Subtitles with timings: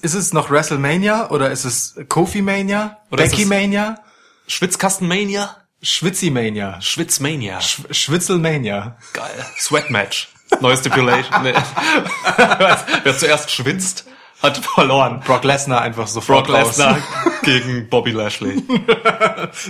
[0.00, 2.98] Ist es noch WrestleMania oder ist es Kofi Mania?
[3.10, 3.96] Oder Becky Mania?
[4.46, 5.56] Schwitzkastenmania?
[5.82, 6.80] Schwitzi Mania?
[6.80, 7.60] Schwitzmania.
[7.60, 8.96] Sch Schwitzelmania?
[9.12, 9.46] Geil.
[9.58, 10.28] Sweatmatch.
[10.60, 11.42] Neue Stipulation.
[11.42, 11.52] nee.
[13.02, 14.06] Wer zuerst schwitzt,
[14.40, 15.20] hat verloren.
[15.26, 16.56] Brock Lesnar einfach sofort Brock.
[16.64, 16.98] Lesnar
[17.42, 18.62] gegen Bobby Lashley.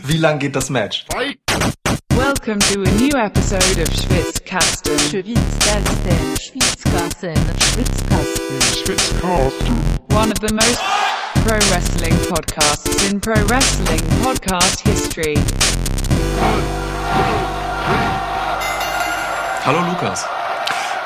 [0.04, 1.06] Wie lang geht das Match?
[2.39, 4.96] Welcome to a new episode of Schwitzkasten.
[5.11, 7.34] Schwitzkasten, Schwitzkasten,
[8.79, 10.14] Schwitzkasten.
[10.14, 10.79] one of the most
[11.43, 15.34] pro wrestling podcasts in pro wrestling podcast history.
[19.65, 20.48] Hallo Lukas.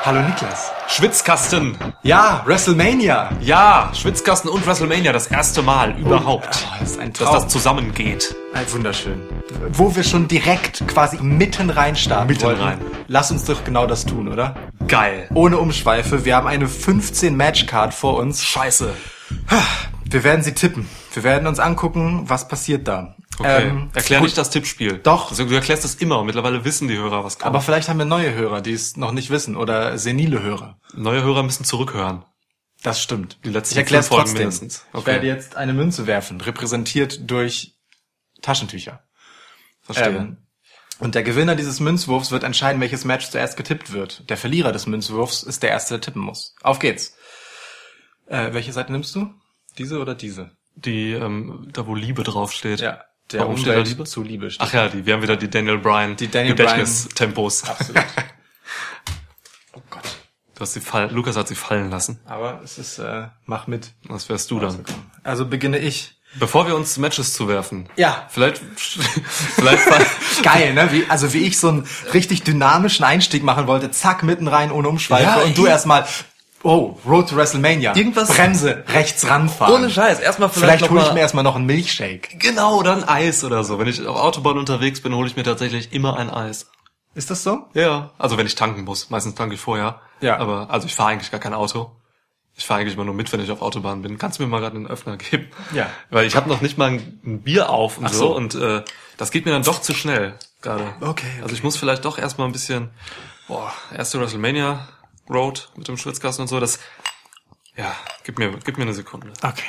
[0.05, 0.69] Hallo Niklas.
[0.89, 1.77] Schwitzkasten.
[2.03, 3.29] Ja, WrestleMania.
[3.39, 6.65] Ja, Schwitzkasten und WrestleMania das erste Mal überhaupt.
[6.67, 7.33] Oh, das ist ein dass Traum.
[7.35, 8.35] das zusammengeht.
[8.53, 9.21] Ein wunderschön.
[9.71, 12.61] Wo wir schon direkt quasi mitten rein starten Mitten wollten.
[12.61, 12.77] rein.
[13.07, 14.55] Lass uns doch genau das tun, oder?
[14.89, 15.29] Geil.
[15.33, 16.25] Ohne Umschweife.
[16.25, 18.43] Wir haben eine 15 Matchcard vor uns.
[18.43, 18.93] Scheiße.
[20.03, 20.89] Wir werden sie tippen.
[21.13, 23.15] Wir werden uns angucken, was passiert da.
[23.39, 23.67] Okay.
[23.67, 24.27] Ähm, Erklär gut.
[24.27, 24.97] nicht das Tippspiel.
[24.99, 25.31] Doch.
[25.31, 27.47] Also, du erklärst es immer und mittlerweile wissen die Hörer, was kommt.
[27.47, 30.79] Aber vielleicht haben wir neue Hörer, die es noch nicht wissen oder senile Hörer.
[30.93, 32.25] Neue Hörer müssen zurückhören.
[32.83, 33.39] Das stimmt.
[33.43, 34.37] Die letzten ich erkläre es trotzdem.
[34.39, 34.85] mindestens.
[34.89, 35.07] Ich Okay.
[35.13, 37.75] werde jetzt eine Münze werfen, repräsentiert durch
[38.41, 39.03] Taschentücher.
[39.81, 40.09] Verstehe.
[40.09, 40.37] Ähm,
[40.99, 44.29] und der Gewinner dieses Münzwurfs wird entscheiden, welches Match zuerst getippt wird.
[44.29, 46.55] Der Verlierer des Münzwurfs ist der Erste, der tippen muss.
[46.61, 47.15] Auf geht's.
[48.27, 49.33] Äh, welche Seite nimmst du?
[49.77, 50.51] Diese oder diese?
[50.75, 52.79] die, ähm, da wo Liebe draufsteht.
[52.79, 54.03] Ja, der Warum Umwelt Liebe?
[54.03, 54.67] zu Liebe steht.
[54.67, 57.63] Ach ja, die, wir haben wieder die Daniel Bryan Die Daniel Gedächtnistempos.
[57.63, 58.03] Absolut.
[59.73, 60.03] oh Gott.
[60.55, 62.19] Du hast sie fall Lukas hat sie fallen lassen.
[62.25, 63.91] Aber es ist, äh, mach mit.
[64.07, 64.83] Was wärst du dann?
[65.23, 66.15] Also beginne ich.
[66.35, 67.87] Bevor wir uns Matches zuwerfen.
[67.95, 68.27] Ja.
[68.29, 70.05] Vielleicht, vielleicht, fall-
[70.41, 70.91] Geil, ne?
[70.91, 74.89] Wie, also wie ich so einen richtig dynamischen Einstieg machen wollte, zack, mitten rein, ohne
[74.89, 75.23] Umschweife.
[75.23, 76.05] Ja, und du erstmal,
[76.63, 77.93] oh, Road to WrestleMania.
[77.95, 79.73] Irgendwas- Bremse, rechts ranfahren.
[79.73, 80.19] Ohne Scheiß.
[80.19, 82.37] Erstmal vielleicht Vielleicht hole ich mir erstmal noch einen Milchshake.
[82.39, 83.79] genau, dann Eis oder so.
[83.79, 86.69] Wenn ich auf Autobahn unterwegs bin, hole ich mir tatsächlich immer ein Eis.
[87.15, 87.67] Ist das so?
[87.73, 88.11] Ja.
[88.17, 89.09] Also wenn ich tanken muss.
[89.11, 90.01] Meistens tanke ich vorher.
[90.21, 90.37] Ja.
[90.39, 91.91] Aber, also ich fahre eigentlich gar kein Auto.
[92.55, 94.17] Ich fahre eigentlich immer nur mit, wenn ich auf Autobahn bin.
[94.17, 95.47] Kannst du mir mal gerade einen Öffner geben?
[95.73, 95.89] Ja.
[96.11, 98.17] Weil ich habe noch nicht mal ein, ein Bier auf und so.
[98.27, 98.35] so.
[98.35, 98.83] Und äh,
[99.17, 100.83] das geht mir dann doch zu schnell gerade.
[101.01, 101.27] Okay, okay.
[101.41, 102.89] Also ich muss vielleicht doch erstmal ein bisschen,
[103.47, 104.87] boah, erste WrestleMania
[105.33, 106.79] Road mit dem Schwitzkasten und so, das,
[107.75, 109.31] ja, gib mir, gib mir eine Sekunde.
[109.41, 109.63] Okay.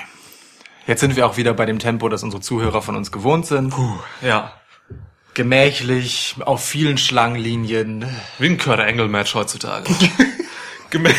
[0.86, 3.70] Jetzt sind wir auch wieder bei dem Tempo, das unsere Zuhörer von uns gewohnt sind.
[3.70, 4.52] Puh, ja.
[5.32, 8.04] Gemächlich, auf vielen Schlangenlinien.
[8.38, 9.90] Wie ein Kurt Angle Match heutzutage.
[10.90, 11.12] Gemä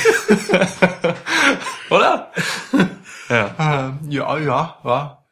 [1.90, 2.32] Oder?
[3.30, 3.46] Ja.
[3.58, 5.24] Äh, ja, ja, ja.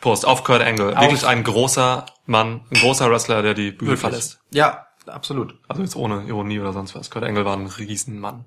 [0.00, 0.96] Prost auf Kurt Angle.
[0.96, 4.40] Auf- Wirklich ein großer Mann, ein großer Wrestler, der die Bühne verlässt.
[4.50, 5.58] Ja, absolut.
[5.68, 7.10] Also jetzt ohne Ironie oder sonst was.
[7.10, 8.44] Kurt Angle war ein Riesenmann.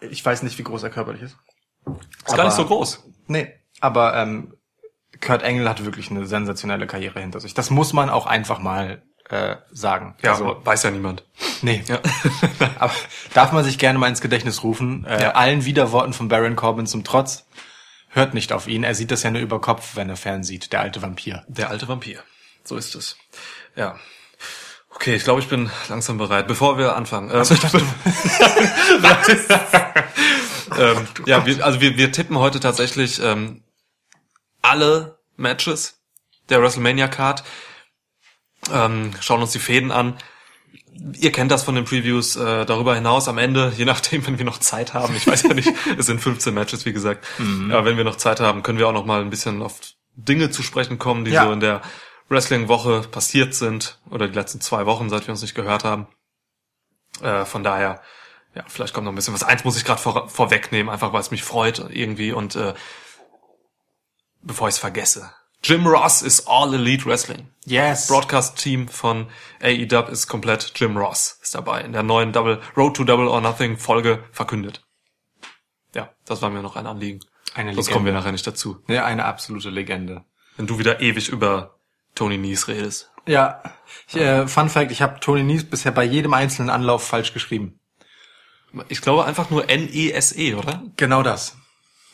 [0.00, 1.36] Ich weiß nicht, wie groß er körperlich ist.
[2.26, 3.04] Ist gar nicht so groß.
[3.26, 4.54] Nee, aber ähm,
[5.20, 7.54] Kurt Angle hat wirklich eine sensationelle Karriere hinter sich.
[7.54, 10.16] Das muss man auch einfach mal äh, sagen.
[10.22, 11.24] Ja, also, weiß ja niemand.
[11.62, 11.82] nee.
[11.86, 12.00] Ja.
[12.78, 12.92] aber
[13.34, 15.04] darf man sich gerne mal ins Gedächtnis rufen.
[15.04, 15.30] Äh, Ja.
[15.32, 17.46] Allen Widerworten von Baron Corbin zum Trotz.
[18.08, 18.84] Hört nicht auf ihn.
[18.84, 20.72] Er sieht das ja nur über Kopf, wenn er fernsieht.
[20.72, 21.44] Der alte Vampir.
[21.48, 22.22] Der alte Vampir.
[22.62, 23.16] So ist es.
[23.74, 23.98] Ja.
[24.94, 26.46] Okay, ich glaube, ich bin langsam bereit.
[26.46, 27.30] Bevor wir anfangen.
[27.30, 27.42] Ähm,
[30.78, 33.62] ähm, ja, wir, also wir, wir tippen heute tatsächlich ähm,
[34.62, 36.00] alle Matches
[36.48, 37.44] der WrestleMania Card.
[38.72, 40.16] Ähm, schauen uns die Fäden an.
[41.18, 42.36] Ihr kennt das von den Previews.
[42.36, 45.14] Äh, darüber hinaus am Ende, je nachdem, wenn wir noch Zeit haben.
[45.16, 47.26] Ich weiß ja nicht, es sind 15 Matches, wie gesagt.
[47.72, 49.80] Aber wenn wir noch Zeit haben, können wir auch noch mal ein bisschen auf
[50.14, 51.46] Dinge zu sprechen kommen, die Ja.
[51.46, 51.82] so in der
[52.28, 56.08] Wrestling-Woche passiert sind oder die letzten zwei Wochen, seit wir uns nicht gehört haben.
[57.20, 58.00] Äh, von daher,
[58.54, 59.42] ja, vielleicht kommt noch ein bisschen was.
[59.42, 62.74] Eins muss ich gerade vor, vorwegnehmen, einfach weil es mich freut irgendwie und äh,
[64.42, 65.32] bevor ich es vergesse.
[65.62, 67.48] Jim Ross ist All Elite Wrestling.
[67.64, 68.08] Yes.
[68.08, 69.30] Broadcast-Team von
[69.62, 73.40] AEW ist komplett Jim Ross ist dabei in der neuen Double Road to Double or
[73.40, 74.84] Nothing Folge verkündet.
[75.94, 77.20] Ja, das war mir noch ein Anliegen.
[77.54, 77.92] Eine Sonst Legende.
[77.92, 78.82] kommen wir nachher nicht dazu.
[78.88, 80.24] Ja, eine absolute Legende.
[80.56, 81.73] Wenn du wieder ewig über
[82.14, 83.10] Tony Nies redest.
[83.26, 83.62] Ja.
[84.08, 87.80] Ich, äh, Fun Fact, ich habe Tony Nies bisher bei jedem einzelnen Anlauf falsch geschrieben.
[88.88, 90.82] Ich glaube einfach nur N-E-S-E, oder?
[90.96, 91.56] Genau das.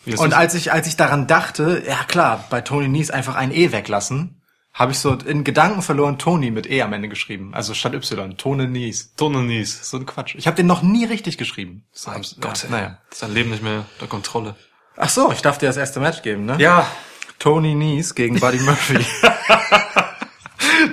[0.07, 3.73] Und als ich, als ich daran dachte, ja klar, bei Tony Nies einfach ein E
[3.73, 4.41] weglassen,
[4.73, 7.53] habe ich so in Gedanken verloren Tony mit E am Ende geschrieben.
[7.55, 8.37] Also statt Y.
[8.37, 9.15] Tony Nies.
[9.17, 9.91] Tony Nies.
[9.91, 10.37] So ein Quatsch.
[10.37, 11.85] Ich habe den noch nie richtig geschrieben.
[12.07, 12.71] Mein ja, Gott, ey.
[12.71, 12.99] naja.
[13.11, 14.57] Ist dein Leben nicht mehr unter Kontrolle.
[14.97, 16.57] Ach so, ich darf dir das erste Match geben, ne?
[16.59, 16.87] Ja.
[17.41, 19.05] Tony Nies gegen Buddy Murphy.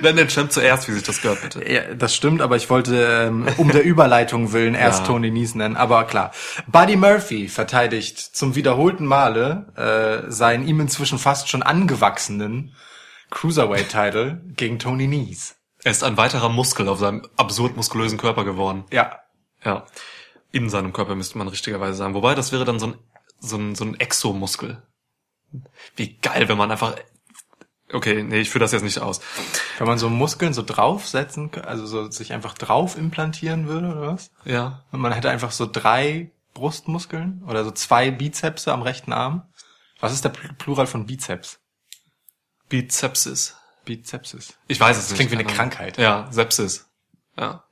[0.02, 1.70] Nenn den Champ zuerst, wie sich das gehört, bitte.
[1.70, 5.06] Ja, das stimmt, aber ich wollte ähm, um der Überleitung willen erst Ja.
[5.06, 5.76] Tony Nese nennen.
[5.76, 6.32] Aber klar,
[6.66, 12.74] Buddy Murphy verteidigt zum wiederholten Male äh, seinen ihm inzwischen fast schon angewachsenen
[13.30, 15.54] Cruiserweight-Title gegen Tony Nese.
[15.84, 18.84] Er ist ein weiterer Muskel auf seinem absurd muskulösen Körper geworden.
[18.90, 19.18] Ja,
[19.64, 19.84] Ja.
[20.50, 22.14] In seinem Körper müsste man richtigerweise sagen.
[22.14, 22.94] Wobei, das wäre dann so ein,
[23.38, 24.82] so ein, so ein Exomuskel.
[25.96, 26.94] Wie geil, wenn man einfach,
[27.92, 29.20] okay, nee, ich führe das jetzt nicht aus.
[29.78, 34.30] wenn man so Muskeln so draufsetzen, also so sich einfach drauf implantieren würde oder was?
[34.44, 34.84] Ja.
[34.92, 39.42] Und man hätte einfach so drei Brustmuskeln oder so zwei Bizepse am rechten Arm.
[40.00, 41.60] Was ist der Pl- Plural von Bizeps?
[42.68, 43.56] Bizepsis.
[43.84, 44.54] Bizepsis.
[44.66, 45.16] Ich weiß es nicht.
[45.16, 45.96] klingt wie eine Krankheit.
[45.98, 46.86] Ja, Sepsis.
[47.38, 47.64] Ja.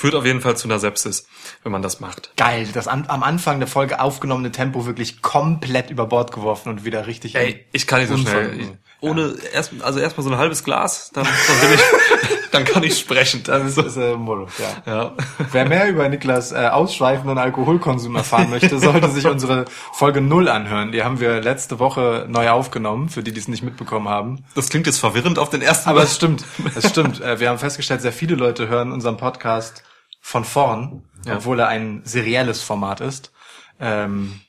[0.00, 1.26] Führt auf jeden Fall zu einer Sepsis,
[1.62, 2.32] wenn man das macht.
[2.38, 6.86] Geil, das an, am Anfang der Folge aufgenommene Tempo wirklich komplett über Bord geworfen und
[6.86, 7.34] wieder richtig.
[7.34, 8.58] Ey, ich kann nicht so schnell.
[8.58, 8.68] Ich,
[9.02, 12.98] ohne erst, also erstmal so ein halbes Glas, dann, dann bin ich, dann kann ich
[12.98, 13.42] sprechen.
[13.44, 14.46] das ist, ist äh, Molo,
[14.86, 14.90] ja.
[14.90, 15.12] Ja.
[15.52, 20.92] Wer mehr über Niklas äh, ausschweifenden Alkoholkonsum erfahren möchte, sollte sich unsere Folge 0 anhören.
[20.92, 24.46] Die haben wir letzte Woche neu aufgenommen, für die, die es nicht mitbekommen haben.
[24.54, 26.42] Das klingt jetzt verwirrend auf den ersten Aber es stimmt,
[26.74, 27.20] es stimmt.
[27.30, 29.82] Äh, Wir haben festgestellt, sehr viele Leute hören unseren Podcast
[30.20, 31.36] von vorn, Ja.
[31.36, 33.32] obwohl er ein serielles Format ist.
[33.80, 34.40] Ähm,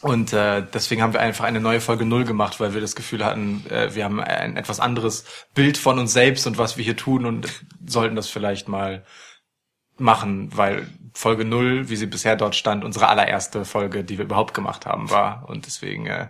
[0.00, 3.24] und äh, deswegen haben wir einfach eine neue Folge Null gemacht, weil wir das Gefühl
[3.24, 5.24] hatten, äh, wir haben ein etwas anderes
[5.54, 9.04] Bild von uns selbst und was wir hier tun und sollten das vielleicht mal
[9.96, 14.54] machen, weil Folge Null, wie sie bisher dort stand, unsere allererste Folge, die wir überhaupt
[14.54, 15.48] gemacht haben, war.
[15.48, 16.28] Und deswegen äh,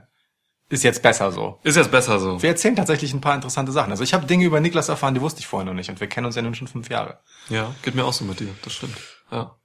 [0.70, 1.58] ist jetzt besser so.
[1.62, 2.42] Ist jetzt besser so.
[2.42, 3.90] Wir erzählen tatsächlich ein paar interessante Sachen.
[3.90, 5.88] Also ich habe Dinge über Niklas erfahren, die wusste ich vorher noch nicht.
[5.90, 7.20] Und wir kennen uns ja nun schon fünf Jahre.
[7.48, 8.54] Ja, geht mir auch so mit dir.
[8.62, 8.96] Das stimmt.
[9.30, 9.56] Ja.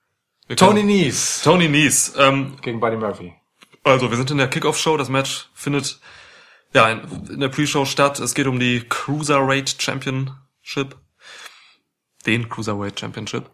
[0.48, 2.14] Wir Tony Nies Tony Nies.
[2.18, 3.34] Ähm, gegen Buddy Murphy.
[3.84, 4.98] also, wir sind in der Kickoff-Show.
[4.98, 6.00] Das Match findet
[6.74, 8.20] ja in, in der Pre-Show statt.
[8.20, 10.98] Es geht um die Cruiserweight Championship.
[12.26, 13.50] Den Cruiserweight Championship.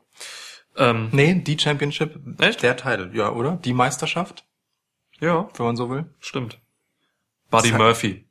[0.77, 2.15] Ähm, Nee, die Championship.
[2.39, 2.61] Echt?
[2.63, 3.57] Der Titel, ja, oder?
[3.57, 4.45] Die Meisterschaft,
[5.19, 6.05] ja, wenn man so will.
[6.19, 6.59] stimmt.
[7.49, 8.25] Buddy Murphy.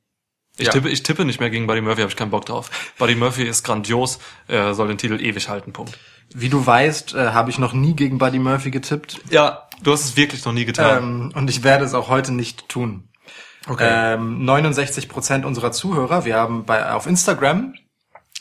[0.57, 0.73] Ich Ja.
[0.73, 2.71] tippe, ich tippe nicht mehr gegen Buddy Murphy, habe ich keinen Bock drauf.
[2.99, 4.19] Buddy Murphy ist grandios,
[4.49, 5.97] er soll den Titel ewig halten, Punkt.
[6.35, 9.21] Wie du weißt, äh, habe ich noch nie gegen Buddy Murphy getippt.
[9.31, 10.99] Ja, du hast es wirklich noch nie getan.
[11.03, 13.09] Ähm, und ich werde es auch heute nicht tun.
[13.69, 14.15] okay.
[14.15, 17.75] Ähm, 69 Prozent unserer Zuhörer, wir haben bei auf Instagram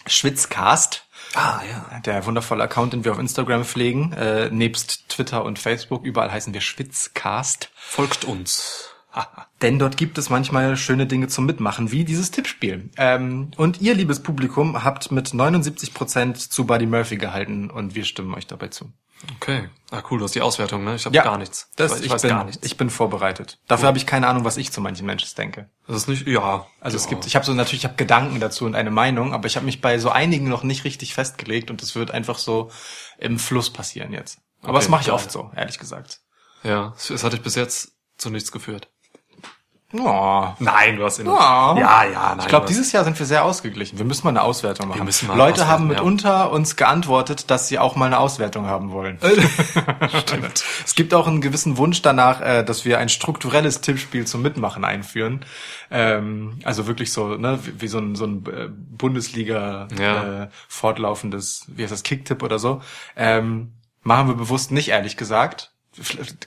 [0.08, 2.00] Schwitzcast, ah, ja.
[2.00, 6.54] der wundervolle Account, den wir auf Instagram pflegen, äh, nebst Twitter und Facebook, überall heißen
[6.54, 7.70] wir Schwitzcast.
[7.76, 8.90] Folgt uns.
[9.62, 12.90] Denn dort gibt es manchmal schöne Dinge zum Mitmachen, wie dieses Tippspiel.
[12.98, 18.06] Ähm, und ihr, liebes Publikum, habt mit 79 Prozent zu Buddy Murphy gehalten und wir
[18.06, 18.92] stimmen euch dabei zu.
[19.36, 19.70] Okay.
[19.90, 20.96] Ah, cool, du hast die Auswertung, ne?
[20.96, 21.72] Ich habe gar nichts.
[21.76, 22.64] Das, ich, ich, weiß bin, gar nichts.
[22.64, 23.60] Ich bin vorbereitet.
[23.68, 25.70] Dafür habe ich keine Ahnung, was ich zu manchen Menschen denke.
[25.88, 26.68] das ist nicht, ja.
[26.80, 27.10] Also es ja.
[27.12, 29.66] gibt, ich habe so natürlich, ich habe Gedanken dazu und eine Meinung, aber ich habe
[29.66, 32.70] mich bei so einigen noch nicht richtig festgelegt und das wird einfach so
[33.18, 34.40] im Fluss passieren jetzt.
[34.62, 36.22] Aber Okay, das mache ich oft so, ehrlich gesagt.
[36.64, 38.90] Ja, es es hat dich bis jetzt zu nichts geführt.
[39.94, 40.48] Oh.
[40.60, 41.28] Nein, du hast ihn.
[41.28, 41.74] Ja.
[41.78, 42.40] ja, ja, nein.
[42.42, 43.98] Ich glaube, dieses Jahr sind wir sehr ausgeglichen.
[43.98, 45.06] Wir müssen mal eine Auswertung machen.
[45.06, 45.94] müssen mal Leute haben ja.
[45.94, 49.18] mitunter uns geantwortet, dass sie auch mal eine Auswertung haben wollen.
[50.20, 50.66] Stimmt.
[50.86, 54.84] Es gibt auch einen gewissen Wunsch danach, äh, dass wir ein strukturelles Tippspiel zum Mitmachen
[54.84, 55.46] einführen.
[55.90, 60.44] Ähm, also wirklich so, ne, wie, wie so ein, so ein äh, Bundesliga Ja.
[60.44, 62.82] äh, fortlaufendes, wie heißt das, Kicktipp oder so.
[63.16, 63.72] Ähm,
[64.04, 65.72] machen wir bewusst nicht, ehrlich gesagt.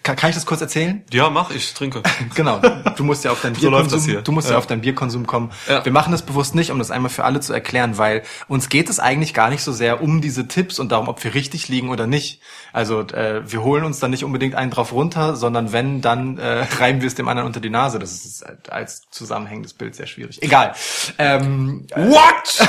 [0.03, 1.03] Kann, kann ich das kurz erzählen?
[1.13, 2.03] Ja, mach, ich trinke.
[2.35, 2.61] Genau.
[2.97, 4.23] Du musst ja auf deinen So läuft das Bierkonsum, hier.
[4.23, 4.53] du musst ja.
[4.53, 4.59] Ja.
[4.59, 5.51] auf deinen Bierkonsum kommen.
[5.69, 5.85] Ja.
[5.85, 8.89] Wir machen das bewusst nicht, um das einmal für alle zu erklären, weil uns geht
[8.89, 11.89] es eigentlich gar nicht so sehr um diese Tipps und darum, ob wir richtig liegen
[11.89, 12.41] oder nicht.
[12.73, 16.67] Also äh, wir holen uns da nicht unbedingt einen drauf runter, sondern wenn, dann äh,
[16.79, 17.99] reiben wir es dem anderen unter die Nase.
[17.99, 20.43] Das ist als zusammenhängendes Bild sehr schwierig.
[20.43, 20.75] Egal.
[21.19, 22.69] Ähm, What?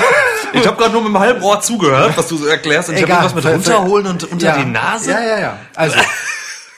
[0.54, 2.90] Ich habe gerade nur mit dem halben Ohr zugehört, was du so erklärst.
[2.90, 4.58] Und ich habe irgendwas mit runterholen und unter ja.
[4.58, 5.10] die Nase.
[5.10, 5.58] Ja, ja, ja.
[5.74, 5.96] Also,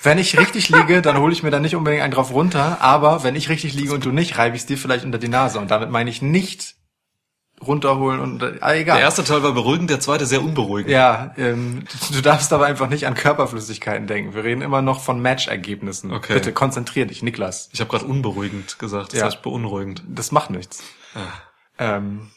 [0.04, 2.78] wenn ich richtig liege, dann hole ich mir da nicht unbedingt einen drauf runter.
[2.80, 5.28] Aber wenn ich richtig liege und du nicht, reibe ich es dir vielleicht unter die
[5.28, 5.58] Nase.
[5.58, 6.76] Und damit meine ich nicht
[7.66, 8.96] runterholen und ah, egal.
[8.96, 10.90] Der erste Teil war beruhigend, der zweite sehr unberuhigend.
[10.92, 14.34] ja, ähm, du darfst aber einfach nicht an Körperflüssigkeiten denken.
[14.34, 16.12] Wir reden immer noch von Matchergebnissen.
[16.12, 16.34] Okay.
[16.34, 17.70] Bitte konzentrier dich, Niklas.
[17.72, 19.26] Ich habe gerade unberuhigend gesagt, das Ja.
[19.26, 20.02] heißt beunruhigend.
[20.06, 20.82] Das macht nichts.
[21.78, 22.28] Ähm,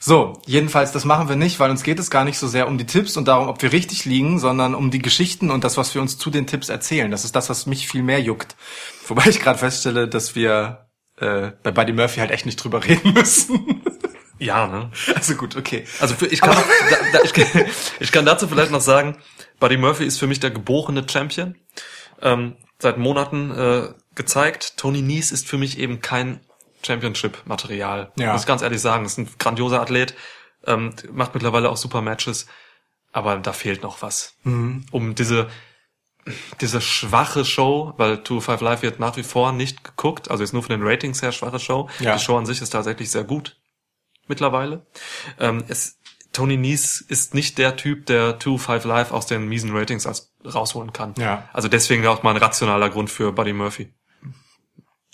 [0.00, 2.78] so, jedenfalls, das machen wir nicht, weil uns geht es gar nicht so sehr um
[2.78, 5.94] die Tipps und darum, ob wir richtig liegen, sondern um die Geschichten und das, was
[5.94, 7.10] wir uns zu den Tipps erzählen.
[7.10, 8.56] Das ist das, was mich viel mehr juckt.
[9.06, 13.12] Wobei ich gerade feststelle, dass wir äh, bei Buddy Murphy halt echt nicht drüber reden
[13.12, 13.82] müssen.
[14.38, 14.90] Ja, ne?
[15.14, 15.84] also gut, okay.
[16.00, 17.66] Also für, ich, kann noch, da, da, ich, kann-
[17.98, 19.16] ich kann dazu vielleicht noch sagen,
[19.58, 21.56] Buddy Murphy ist für mich der geborene Champion.
[22.22, 24.76] Ähm, seit Monaten äh, gezeigt.
[24.76, 26.40] Tony Nies ist für mich eben kein
[26.82, 28.12] Championship-Material.
[28.16, 28.32] Ja.
[28.32, 29.04] Muss ganz ehrlich sagen.
[29.04, 30.14] Ist ein grandioser Athlet.
[30.66, 32.46] ähm, macht mittlerweile auch super Matches,
[33.12, 34.36] aber da fehlt noch was.
[34.44, 35.48] Um diese,
[36.60, 40.62] diese schwache Show, weil 205 Live wird nach wie vor nicht geguckt, also ist nur
[40.62, 41.88] von den Ratings her schwache Show.
[42.00, 42.14] Ja.
[42.16, 43.56] Die Show an sich ist tatsächlich sehr gut
[44.26, 44.84] mittlerweile.
[45.38, 45.98] Ähm, es,
[46.32, 50.92] Tony Nies ist nicht der Typ, der 205 Live aus den miesen Ratings als rausholen
[50.92, 51.14] kann.
[51.18, 51.48] Ja.
[51.52, 53.92] Also deswegen auch mal ein rationaler Grund für Buddy Murphy.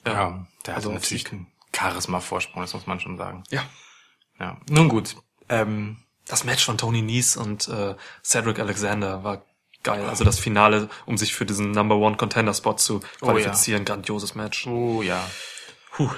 [0.06, 3.42] Ja, der Also hatte natürlich einen Charisma-Vorsprung, das muss man schon sagen.
[3.50, 3.62] Ja.
[4.38, 4.56] Ja.
[4.68, 5.16] Nun gut.
[5.48, 9.44] Ähm, Das Match von Tony Nies und äh, Cedric Alexander war
[9.82, 10.04] geil.
[10.08, 14.66] Also das Finale, um sich für diesen Number One Contender Spot zu qualifizieren, grandioses Match.
[14.66, 15.22] oh ja.
[15.92, 16.10] Puh.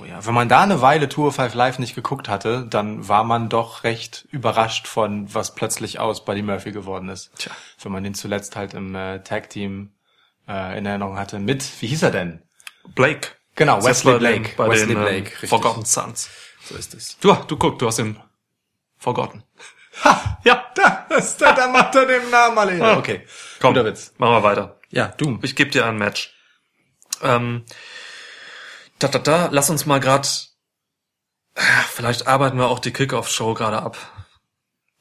[0.00, 0.24] Oh ja.
[0.26, 3.82] Wenn man da eine Weile Tour 5 Live nicht geguckt hatte, dann war man doch
[3.84, 7.30] recht überrascht von, was plötzlich aus Buddy Murphy geworden ist.
[7.38, 7.52] Tja.
[7.82, 9.92] Wenn man den zuletzt halt im äh, Tag-Team
[10.48, 12.42] äh, in Erinnerung hatte mit, wie hieß er denn?
[12.94, 13.28] Blake.
[13.54, 14.50] Genau, Wesley Blake.
[14.56, 15.48] Bei Wesley den, ähm, Blake, richtig.
[15.50, 16.28] Forgotten Sons.
[16.64, 17.18] So ist es.
[17.18, 18.18] Du, du guck, du hast den
[18.98, 19.44] Forgotten.
[20.02, 20.38] Ha!
[20.44, 22.84] Ja, Da, das, da, da macht er den Namen alle.
[22.84, 22.96] Ah.
[22.98, 23.26] Okay.
[23.60, 24.12] komm, Guter Witz.
[24.18, 24.80] machen wir weiter.
[24.90, 25.38] Ja, du.
[25.42, 26.34] Ich gebe dir ein Match.
[27.22, 27.64] Ähm,
[28.98, 30.48] da, da, da, lass uns mal grad.
[31.92, 33.96] Vielleicht arbeiten wir auch die Kickoff-Show gerade ab.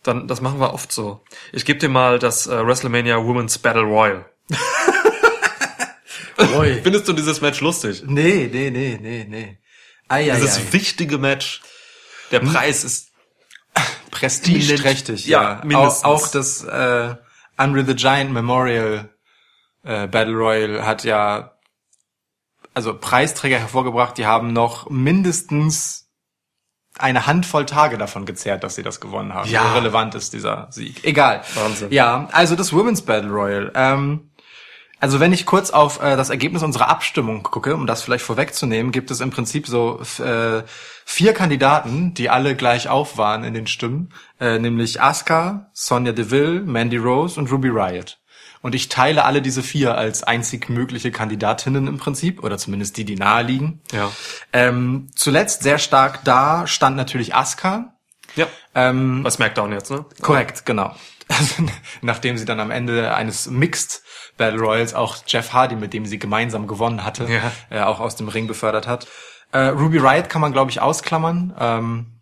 [0.03, 1.23] Dann, das machen wir oft so.
[1.51, 4.25] Ich gebe dir mal das äh, WrestleMania Women's Battle Royal.
[6.57, 6.81] Ui.
[6.83, 8.03] Findest du dieses Match lustig?
[8.05, 9.59] Nee, nee, nee, nee, nee.
[10.07, 10.73] Ei, ei, Dieses ei.
[10.73, 11.61] wichtige Match.
[12.31, 13.11] Der Preis ist
[14.11, 15.25] prestigeträchtig.
[15.25, 16.03] Ja, Ja, mindestens.
[16.03, 17.15] Auch, auch das äh,
[17.57, 19.09] Andre the Giant Memorial
[19.83, 21.53] äh, Battle Royal hat ja
[22.73, 26.09] also Preisträger hervorgebracht, die haben noch mindestens
[26.97, 29.49] eine Handvoll Tage davon gezehrt, dass sie das gewonnen haben.
[29.49, 29.69] Ja.
[29.69, 31.03] So relevant ist dieser Sieg.
[31.03, 31.43] Egal.
[31.55, 31.91] Wahnsinn.
[31.91, 33.71] Ja, also das Women's Battle Royal.
[33.75, 34.31] Ähm,
[35.03, 38.93] also wenn ich kurz auf äh, das Ergebnis unserer Abstimmung gucke, um das vielleicht vorwegzunehmen,
[38.93, 40.63] gibt es im Prinzip so äh,
[41.03, 46.61] vier Kandidaten, die alle gleich auf waren in den Stimmen, äh, nämlich Asuka, Sonja Deville,
[46.61, 48.17] Mandy Rose und Ruby Riot.
[48.61, 53.03] Und ich teile alle diese vier als einzig mögliche Kandidatinnen im Prinzip, oder zumindest die,
[53.03, 53.81] die nahe liegen.
[53.91, 54.09] Ja.
[54.53, 57.93] Ähm, zuletzt sehr stark da stand natürlich Asuka.
[58.37, 58.47] Ja.
[58.73, 60.05] Ähm, Bei SmackDown jetzt, ne?
[60.21, 60.95] Korrekt, genau.
[61.29, 61.63] Also,
[62.01, 64.02] nachdem sie dann am Ende eines Mixed
[64.37, 67.51] Battle Royals auch Jeff Hardy, mit dem sie gemeinsam gewonnen hatte, Ja.
[67.69, 69.07] äh, auch aus dem Ring befördert hat.
[69.51, 72.19] Äh, Ruby Riot kann man, glaube ich, ausklammern ähm,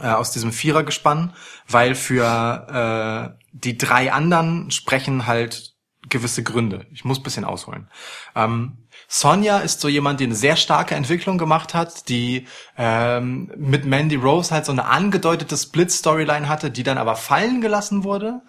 [0.00, 1.34] äh, aus diesem Vierergespann,
[1.68, 5.72] weil für äh, die drei anderen sprechen halt
[6.08, 6.86] gewisse Gründe.
[6.92, 7.88] Ich muss ein bisschen ausholen.
[8.34, 8.78] Ähm,
[9.08, 12.46] Sonja ist so jemand, die eine sehr starke Entwicklung gemacht hat, die
[12.78, 18.04] ähm, mit Mandy Rose halt so eine angedeutete Split-Storyline hatte, die dann aber fallen gelassen
[18.04, 18.42] wurde,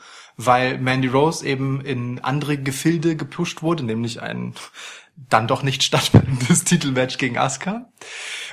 [0.45, 4.53] weil Mandy Rose eben in andere Gefilde gepusht wurde, nämlich ein
[5.29, 7.89] dann doch nicht stattfindendes Titelmatch gegen Asuka.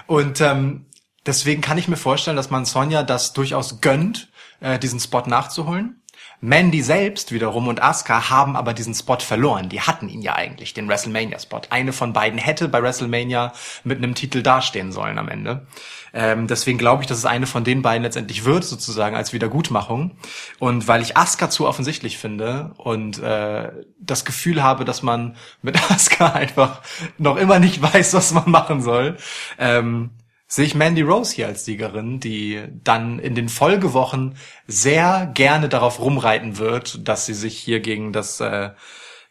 [0.06, 0.86] Und ähm,
[1.26, 4.28] deswegen kann ich mir vorstellen, dass man Sonja das durchaus gönnt,
[4.60, 6.02] äh, diesen Spot nachzuholen.
[6.40, 9.68] Mandy selbst wiederum und Asuka haben aber diesen Spot verloren.
[9.68, 11.62] Die hatten ihn ja eigentlich, den WrestleMania-Spot.
[11.70, 13.52] Eine von beiden hätte bei WrestleMania
[13.82, 15.66] mit einem Titel dastehen sollen am Ende.
[16.12, 20.16] Ähm, deswegen glaube ich, dass es eine von den beiden letztendlich wird, sozusagen als Wiedergutmachung.
[20.58, 25.78] Und weil ich Asuka zu offensichtlich finde und äh, das Gefühl habe, dass man mit
[25.90, 26.82] Asuka einfach
[27.18, 29.16] noch immer nicht weiß, was man machen soll,
[29.58, 30.10] ähm,
[30.46, 34.36] sehe ich Mandy Rose hier als Siegerin, die dann in den Folgewochen
[34.66, 38.70] sehr gerne darauf rumreiten wird, dass sie sich hier gegen das äh,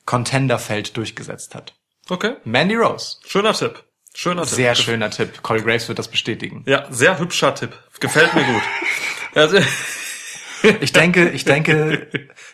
[0.06, 1.74] Contenderfeld durchgesetzt hat.
[2.10, 2.36] Okay.
[2.46, 3.18] Mandy Rose.
[3.26, 3.87] Schöner Tipp.
[4.20, 4.56] Schöner Tipp.
[4.56, 5.44] Sehr schöner Tipp.
[5.44, 6.64] Corey Graves wird das bestätigen.
[6.66, 7.78] Ja, sehr hübscher Tipp.
[8.00, 8.64] Gefällt mir gut.
[9.36, 9.60] Also,
[10.82, 12.08] Ich denke, ich denke,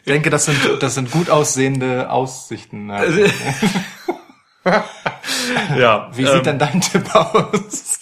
[0.05, 2.89] denke, das sind, das sind gut aussehende Aussichten.
[5.77, 6.11] ja.
[6.13, 7.99] Wie ähm, sieht denn dein Tipp aus?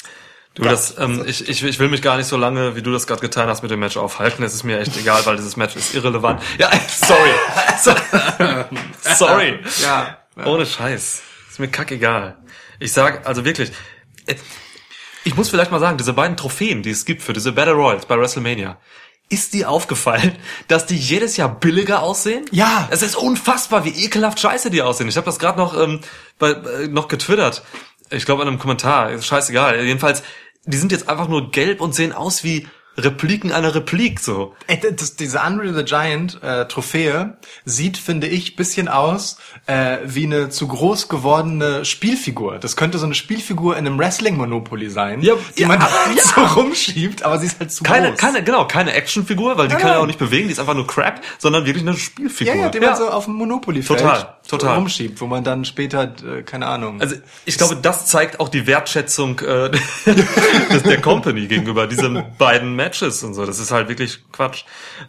[0.56, 3.06] Du, das, ähm, ich, ich, ich will mich gar nicht so lange, wie du das
[3.06, 4.42] gerade getan hast, mit dem Match aufhalten.
[4.42, 6.42] Es ist mir echt egal, weil dieses Match ist irrelevant.
[6.58, 7.30] Ja, sorry.
[7.80, 7.94] So-
[9.04, 9.60] sorry.
[9.84, 10.18] Ja.
[10.46, 11.22] Ohne Scheiß.
[11.52, 12.38] Ist mir kackegal.
[12.80, 13.74] Ich sag, also wirklich,
[14.26, 14.36] äh,
[15.26, 18.06] ich muss vielleicht mal sagen, diese beiden Trophäen, die es gibt für diese Battle Royals
[18.06, 18.80] bei WrestleMania,
[19.28, 20.38] ist dir aufgefallen,
[20.70, 22.46] dass die jedes Jahr billiger aussehen?
[22.52, 22.88] Ja.
[22.90, 25.10] Es ist unfassbar, wie ekelhaft scheiße die aussehen.
[25.10, 26.00] Ich habe das gerade noch, ähm,
[26.40, 27.64] bei, äh, noch getwittert.
[28.10, 29.12] Ich glaube, in einem Kommentar.
[29.12, 29.84] Ist scheißegal.
[29.84, 30.24] Jedenfalls,
[30.64, 32.66] die sind jetzt einfach nur gelb und sehen aus wie
[33.04, 34.56] Repliken einer Replik, so.
[34.68, 40.26] Ey, das, diese Unreal the Giant äh, Trophäe sieht, finde ich, bisschen aus äh, wie
[40.26, 42.58] eine zu groß gewordene Spielfigur.
[42.60, 45.80] Das könnte so eine Spielfigur in einem Wrestling Monopoly sein, Ja, die ja, man
[46.16, 46.22] ja.
[46.24, 48.18] so rumschiebt, aber sie ist halt zu Keine, groß.
[48.20, 50.88] keine, genau, keine Actionfigur, weil die kann ja auch nicht bewegen, die ist einfach nur
[50.88, 52.54] Crap, sondern wirklich eine Spielfigur.
[52.54, 54.76] ja, ja, die man so auf dem Monopoly Total, Total.
[54.76, 57.00] rumschiebt, wo man dann später, äh, keine Ahnung.
[57.02, 57.16] Also
[57.46, 59.72] ich glaube, das zeigt auch die Wertschätzung äh,
[60.86, 63.46] der Company gegenüber diesen beiden Matches und so.
[63.46, 64.64] Das ist halt wirklich Quatsch.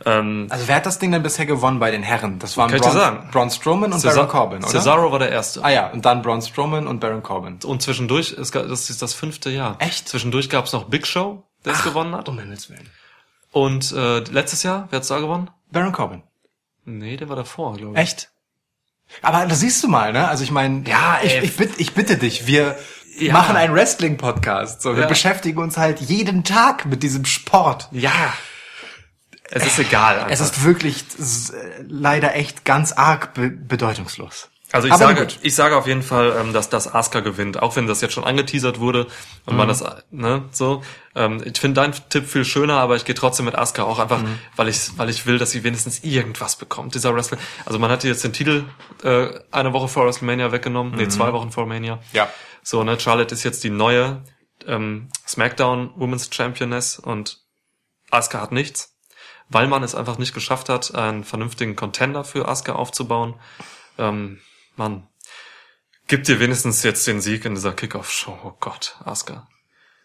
[0.05, 2.39] Ähm, Also wer hat das Ding denn bisher gewonnen bei den Herren?
[2.39, 3.29] Das waren Braun, sagen.
[3.33, 4.69] Braun Strowman und Cesar- Baron Corbin, oder?
[4.69, 5.65] Cesaro war der erste.
[5.65, 7.59] Ah ja, und dann Braun Strowman und Baron Corbin.
[7.65, 9.77] Und zwischendurch, gab- das ist das fünfte Jahr.
[9.79, 10.09] Echt?
[10.09, 12.29] Zwischendurch gab es noch Big Show, der es gewonnen hat.
[12.29, 12.89] Um Himmels Willen.
[13.53, 15.51] Und äh, letztes Jahr, wer hat's da gewonnen?
[15.71, 16.23] Baron Corbin.
[16.85, 17.99] Nee, der war davor, glaube ich.
[18.01, 18.32] Echt?
[19.21, 20.29] Aber da siehst du mal, ne?
[20.29, 22.77] Also ich meine, ja, ich, ich, bitte, ich bitte dich, wir
[23.19, 23.33] Ja.
[23.35, 24.81] machen einen Wrestling-Podcast.
[24.83, 25.09] So, wir Ja.
[25.09, 27.89] beschäftigen uns halt jeden Tag mit diesem Sport.
[27.93, 28.33] Ja.
[29.51, 30.15] Es ist egal.
[30.17, 30.31] Einfach.
[30.31, 31.05] Es ist wirklich
[31.87, 34.49] leider echt ganz arg be bedeutungslos.
[34.73, 35.39] Also ich Aber sage, gut.
[35.43, 38.25] ich sage auf jeden Fall, ähm, dass das Asuka gewinnt, auch wenn das jetzt schon
[38.25, 39.05] angeteasert wurde
[39.45, 39.57] und Mhm.
[39.59, 40.83] man das, ne, so.
[41.15, 44.23] Ähm, ich finde deinen Tipp viel schöner, aber ich gehe trotzdem mit Asuka auch einfach,
[44.23, 44.39] Mhm.
[44.57, 46.95] weil ich, weil ich will, dass sie wenigstens irgendwas bekommt.
[46.95, 47.37] Dieser Wrestler,
[47.67, 48.65] also man hat ihr jetzt den Titel
[49.03, 51.97] äh, eine Woche vor WrestleMania weggenommen, nee, zwei Wochen vor Mania.
[51.97, 52.01] Mhm.
[52.15, 52.29] Ja.
[52.63, 54.23] So, ne, Charlotte ist jetzt die neue
[54.67, 57.41] ähm, SmackDown Women's Championess und
[58.11, 58.95] Asuka hat nichts,
[59.49, 63.35] weil man es einfach nicht geschafft hat, einen vernünftigen Contender für Asuka aufzubauen.
[63.99, 64.39] Ähm,
[64.77, 65.07] Mann,
[66.07, 68.39] gib dir wenigstens jetzt den Sieg in dieser Kickoff-Show.
[68.45, 69.49] Oh Gott, Asuka.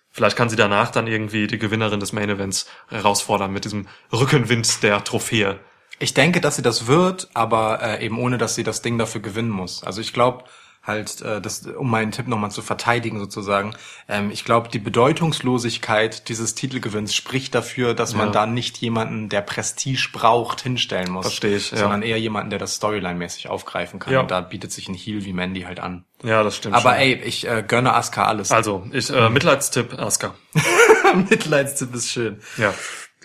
[0.10, 4.82] Vielleicht kann sie danach dann irgendwie die Gewinnerin des Main Events herausfordern mit diesem Rückenwind
[4.82, 5.60] der Trophäe.
[6.00, 9.22] Ich denke, dass sie das wird, aber äh, eben ohne, dass sie das Ding dafür
[9.22, 9.84] gewinnen muss.
[9.84, 10.46] Also ich glaube
[10.88, 13.76] halt, äh, das, um meinen Tipp nochmal zu verteidigen sozusagen,
[14.08, 18.32] ähm, ich glaube, die Bedeutungslosigkeit dieses Titelgewinns spricht dafür, dass man Ja.
[18.34, 21.26] da nicht jemanden, der Prestige braucht, hinstellen muss.
[21.28, 21.78] Verstehe ich, ja.
[21.78, 24.14] Sondern eher jemanden, der das Storyline-mäßig aufgreifen kann.
[24.14, 24.22] Ja.
[24.22, 26.06] Und da bietet sich ein Heel wie Mandy halt an.
[26.24, 26.76] Ja, das stimmt.
[26.76, 27.00] Aber schon.
[27.00, 28.52] ey, ich äh, gönne Asuka alles.
[28.52, 30.34] Also, ich, äh, Mitleidstipp, Asuka.
[31.30, 32.40] Mitleidstipp ist schön.
[32.58, 32.74] Ja.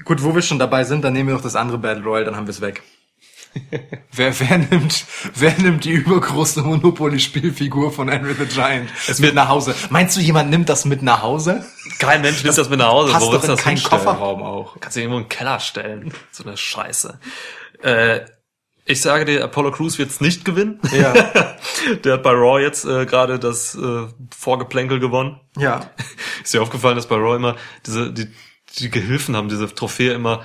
[0.04, 2.36] Gut, wo wir schon dabei sind, dann nehmen wir doch das andere Battle Royale, dann
[2.36, 2.82] haben wir es weg.
[4.12, 5.04] wer, wer nimmt,
[5.34, 9.74] wer nimmt die übergroße Monopoly-Spielfigur von Henry the Giant mit nach Hause?
[9.90, 11.64] Meinst du, jemand nimmt das mit nach Hause?
[11.98, 13.12] Kein Mensch nimmt das mit nach Hause.
[13.12, 14.04] Passt Wo doch in das keinen hinstellen?
[14.04, 14.76] Kofferraum auch.
[14.80, 16.12] Kannst du irgendwo in den Keller stellen.
[16.30, 17.18] So eine Scheiße.
[17.82, 18.20] Äh,
[18.84, 20.80] ich sage dir, Apollo Crews wird's nicht gewinnen.
[20.92, 21.12] Ja.
[22.04, 24.06] Der hat bei Raw jetzt äh, gerade das äh,
[24.36, 25.40] Vorgeplänkel gewonnen.
[25.56, 25.90] Ja.
[26.42, 27.56] Ist dir aufgefallen, dass bei Raw immer
[27.86, 28.26] diese, die,
[28.78, 30.42] die Gehilfen haben diese Trophäe immer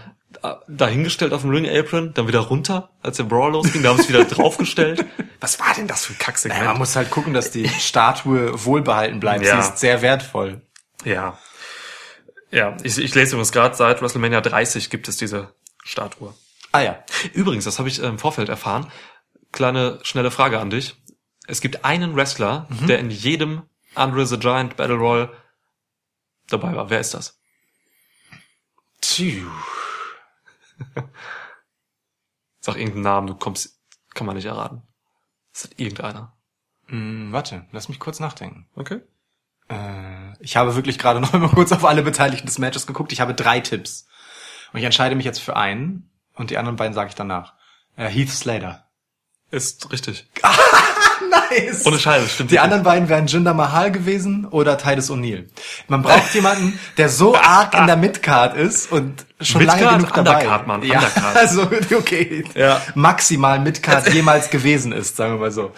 [0.68, 4.04] dahingestellt auf dem Ring Apron, dann wieder runter, als der Brawl losging, da haben sie
[4.04, 5.06] es wieder draufgestellt.
[5.40, 6.66] Was war denn das für ein Kacksegment?
[6.66, 9.46] Man muss halt gucken, dass die Statue wohlbehalten bleibt.
[9.46, 9.62] Ja.
[9.62, 10.62] Sie ist sehr wertvoll.
[11.04, 11.38] Ja.
[12.52, 16.34] Ja, ich, ich lese übrigens gerade, seit WrestleMania 30 gibt es diese Statue.
[16.72, 17.04] Ah ja.
[17.34, 18.92] Übrigens, das habe ich äh, im Vorfeld erfahren.
[19.52, 20.96] Kleine, schnelle Frage an dich.
[21.48, 23.64] Es gibt einen Wrestler, der in jedem
[23.96, 25.30] Andre the Giant Battle Royal
[26.50, 26.90] dabei war.
[26.90, 27.40] Wer ist das?
[29.02, 29.44] Tschüss.
[32.60, 33.82] Sag irgendeinen Namen, du kommst,
[34.14, 34.84] kann man nicht erraten.
[35.54, 36.38] Das ist irgendeiner.
[36.88, 38.70] Hm, warte, lass mich kurz nachdenken.
[38.76, 39.02] Okay.
[39.70, 43.12] Äh, ich habe wirklich gerade noch mal kurz auf alle Beteiligten des Matches geguckt.
[43.12, 44.08] Ich habe drei Tipps.
[44.74, 47.56] Und ich entscheide mich jetzt für einen und die anderen beiden sage ich danach.
[47.96, 48.90] Äh, Heath Slater.
[49.50, 50.30] Ist richtig.
[51.50, 51.86] Nice.
[51.86, 52.52] Ohne Scheiße, stimmt.
[52.52, 55.46] Die anderen beiden wären Jinder Mahal gewesen oder Titus O'Neill.
[55.88, 60.00] Man braucht jemanden, der so arg in der Midcard ist und schon lange Midcard?
[60.00, 60.36] genug dabei.
[60.38, 61.36] Undercard, Mann, Ja, Undercard.
[61.38, 62.44] also okay.
[62.56, 62.82] Ja.
[62.96, 65.72] Maximal Midcard jemals gewesen ist, sagen wir mal so.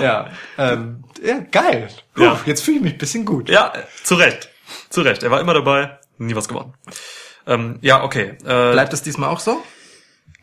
[0.00, 1.88] ja, ähm, ja, geil.
[2.14, 2.40] Puh, Ja.
[2.46, 3.48] Jetzt fühle ich mich ein bisschen gut.
[3.48, 4.48] Ja, zu Recht.
[4.90, 5.22] Zu Recht.
[5.22, 6.74] Er war immer dabei, nie was gewonnen.
[7.46, 8.34] Ähm, ja, okay.
[8.44, 9.62] Äh, Bleibt es diesmal auch so?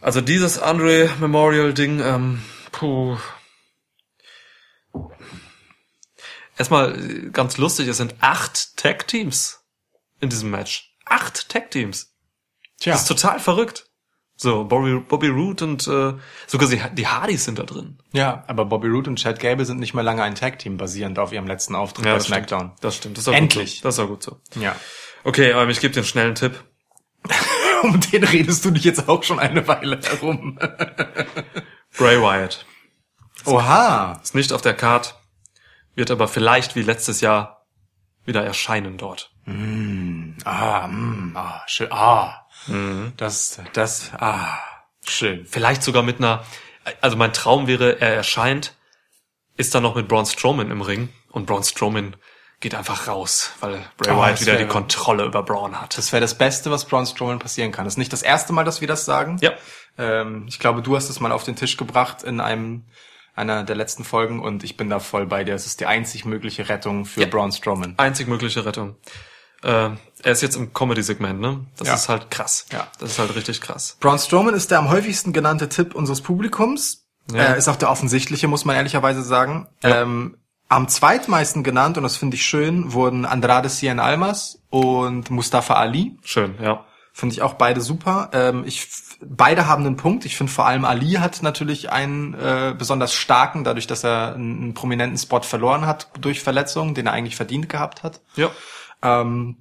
[0.01, 2.41] Also dieses Andre Memorial Ding, ähm,
[2.71, 3.17] puh.
[6.59, 9.63] Erstmal äh, ganz lustig, es sind acht Tag Teams
[10.19, 10.93] in diesem Match.
[11.05, 12.13] Acht Tag Teams.
[12.79, 12.93] Tja.
[12.93, 13.87] Das ist total verrückt.
[14.35, 16.13] So, Bobby, Bobby Roode und äh,
[16.47, 17.97] sogar die, die Hardys sind da drin.
[18.13, 21.33] Ja, aber Bobby Roode und Chad Gable sind nicht mehr lange ein Tag-Team basierend auf
[21.33, 22.67] ihrem letzten Auftritt bei das SmackDown.
[22.67, 22.83] Stimmt.
[22.83, 23.17] Das stimmt.
[23.17, 23.81] Das ist auch Endlich.
[23.81, 23.87] Gut so.
[23.87, 24.61] Das ist auch gut so.
[24.61, 24.75] Ja.
[25.23, 26.61] Okay, ähm, ich gebe dir einen schnellen Tipp.
[27.83, 30.59] Um den redest du dich jetzt auch schon eine Weile herum.
[31.97, 32.65] Bray Wyatt
[33.45, 34.19] Oha.
[34.21, 35.18] ist nicht auf der Card,
[35.95, 37.65] wird aber vielleicht wie letztes Jahr
[38.25, 39.31] wieder erscheinen dort.
[40.45, 41.91] Ah, mm, ah, schön.
[41.91, 42.45] Ah.
[42.67, 43.13] Mhm.
[43.17, 44.59] Das, das, ah,
[45.07, 45.45] schön.
[45.45, 46.43] Vielleicht sogar mit einer,
[47.01, 48.75] also mein Traum wäre, er erscheint,
[49.57, 52.15] ist dann noch mit Braun Strowman im Ring und Braun Strowman
[52.59, 55.97] geht einfach raus, weil Bray Oh, Wyatt wieder wäre- die Kontrolle über Braun hat.
[55.97, 57.85] Das wäre das Beste, was Braun Strowman passieren kann.
[57.85, 59.37] Das ist nicht das erste Mal, dass wir das sagen.
[59.41, 59.53] Ja.
[59.97, 62.85] Ähm, ich glaube, du hast es mal auf den Tisch gebracht in einem
[63.39, 65.55] einer der letzten Folgen und ich bin da voll bei dir.
[65.55, 67.27] Es ist die einzig mögliche Rettung für Ja.
[67.27, 67.95] Braun Strowman.
[67.97, 68.95] Einzig mögliche Rettung.
[69.63, 69.89] Äh,
[70.23, 71.65] er ist jetzt im Comedy-Segment, ne?
[71.77, 71.93] Das Ja.
[71.95, 72.65] ist halt krass.
[72.71, 72.87] Ja.
[72.99, 73.97] Das ist halt richtig krass.
[73.99, 77.05] Braun Strowman ist der am häufigsten genannte Tipp unseres Publikums.
[77.33, 77.53] Ja.
[77.53, 79.67] Äh, ist auch der offensichtliche, muss man ehrlicherweise sagen.
[79.83, 85.73] Ähm, am zweitmeisten genannt, und das finde ich schön, wurden Andrade Cien Almas und Mustafa
[85.75, 86.17] Ali.
[86.23, 86.85] Schön, ja.
[87.11, 88.29] Finde ich auch beide super.
[88.33, 88.87] Ähm, ich,
[89.21, 90.25] beide haben einen Punkt.
[90.25, 94.61] Ich finde vor allem Ali hat natürlich einen äh, besonders starken, dadurch, dass er einen,
[94.61, 98.21] einen prominenten Spot verloren hat durch Verletzungen, den er eigentlich verdient gehabt hat.
[98.35, 98.51] Ja.
[99.01, 99.57] Ähm,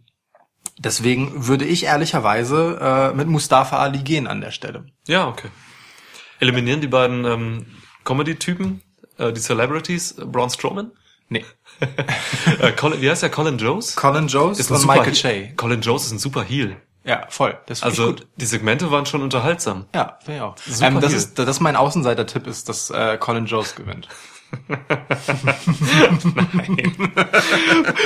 [0.78, 4.86] deswegen würde ich ehrlicherweise äh, mit Mustafa Ali gehen an der Stelle.
[5.06, 5.48] Ja, okay.
[6.40, 7.66] Eliminieren die beiden ähm,
[8.04, 8.82] Comedy-Typen,
[9.16, 10.92] äh, die Celebrities, äh, Braun Strowman?
[11.28, 11.44] Nee.
[12.60, 13.30] äh, Colin, wie heißt der?
[13.30, 13.96] Colin Jones?
[13.96, 15.14] Colin Jones ein und Michael Heel.
[15.14, 15.52] Che.
[15.56, 16.76] Colin Jones ist ein super Heel.
[17.04, 17.56] Ja, voll.
[17.66, 18.26] Das Also gut.
[18.36, 19.86] die Segmente waren schon unterhaltsam.
[19.94, 20.56] Ja, finde ich auch.
[20.58, 24.08] Super Ähm, das ist, das ist mein Außenseiter-Tipp ist, dass äh, Colin Jones gewinnt.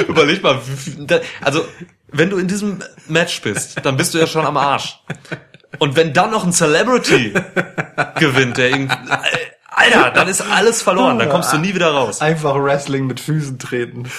[0.08, 0.60] Überleg mal,
[1.40, 1.64] also
[2.08, 5.00] wenn du in diesem Match bist, dann bist du ja schon am Arsch.
[5.78, 7.32] Und wenn dann noch ein Celebrity
[8.18, 8.96] gewinnt, der irgendwie,
[9.74, 12.20] Alter, dann ist alles verloren, dann kommst du nie wieder raus.
[12.20, 14.10] Einfach Wrestling mit Füßen treten.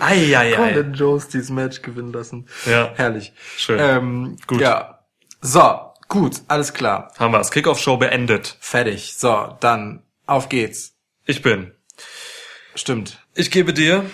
[0.00, 0.52] Eieiei.
[0.52, 2.48] Colin Jones dieses Match gewinnen lassen.
[2.66, 2.92] Ja.
[2.96, 3.32] Herrlich.
[3.56, 3.78] Schön.
[3.80, 4.60] Ähm, Gut.
[4.60, 5.00] Ja.
[5.40, 7.12] So, gut, alles klar.
[7.18, 8.56] Haben wir das Kickoff-Show beendet.
[8.60, 9.14] Fertig.
[9.14, 10.94] So, dann auf geht's.
[11.26, 11.72] Ich bin.
[12.74, 13.18] Stimmt.
[13.34, 14.04] Ich gebe dir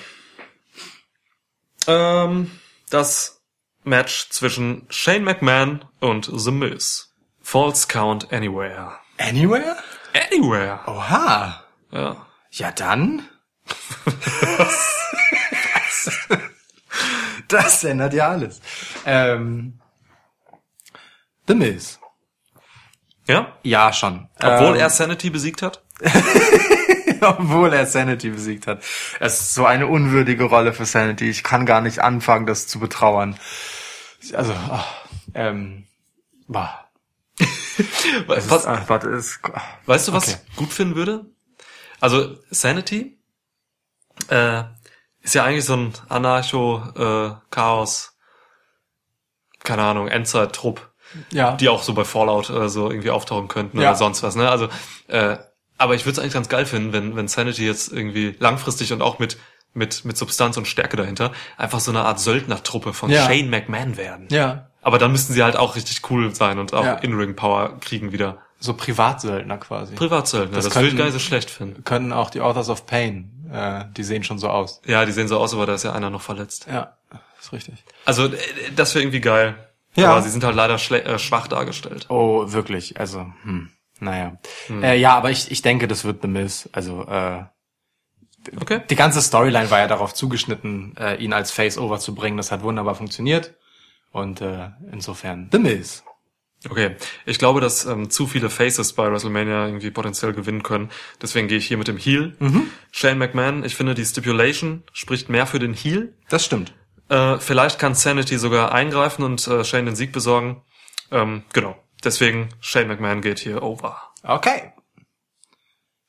[1.87, 2.51] ähm,
[2.91, 3.43] das
[3.85, 7.15] Match zwischen Shane McMahon und The Miz.
[7.43, 8.99] False Count Anywhere.
[9.19, 9.77] Anywhere?
[10.13, 10.81] Anywhere.
[10.87, 11.65] Oha.
[11.91, 12.27] Ja.
[12.51, 13.29] Ja, dann.
[17.49, 18.61] das ändert ja alles.
[19.07, 19.81] Ähm,
[21.47, 21.99] The Miz.
[23.27, 23.57] Ja?
[23.63, 24.29] Ja, schon.
[24.39, 25.83] Obwohl ähm, er Sanity besiegt hat?
[27.21, 28.83] obwohl er Sanity besiegt hat.
[29.21, 31.31] Es ist so eine unwürdige Rolle für Sanity.
[31.31, 33.39] Ich kann gar nicht anfangen, das zu betrauern.
[34.33, 34.87] Also, ach,
[35.35, 35.87] ähm,
[36.47, 36.84] bah.
[38.27, 39.21] Was, ist, ach, warte,
[39.53, 40.37] ach, weißt du, was okay.
[40.51, 41.27] ich gut finden würde?
[42.01, 43.19] Also Sanity
[44.29, 44.63] äh,
[45.23, 47.35] ist ja eigentlich so ein Anarcho, äh,
[49.63, 50.91] keine Ahnung, Endzeit-Trupp.
[51.31, 53.91] ja, die auch so bei Fallout oder so irgendwie auftauchen könnten Ja.
[53.91, 54.51] oder sonst was, ne?
[54.51, 54.69] Also,
[55.09, 55.37] äh,
[55.79, 59.03] aber ich würde es eigentlich ganz geil finden, wenn, wenn Sanity jetzt irgendwie langfristig und
[59.03, 59.39] auch mit,
[59.73, 63.27] mit, mit Substanz und Stärke dahinter einfach so eine Art Söldnertruppe von Ja.
[63.27, 64.29] Shane McMahon werden.
[64.31, 66.95] ja, Aber dann müssten sie halt auch richtig cool sein und auch Ja.
[66.95, 68.39] In-Ring-Power kriegen wieder.
[68.61, 69.95] so Privatsöldner quasi.
[69.95, 71.85] Privatsöldner, das, Das würde ich gar nicht so schlecht finden.
[71.85, 74.81] Können auch die Authors of Pain, äh, die sehen schon so aus.
[74.87, 76.67] Ja, die sehen so aus, aber da ist ja einer noch verletzt.
[76.71, 76.97] Ja,
[77.41, 77.85] ist richtig.
[78.07, 78.39] Also, äh,
[78.75, 79.55] das wäre irgendwie geil.
[79.97, 80.11] Ja.
[80.13, 82.07] Aber sie sind halt leider äh, schwach dargestellt.
[82.09, 83.69] Oh, wirklich, also, hm,
[84.01, 84.39] naja.
[84.71, 86.69] Äh, ja, aber ich, ich denke, das wird The Miz.
[86.73, 87.43] Also, äh,
[88.61, 88.83] Okay.
[88.91, 92.37] die ganze Storyline war ja darauf zugeschnitten, äh, ihn als Face-Over zu bringen.
[92.37, 93.55] Das hat wunderbar funktioniert.
[94.15, 96.05] Und äh, insofern, The Miz.
[96.71, 96.95] Okay,
[97.27, 100.91] ich glaube, dass ähm, zu viele Faces bei WrestleMania irgendwie potenziell gewinnen können.
[101.21, 102.37] Deswegen gehe ich hier mit dem Heel.
[102.93, 106.15] Shane McMahon, ich finde, die Stipulation spricht mehr für den Heel.
[106.29, 106.73] Das stimmt.
[107.09, 110.63] Äh, vielleicht kann Sanity sogar eingreifen und äh, Shane den Sieg besorgen.
[111.11, 114.01] Ähm, genau, deswegen Shane McMahon geht hier over.
[114.23, 114.73] Okay.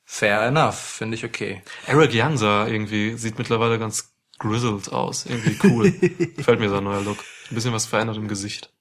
[0.04, 1.60] Fair enough, finde ich okay.
[1.86, 5.26] Eric Young sah irgendwie, sieht mittlerweile ganz grizzled aus.
[5.26, 5.90] Irgendwie cool.
[6.36, 7.18] Gefällt mir sein neuer Look.
[7.50, 8.72] Ein bisschen was verändert im Gesicht.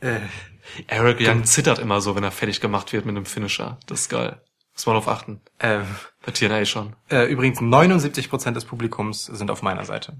[0.00, 0.20] Äh,
[0.86, 3.78] Eric Young zittert immer so, wenn er fertig gemacht wird mit einem Finisher.
[3.86, 4.40] Das ist geil.
[4.74, 5.40] Muss man drauf achten.
[5.58, 5.80] äh,
[6.24, 6.96] Bei TNA schon.
[7.10, 10.14] Äh, übrigens 79% des Publikums sind auf meiner Seite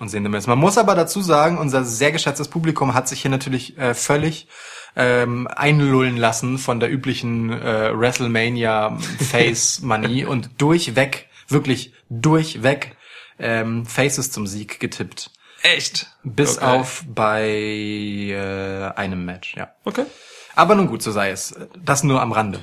[0.00, 0.46] und sehen Miz.
[0.46, 4.48] Man muss aber dazu sagen, unser sehr geschätztes Publikum hat sich hier natürlich äh, völlig
[4.96, 12.96] ähm, einlullen lassen von der üblichen äh, WrestleMania Face Money und durchweg, wirklich durchweg
[13.42, 15.30] ähm, Faces zum Sieg getippt.
[15.62, 16.08] Echt?
[16.24, 16.66] Bis Okay.
[16.66, 19.70] auf bei äh, einem Match, ja.
[19.84, 20.06] Okay.
[20.54, 21.54] Aber nun gut, so sei es.
[21.82, 22.60] Das nur am Rande.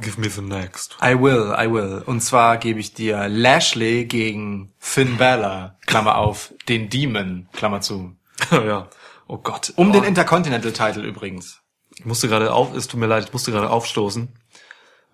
[0.00, 0.96] Give me the next.
[1.02, 2.02] I will, I will.
[2.06, 8.16] Und zwar gebe ich dir Lashley gegen Finn Balor, Klammer auf, den Demon, Klammer zu.
[8.50, 8.88] ja.
[9.28, 9.72] Oh Gott.
[9.76, 9.92] Um oh.
[9.92, 11.60] den Intercontinental Title übrigens.
[11.94, 14.34] Ich musste gerade auf, es tut mir leid, ich musste gerade aufstoßen.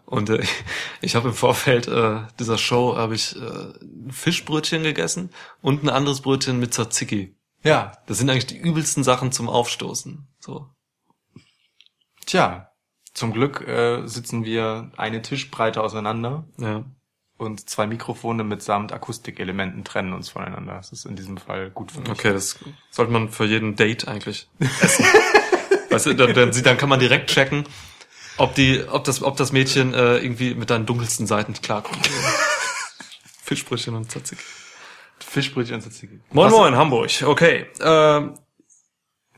[0.08, 0.42] Und äh,
[1.02, 5.28] ich habe im Vorfeld äh, dieser Show habe ich äh, ein Fischbrötchen gegessen
[5.60, 7.34] und ein anderes Brötchen mit Tzatziki.
[7.62, 10.26] Ja, Das sind eigentlich die übelsten Sachen zum Aufstoßen.
[10.40, 10.68] So.
[12.26, 12.64] tja.
[13.14, 16.84] Zum Glück äh, sitzen wir eine Tischbreite auseinander Ja.
[17.36, 20.74] und zwei Mikrofone mitsamt Akustikelementen trennen uns voneinander.
[20.74, 22.10] Das ist in diesem Fall gut für mich.
[22.10, 22.60] Okay, das
[22.92, 24.48] sollte man für jeden Date eigentlich
[24.80, 25.04] essen.
[25.90, 27.64] weißt du, dann, dann, dann kann man direkt checken,
[28.38, 32.08] ob die, ob das, ob das Mädchen äh, irgendwie mit deinen dunkelsten Seiten klarkommt.
[33.44, 34.42] Fischbrötchen und Tzatziki.
[35.20, 36.20] Fischbrötchen und Tzatziki.
[36.30, 37.10] Moin Was- Moin, Hamburg.
[37.24, 37.66] Okay.
[37.80, 38.34] Ähm,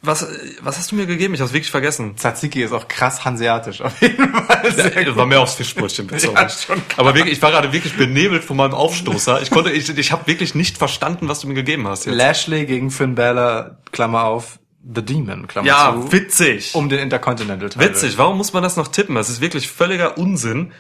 [0.03, 0.27] Was,
[0.63, 1.35] was hast du mir gegeben?
[1.35, 2.17] Ich habe wirklich vergessen.
[2.17, 4.73] Tzatziki ist auch krass hanseatisch auf jeden Fall.
[4.73, 6.37] Sehr Das war mehr aufs Fischbrötchen bezogen.
[6.37, 6.49] Ja.
[6.97, 9.43] Aber wirklich, ich war gerade wirklich benebelt von meinem Aufstoßer.
[9.43, 12.15] Ich konnte, ich, ich habe wirklich nicht verstanden, was du mir gegeben hast jetzt.
[12.17, 16.13] Lashley gegen Finn Balor, Klammer auf, The Demon, Klammer Ja, zu.
[16.13, 16.75] witzig.
[16.75, 17.85] Um den Intercontinental-Titel.
[17.85, 19.17] Witzig, warum muss man das noch tippen?
[19.17, 20.73] Es ist wirklich völliger Unsinn,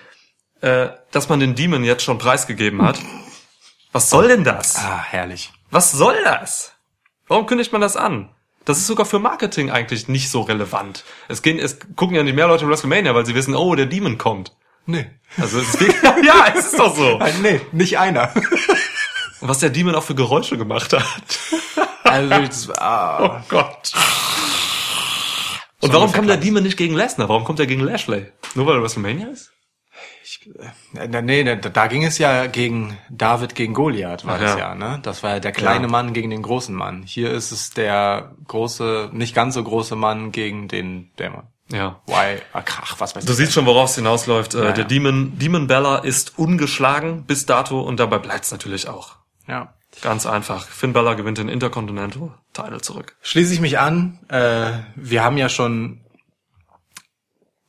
[0.62, 2.98] äh, dass man den Demon jetzt schon preisgegeben hat.
[3.92, 4.76] Was soll denn das?
[4.76, 5.52] Ah, herrlich.
[5.70, 6.72] Was soll das?
[7.28, 8.30] Warum kündigt man das an?
[8.64, 11.04] Das ist sogar für Marketing eigentlich nicht so relevant.
[11.28, 14.16] Es gehen, es gucken ja nicht mehr Leute WrestleMania, weil sie wissen, oh, der Demon
[14.18, 14.54] kommt.
[14.86, 15.10] Nee.
[15.36, 17.18] Also es ist wirklich, ja, es ist doch so.
[17.18, 18.32] Nein, nee, nicht einer.
[19.40, 21.02] Und was der Demon auch für Geräusche gemacht hat.
[22.04, 23.18] Also, das, ah.
[23.40, 23.92] Oh Gott.
[25.82, 27.28] Und warum kommt der Demon nicht gegen Lesnar?
[27.28, 28.26] Warum kommt er gegen Lashley?
[28.54, 29.52] Nur weil er WrestleMania ist?
[30.94, 34.58] Äh, Nee, nee, da ging es ja gegen David gegen Goliath, war Ach das ja.
[34.70, 35.00] ja, ne?
[35.02, 35.90] Das war ja der kleine Ja.
[35.90, 37.02] Mann gegen den großen Mann.
[37.04, 41.44] Hier ist es der große, nicht ganz so große Mann gegen den Dämon.
[41.72, 42.00] Ja.
[42.06, 42.40] Why?
[42.52, 43.38] Ach, was weiß Du ich.
[43.38, 44.54] siehst schon, worauf es hinausläuft.
[44.54, 44.84] Äh, Ja, der.
[44.84, 49.16] Demon, Demon Bella ist ungeschlagen bis dato und dabei bleibt's natürlich auch.
[49.46, 49.74] Ja.
[50.02, 50.66] Ganz einfach.
[50.66, 53.16] Finn Bella gewinnt den Intercontinental Title zurück.
[53.22, 54.18] Schließe ich mich an.
[54.28, 56.00] Äh, wir haben ja schon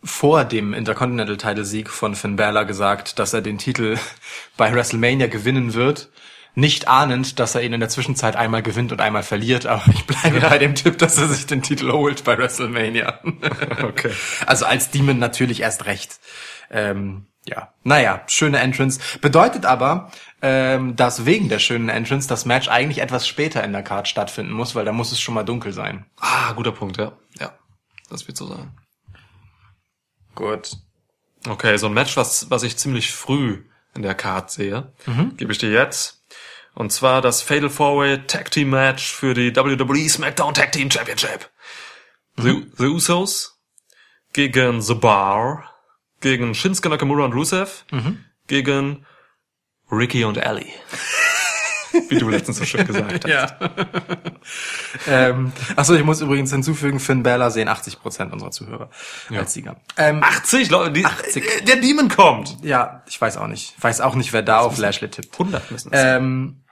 [0.04, 3.98] vor dem Intercontinental-Title-Sieg von Finn Balor gesagt, dass er den Titel
[4.58, 6.10] bei WrestleMania gewinnen wird.
[6.54, 10.06] Nicht ahnend, dass er ihn in der Zwischenzeit einmal gewinnt und einmal verliert, aber ich
[10.06, 13.20] bleibe bei dem Tipp, dass er sich den Titel holt bei WrestleMania.
[13.84, 14.12] Okay.
[14.46, 16.20] Also als Demon natürlich erst recht.
[16.70, 19.00] Ähm, ja, naja, schöne Entrance.
[19.22, 23.84] Bedeutet aber, ähm, dass wegen der schönen Entrance das Match eigentlich etwas später in der
[23.84, 26.06] Card stattfinden muss, weil da muss es schon mal dunkel sein.
[26.20, 27.14] Ah, guter Punkt, ja.
[27.40, 27.54] Ja,
[28.10, 28.72] das wird so sein.
[30.36, 30.78] Gut.
[31.48, 33.64] Okay, so ein Match, was, was ich ziemlich früh
[33.96, 34.94] in der Card sehe,
[35.38, 36.24] gebe ich dir jetzt.
[36.74, 41.50] Und zwar das Fatal Four-Way Tag Team Match für die WWE SmackDown Tag Team Championship.
[42.38, 43.60] The, The Usos
[44.34, 45.70] gegen The Bar,
[46.22, 47.86] gegen Shinsuke Nakamura und Rusev,
[48.48, 49.06] gegen
[49.92, 50.68] Ricky und Ellie.
[52.10, 53.30] Wie du letztens so schön gesagt hast.
[53.30, 53.58] Ja.
[55.08, 58.90] ähm, achso, ich muss übrigens hinzufügen, Finn Balor sehen 80% unserer Zuhörer
[59.30, 59.76] als Sieger.
[59.98, 61.44] Ähm, 80 Leute, die, 80.
[61.44, 62.58] äh, der Demon kommt.
[62.64, 63.74] ja, ich weiß auch nicht.
[63.78, 65.34] Ich weiß auch nicht, wer da auf Lashley tippt.
[65.34, 66.22] 100 müssen es sein.
[66.22, 66.64] Ähm,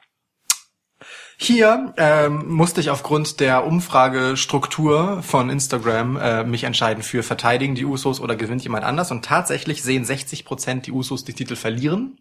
[1.41, 7.86] hier ähm, musste ich aufgrund der Umfragestruktur von Instagram äh, mich entscheiden für verteidigen die
[7.86, 9.10] Usos oder gewinnt jemand anders.
[9.10, 12.19] Und tatsächlich sehen 60% die Usos die Titel verlieren.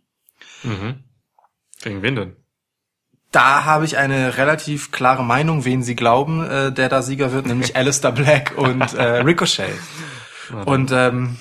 [1.83, 2.37] Gegen wen denn?
[3.31, 7.47] Da habe ich eine relativ klare Meinung, wen sie glauben, äh, der da Sieger wird,
[7.47, 9.79] nämlich Alistair Black und äh, Ricochet.
[10.65, 11.37] Und ähm,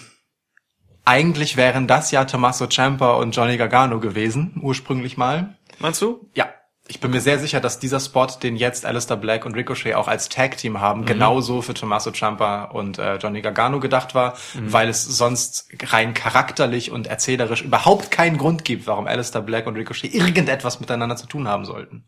[1.06, 5.56] eigentlich wären das ja Tommaso Ciampa und Johnny Gargano gewesen, ursprünglich mal.
[5.80, 6.30] Meinst du?
[6.34, 6.50] Ja,
[6.90, 10.08] ich bin mir sehr sicher, dass dieser Spot, den jetzt Alistair Black und Ricochet auch
[10.08, 15.04] als Tag-Team haben, genauso für Tommaso Ciampa und äh, Johnny Gargano gedacht war, weil es
[15.04, 20.80] sonst rein charakterlich und erzählerisch überhaupt keinen Grund gibt, warum Alistair Black und Ricochet irgendetwas
[20.80, 22.06] miteinander zu tun haben sollten.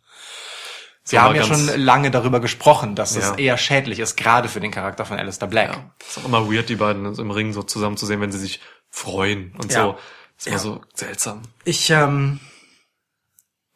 [1.08, 3.36] Wir haben ja schon lange darüber gesprochen, dass es Ja.
[3.36, 5.72] eher schädlich ist, gerade für den Charakter von Alistair Black.
[5.74, 5.92] Ja.
[6.08, 8.60] Ist auch immer weird, die beiden im Ring so zusammen zu sehen, wenn sie sich
[8.90, 9.82] freuen und Ja.
[9.84, 9.98] so.
[10.38, 10.62] Ist immer Ja.
[10.62, 11.42] so seltsam.
[11.66, 12.40] Ich ähm,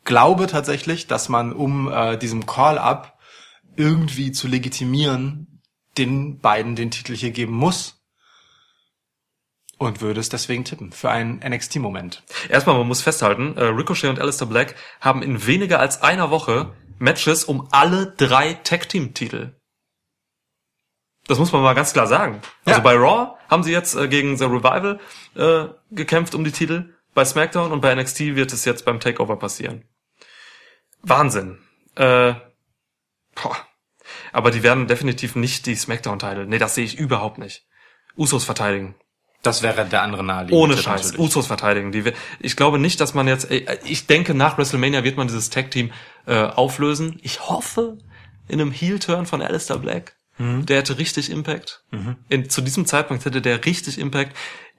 [0.03, 3.17] glaube tatsächlich, dass man, um äh, diesem Call-up
[3.75, 5.61] irgendwie zu legitimieren,
[5.97, 7.99] den beiden den Titel hier geben muss.
[9.79, 10.91] Und würde es deswegen tippen.
[10.91, 12.23] Für einen NXT-Moment.
[12.47, 16.73] Erstmal, man muss festhalten, äh, Ricochet und Alistair Black haben in weniger als einer Woche
[16.99, 19.55] Matches um alle drei Tag-Team-Titel.
[21.27, 22.41] Das muss man mal ganz klar sagen.
[22.65, 22.83] Also Ja.
[22.83, 24.99] bei Raw haben sie jetzt äh, gegen The Revival
[25.35, 29.37] äh, gekämpft um die Titel, bei SmackDown und bei NXT wird es jetzt beim Takeover
[29.37, 29.83] passieren.
[31.03, 31.59] Wahnsinn.
[31.95, 32.33] Äh,
[33.35, 33.57] boah.
[34.31, 36.45] Aber die werden definitiv nicht die SmackDown-Titel.
[36.47, 37.65] Nee, das sehe ich überhaupt nicht.
[38.17, 38.95] Usos verteidigen.
[39.43, 41.03] Das wäre der andere naheliegende Ohne Tipp Scheiß.
[41.11, 41.19] natürlich.
[41.19, 41.91] Usos verteidigen.
[41.91, 45.49] Die, ich glaube nicht, dass man jetzt, äh, ich denke, nach WrestleMania wird man dieses
[45.49, 45.91] Tag-Team
[46.25, 47.19] äh, auflösen.
[47.21, 47.97] Ich hoffe,
[48.47, 50.15] in einem Heel-Turn von Alistair Black.
[50.37, 50.65] Mhm.
[50.65, 51.83] Der hätte richtig Impact.
[52.29, 54.35] In, zu diesem Zeitpunkt hätte der richtig Impact.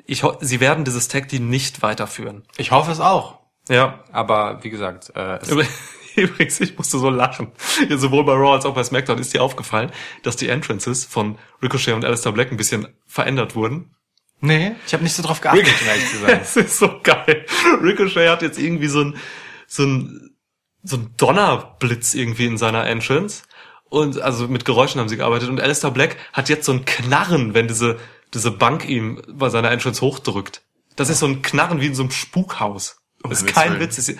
[0.06, 2.44] Ich sie werden dieses Tag-Team nicht weiterführen.
[2.56, 3.38] Ich hoffe es auch.
[3.68, 4.04] Ja.
[4.12, 5.50] Aber wie gesagt, äh, es,
[6.16, 7.52] Übrigens, ich musste so lachen.
[7.88, 9.90] Ja, sowohl bei Raw als auch bei SmackDown ist dir aufgefallen,
[10.22, 13.94] dass die Entrances von Ricochet und Alistair Black ein bisschen verändert wurden.
[14.40, 16.40] nee, ich habe nicht so drauf geachtet, um ehrlich zu sein.
[16.42, 17.46] Es ist so geil.
[17.82, 19.16] Ricochet hat jetzt irgendwie so ein,
[19.66, 20.36] so ein,
[20.82, 23.44] so ein Donnerblitz irgendwie in seiner Entrance.
[23.88, 25.48] Und also mit Geräuschen haben sie gearbeitet.
[25.48, 27.98] Und Alistair Black hat jetzt so ein Knarren, wenn diese,
[28.34, 30.62] diese Bank ihm bei seiner Entrance hochdrückt.
[30.96, 32.98] Das ist so ein Knarren wie in so einem Spukhaus.
[33.22, 33.80] Das ist kein.
[33.80, 34.12] Witz.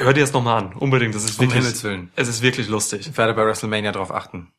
[0.00, 0.72] Hör dir das nochmal an.
[0.74, 1.14] Unbedingt.
[1.14, 2.10] Das ist Um wirklich, Himmels Willen.
[2.16, 3.06] es ist wirklich lustig.
[3.08, 4.52] Ich werde bei WrestleMania drauf achten.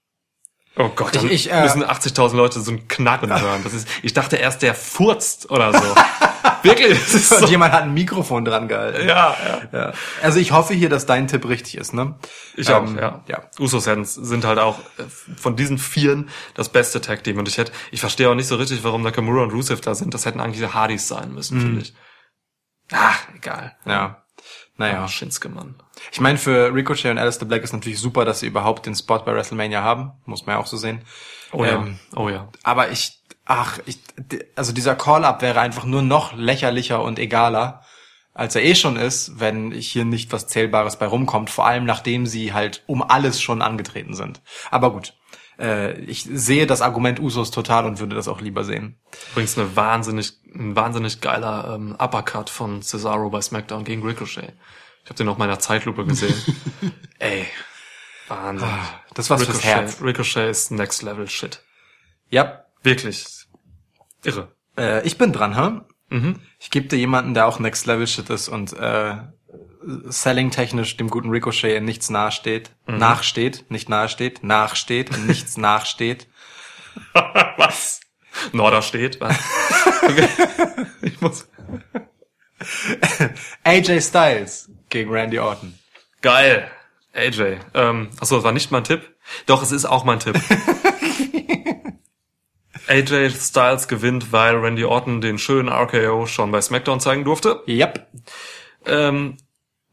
[0.77, 3.61] Oh Gott, dann Ich- ich, äh, müssen 80.000 Leute so ein Knarren hören.
[3.63, 5.79] Das ist, ich dachte erst, der furzt oder so.
[6.63, 7.45] Wirklich, ist Und so.
[7.47, 9.07] jemand hat ein Mikrofon dran gehalten.
[9.07, 9.61] Ja, ja.
[9.79, 9.93] Ja.
[10.21, 12.15] Also ich hoffe hier, dass dein Tipp richtig ist, ne?
[12.55, 13.23] Ich auch, Ähm, ja.
[13.27, 13.41] ja.
[13.59, 15.03] Usos sind sind halt auch äh,
[15.35, 17.37] von diesen Vieren das beste Tag Team.
[17.39, 20.13] Und ich hätte, ich verstehe auch nicht so richtig, warum Nakamura und Rusev da sind.
[20.13, 21.61] Das hätten eigentlich die Hardys sein müssen, Mhm.
[21.61, 21.93] finde ich.
[22.91, 23.75] Ah, egal.
[23.85, 24.23] Ja.
[24.81, 25.01] Naja.
[25.01, 25.75] Ja, Shinsuke, Mann.
[26.11, 29.19] Ich meine, für Ricochet und Alistair Black ist natürlich super, dass sie überhaupt den Spot
[29.19, 30.11] bei WrestleMania haben.
[30.25, 31.03] Muss man ja auch so sehen.
[31.51, 32.49] Oh ja, Ähm, oh ja.
[32.63, 33.99] aber ich, ach, ich,
[34.55, 37.83] also dieser Call-Up wäre einfach nur noch lächerlicher und egaler,
[38.33, 41.49] als er eh schon ist, wenn hier nicht was Zählbares bei rumkommt.
[41.49, 44.41] Vor allem, nachdem sie halt um alles schon angetreten sind.
[44.71, 45.13] Aber gut.
[45.61, 48.99] Äh, ich sehe das Argument Usos total und würde das auch lieber sehen.
[49.31, 54.53] Übrigens eine wahnsinnig, ein wahnsinnig geiler ähm, Uppercut von Cesaro bei SmackDown gegen Ricochet.
[55.03, 56.35] Ich habe den auf meiner Zeitlupe gesehen.
[57.19, 57.45] Ey,
[58.27, 58.67] Wahnsinn.
[59.13, 60.01] Das war's fürs Ricochet, Herz.
[60.01, 61.63] Ricochet ist Next Level Shit.
[62.29, 63.25] Ja, Wirklich.
[64.23, 64.55] Irre.
[64.77, 65.81] äh, ich bin dran, hä?
[66.09, 66.39] Mhm.
[66.59, 69.15] Ich gebe dir jemanden, der auch Next Level Shit ist und äh,
[69.83, 72.71] Selling-technisch dem guten Ricochet in nichts nahesteht.
[72.85, 76.27] Nachsteht, nicht nahesteht, nachsteht, in nichts nachsteht.
[77.57, 78.01] Was?
[78.51, 79.19] Norder steht.
[79.21, 79.37] Was?
[80.03, 80.27] Okay.
[81.03, 81.47] Ich muss.
[83.63, 85.77] AJ Styles gegen Randy Orton.
[86.21, 86.69] Geil.
[87.13, 87.57] AJ.
[87.75, 89.15] Ähm, achso, das war nicht mein Tipp.
[89.45, 90.39] Doch, es ist auch mein Tipp.
[92.87, 97.61] AJ Styles gewinnt, weil Randy Orton den schönen RKO schon bei SmackDown zeigen durfte.
[97.67, 98.07] Yep.
[98.85, 99.37] Ähm,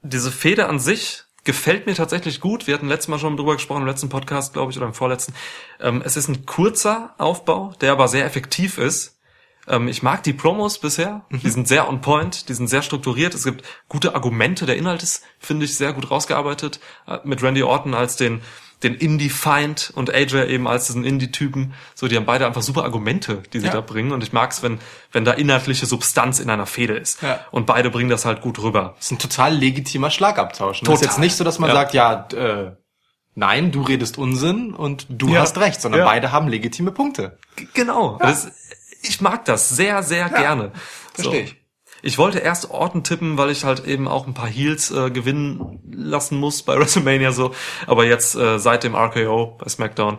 [0.02, 2.66] diese Fehde an sich gefällt mir tatsächlich gut.
[2.66, 5.34] Wir hatten letztes Mal schon drüber gesprochen, im letzten Podcast, glaube ich, oder im vorletzten.
[5.80, 9.18] Ähm, es ist ein kurzer Aufbau, der aber sehr effektiv ist.
[9.66, 11.24] Ähm, ich mag die Promos bisher.
[11.30, 13.34] Die sind sehr on point, die sind sehr strukturiert.
[13.34, 14.66] Es gibt gute Argumente.
[14.66, 16.80] Der Inhalt ist, finde ich, sehr gut rausgearbeitet.
[17.06, 18.42] Äh, mit Randy Orton als den
[18.83, 21.75] den Indie-Feind und AJ eben als diesen Indie-Typen.
[21.95, 23.73] So, die haben beide einfach super Argumente, die sie Ja.
[23.73, 24.12] da bringen.
[24.12, 24.79] Und ich mag's, wenn,
[25.12, 27.21] wenn da inhaltliche Substanz in einer Fehde ist.
[27.23, 27.41] Ja.
[27.51, 28.95] Und beide bringen das halt gut rüber.
[28.97, 30.81] Das ist ein total legitimer Schlagabtausch.
[30.81, 31.05] Das ist Total.
[31.05, 31.75] jetzt nicht so, dass man Ja.
[31.75, 32.73] sagt, ja, äh,
[33.35, 37.38] nein, du redest Unsinn und du hast recht, sondern beide haben legitime Punkte.
[37.57, 38.19] G- Genau.
[38.21, 38.49] Das,
[39.03, 40.73] ich mag das sehr, sehr gerne.
[41.14, 41.57] versteh ich.
[42.02, 45.80] Ich wollte erst Orton tippen, weil ich halt eben auch ein paar Heels äh, gewinnen
[45.90, 47.54] lassen muss bei WrestleMania so.
[47.87, 50.18] Aber jetzt äh, seit dem RKO bei SmackDown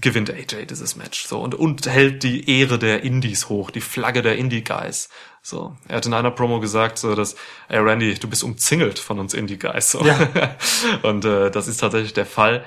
[0.00, 4.22] gewinnt AJ dieses Match so und und hält die Ehre der Indies hoch, die Flagge
[4.22, 5.08] der Indie Guys.
[5.42, 7.36] So, er hat in einer Promo gesagt, so dass,
[7.68, 9.90] ey Randy, du bist umzingelt von uns Indie Guys.
[9.90, 10.04] So.
[10.04, 10.28] Ja.
[11.02, 12.64] und äh, das ist tatsächlich der Fall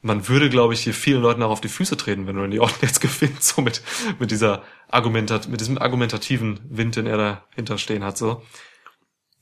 [0.00, 2.78] man würde, glaube ich, hier vielen Leuten auch auf die Füße treten, wenn Randy Orton
[2.82, 3.82] jetzt gewinnt, so mit,
[4.18, 8.42] mit dieser Argumentat, mit diesem argumentativen Wind, den er dahinter stehen hat, so.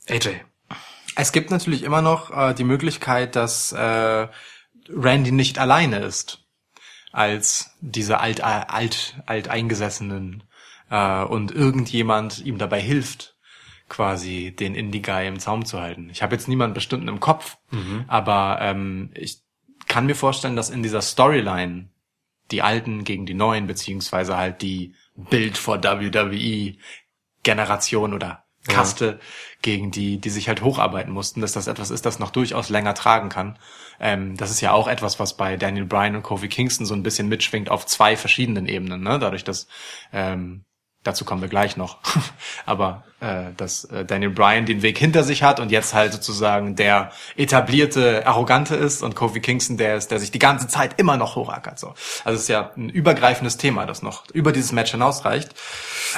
[0.08, 0.40] AJ.
[1.16, 4.28] Es gibt natürlich immer noch äh, die Möglichkeit, dass äh,
[4.88, 6.42] Randy nicht alleine ist
[7.12, 10.42] als diese alt, alt, alteingesessenen
[10.90, 13.36] äh, und irgendjemand ihm dabei hilft,
[13.88, 16.10] quasi den Indie-Guy im Zaum zu halten.
[16.10, 17.56] Ich habe jetzt niemanden bestimmten im Kopf,
[18.06, 19.45] aber ähm, ich
[19.86, 21.88] kann mir vorstellen, dass in dieser Storyline
[22.50, 26.76] die Alten gegen die Neuen, beziehungsweise halt die Bild vor WWE
[27.42, 29.20] Generation oder Kaste
[29.62, 32.94] gegen die, die sich halt hocharbeiten mussten, dass das etwas ist, das noch durchaus länger
[32.94, 33.58] tragen kann.
[34.00, 37.02] Ähm, das ist ja auch etwas, was bei Daniel Bryan und Kofi Kingston so ein
[37.02, 39.18] bisschen mitschwingt auf zwei verschiedenen Ebenen, ne?
[39.18, 39.68] Dadurch, dass
[40.12, 40.64] ähm,
[41.02, 41.98] dazu kommen wir gleich noch.
[42.66, 46.76] Aber äh, dass äh, Daniel Bryan den Weg hinter sich hat und jetzt halt sozusagen
[46.76, 51.16] der etablierte Arrogante ist und Kofi Kingston der ist, der sich die ganze Zeit immer
[51.16, 51.78] noch hochackert.
[51.78, 51.94] So.
[52.24, 55.54] Also es ist ja ein übergreifendes Thema, das noch über dieses Match hinausreicht.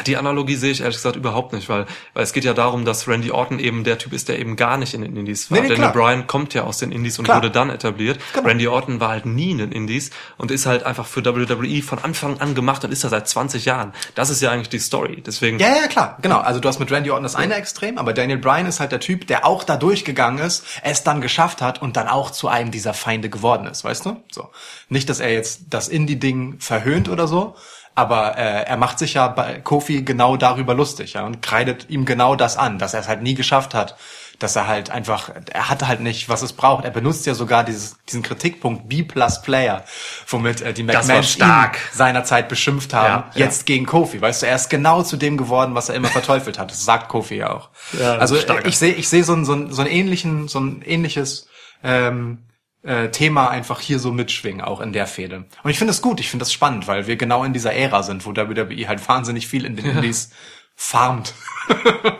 [0.06, 3.06] Die Analogie sehe ich ehrlich gesagt überhaupt nicht, weil, weil es geht ja darum, dass
[3.06, 5.60] Randy Orton eben der Typ ist, der eben gar nicht in den Indies war.
[5.60, 5.92] Nee, nee, Daniel.
[5.92, 7.38] Bryan kommt ja aus den Indies und Klar.
[7.38, 8.18] wurde dann etabliert.
[8.34, 8.48] Genau.
[8.48, 12.00] Randy Orton war halt nie in den Indies und ist halt einfach für WWE von
[12.00, 13.92] Anfang an gemacht und ist da seit 20 Jahren.
[14.16, 15.22] Das ist ja eigentlich die Story.
[15.24, 16.38] Deswegen, Ja, ja, klar, genau.
[16.38, 19.00] Also du hast mit Randy Orton das eine Extrem, aber Daniel Bryan ist halt der
[19.00, 22.70] Typ, der auch da durchgegangen ist, es dann geschafft hat und dann auch zu einem
[22.70, 24.16] dieser Feinde geworden ist, weißt du?
[24.30, 24.50] So.
[24.88, 27.56] Nicht, dass er jetzt das Indie-Ding verhöhnt oder so,
[27.94, 32.04] aber äh, er macht sich ja bei Kofi genau darüber lustig, ja, und kreidet ihm
[32.04, 33.96] genau das an, dass er es halt nie geschafft hat,
[34.38, 36.84] dass er halt einfach, er hatte halt nicht, was es braucht.
[36.84, 39.84] Er benutzt ja sogar dieses, diesen Kritikpunkt B-Plus-Player,
[40.28, 41.76] womit äh, die McMahon stark.
[41.76, 43.46] ihn seinerzeit beschimpft haben, Ja, ja.
[43.46, 44.20] jetzt gegen Kofi.
[44.20, 46.70] Weißt du, er ist genau zu dem geworden, was er immer verteufelt hat.
[46.70, 47.70] Das sagt Kofi ja auch.
[47.98, 48.66] Ja, also stark.
[48.66, 51.48] ich sehe ich sehe so ein, so, ein, so ein ähnlichen, so ein ähnliches
[51.82, 52.44] ähm,
[52.82, 55.46] äh, Thema einfach hier so mitschwingen, auch in der Fehde.
[55.64, 58.04] Und ich finde es gut, ich finde das spannend, weil wir genau in dieser Ära
[58.04, 60.30] sind, wo WWE halt wahnsinnig viel in den Indies
[60.78, 61.34] farmt.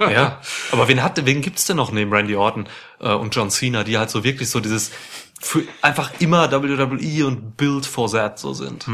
[0.00, 0.42] Ja,
[0.72, 2.68] aber wen hat, wen gibt's denn noch neben Randy Orton
[3.00, 4.90] äh, und John Cena, die halt so wirklich so dieses
[5.41, 8.86] für einfach immer WWE und Build for That so sind.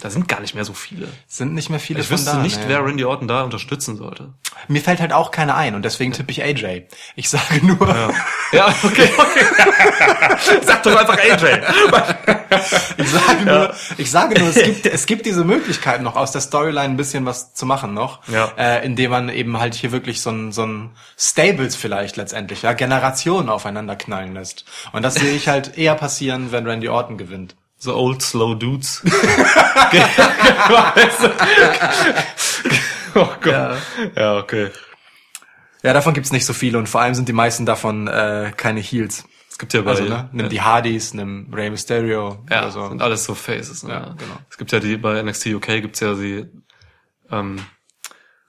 [0.00, 1.08] Da sind gar nicht mehr so viele.
[1.28, 2.64] Sind nicht mehr viele Ich wüsste da, nicht, nee.
[2.68, 4.32] wer Randy Orton da unterstützen sollte.
[4.68, 6.86] Mir fällt halt auch keiner ein und deswegen tippe ich AJ.
[7.16, 7.88] Ich sage nur,
[8.52, 9.44] Ja, okay, okay.
[10.62, 11.60] Sag doch einfach AJ.
[12.98, 16.40] ich sage nur, ich sage nur, es gibt, es gibt diese Möglichkeit noch aus der
[16.40, 18.52] Storyline ein bisschen was zu machen noch, Ja.
[18.56, 22.72] äh, indem man eben halt hier wirklich so ein, so ein Stables vielleicht letztendlich, ja,
[22.72, 24.64] Generationen aufeinander knallen lässt.
[24.92, 27.56] Und das sehe ich halt eher passieren, wenn Randy Orton gewinnt.
[27.76, 29.02] So old slow dudes.
[33.14, 33.46] oh Gott.
[33.46, 33.76] Ja.
[34.16, 34.70] Ja, okay.
[35.82, 38.80] Ja, davon gibt's nicht so viele und vor allem sind die meisten davon äh, keine
[38.80, 39.24] Heels.
[39.50, 42.88] Es gibt ja bei, Also, ne, nimm die Hardys, nimm Rey Mysterio ja, oder so.
[42.88, 43.82] sind alles so Faces.
[43.82, 43.92] Ne?
[43.92, 44.38] Ja, genau.
[44.50, 46.46] Es gibt ja die, bei NXT UK gibt's ja die,
[47.30, 47.60] ähm,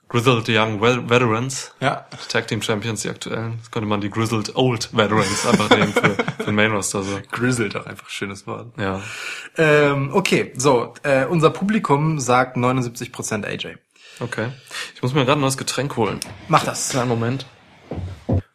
[0.08, 1.72] Grizzled Young Veterans.
[1.80, 3.58] Ja, Die Tag Team Champions, die aktuellen.
[3.58, 7.18] Das könnte man die Grizzled Old Veterans einfach nehmen für, für den Main Roster, so.
[7.32, 8.72] Grizzled auch einfach schönes Wort.
[8.78, 9.02] Ja.
[9.56, 13.76] Ähm, okay, so, äh, unser Publikum sagt 79% AJ.
[14.20, 14.48] Okay.
[14.94, 16.20] Ich muss mir gerade ein neues Getränk holen.
[16.48, 16.90] Mach das.
[16.90, 17.46] Kleinen Moment.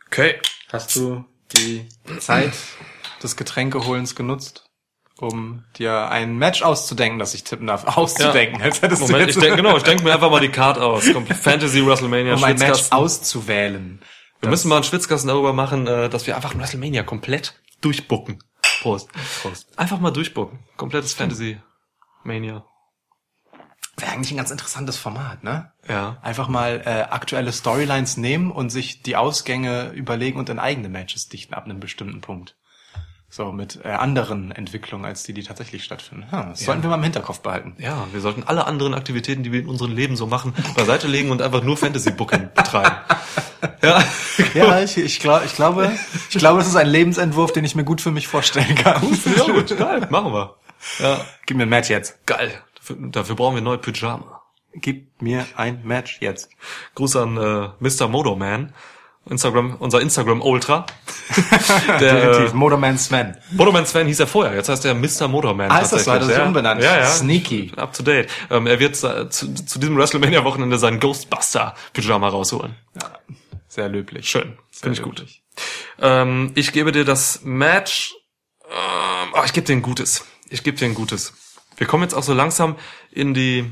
[0.07, 0.35] Okay.
[0.71, 1.25] Hast du
[1.55, 1.87] die
[2.19, 2.53] Zeit
[3.21, 4.70] des Getränkeholens genutzt,
[5.21, 7.85] um dir ein Match auszudenken, das ich tippen darf?
[7.97, 10.49] Auszudenken, als hättest Moment, du ich jetzt, denke, genau, ich denke mir einfach mal die
[10.49, 11.05] Card aus.
[11.41, 14.01] Fantasy WrestleMania um ein Match auszuwählen.
[14.39, 18.43] Wir müssen mal einen Schwitzkasten darüber machen, äh, dass wir einfach WrestleMania komplett durchbucken.
[18.81, 19.09] Prost.
[19.41, 19.67] Prost.
[19.77, 20.59] Einfach mal durchbucken.
[20.77, 21.59] Komplettes Fantasy
[22.23, 22.65] Mania.
[23.97, 25.71] Wäre eigentlich ein ganz interessantes Format, ne?
[25.87, 26.17] Ja.
[26.21, 31.29] Einfach mal äh, aktuelle Storylines nehmen und sich die Ausgänge überlegen und in eigene Matches
[31.29, 32.55] dichten ab einem bestimmten Punkt.
[33.33, 36.29] So mit äh, anderen Entwicklungen als die, die tatsächlich stattfinden.
[36.33, 37.75] Ha, das sollten wir mal im Hinterkopf behalten.
[37.79, 41.31] Ja, wir sollten alle anderen Aktivitäten, die wir in unserem Leben so machen, beiseite legen
[41.31, 42.95] und einfach nur Fantasy Booking betreiben.
[43.83, 44.03] Ja.
[44.55, 45.91] Ja, ich, ich, glaub, ich glaube,
[46.29, 49.03] ich glaube, das ist ein Lebensentwurf, den ich mir gut für mich vorstellen kann.
[49.37, 50.55] Ja, gut, geil, machen wir.
[50.99, 52.25] Ja, Gib mir ein Match jetzt.
[52.25, 52.51] geil.
[52.75, 54.41] Dafür, dafür brauchen wir neue Pyjama.
[54.73, 56.49] Gib mir ein Match jetzt.
[56.95, 58.07] Gruß an äh, Mr.
[58.07, 58.73] Modoman.
[59.29, 60.85] Instagram, unser Instagram Ultra.
[61.99, 62.53] Der Definitiv.
[62.53, 63.37] äh, Motorman Sven.
[63.51, 65.27] Motorman Sven hieß er vorher, jetzt heißt er Mr.
[65.27, 65.69] Motorman.
[65.69, 66.11] Ah, ist das so?
[66.11, 66.45] Hat er sich ja.
[66.45, 66.81] umbenannt?
[66.81, 67.05] Ja, ja.
[67.05, 67.71] Sneaky.
[67.77, 68.29] Up to date.
[68.49, 72.75] Ähm, er wird äh, zu, zu diesem WrestleMania-Wochenende seinen Ghostbuster-Pyjama rausholen.
[73.67, 74.29] Sehr löblich.
[74.29, 74.57] Schön.
[74.71, 75.25] Finde ich gut.
[75.99, 78.15] Ähm, ich gebe dir das Match.
[78.69, 80.25] Ähm, oh, ich gebe dir ein gutes.
[80.49, 81.33] Ich gebe dir ein gutes.
[81.77, 82.75] Wir kommen jetzt auch so langsam
[83.11, 83.71] in die,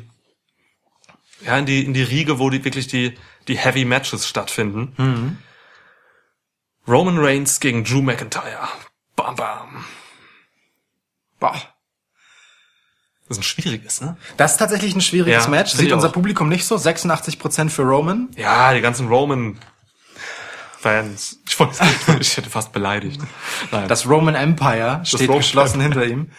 [1.45, 3.15] ja, in die, in die Riege, wo die wirklich die,
[3.49, 4.93] die Heavy Matches stattfinden.
[4.97, 5.37] Mhm.
[6.87, 8.67] Roman Reigns gegen Drew McIntyre.
[9.15, 9.85] Bam, bam.
[11.39, 11.53] Boah.
[13.27, 14.17] Das ist ein schwieriges, ne?
[14.37, 15.71] Das ist tatsächlich ein schwieriges Ja, Match.
[15.73, 16.09] Sieht unser.
[16.09, 16.75] Publikum nicht so.
[16.75, 18.29] 86% für Roman.
[18.35, 19.59] Ja, die ganzen Roman
[20.79, 21.39] Fans.
[21.45, 21.75] Ich, wollte,
[22.21, 23.19] ich hätte fast beleidigt.
[23.71, 23.89] Nein.
[23.89, 26.31] Das Roman Empire steht Roman geschlossen hinter ihm.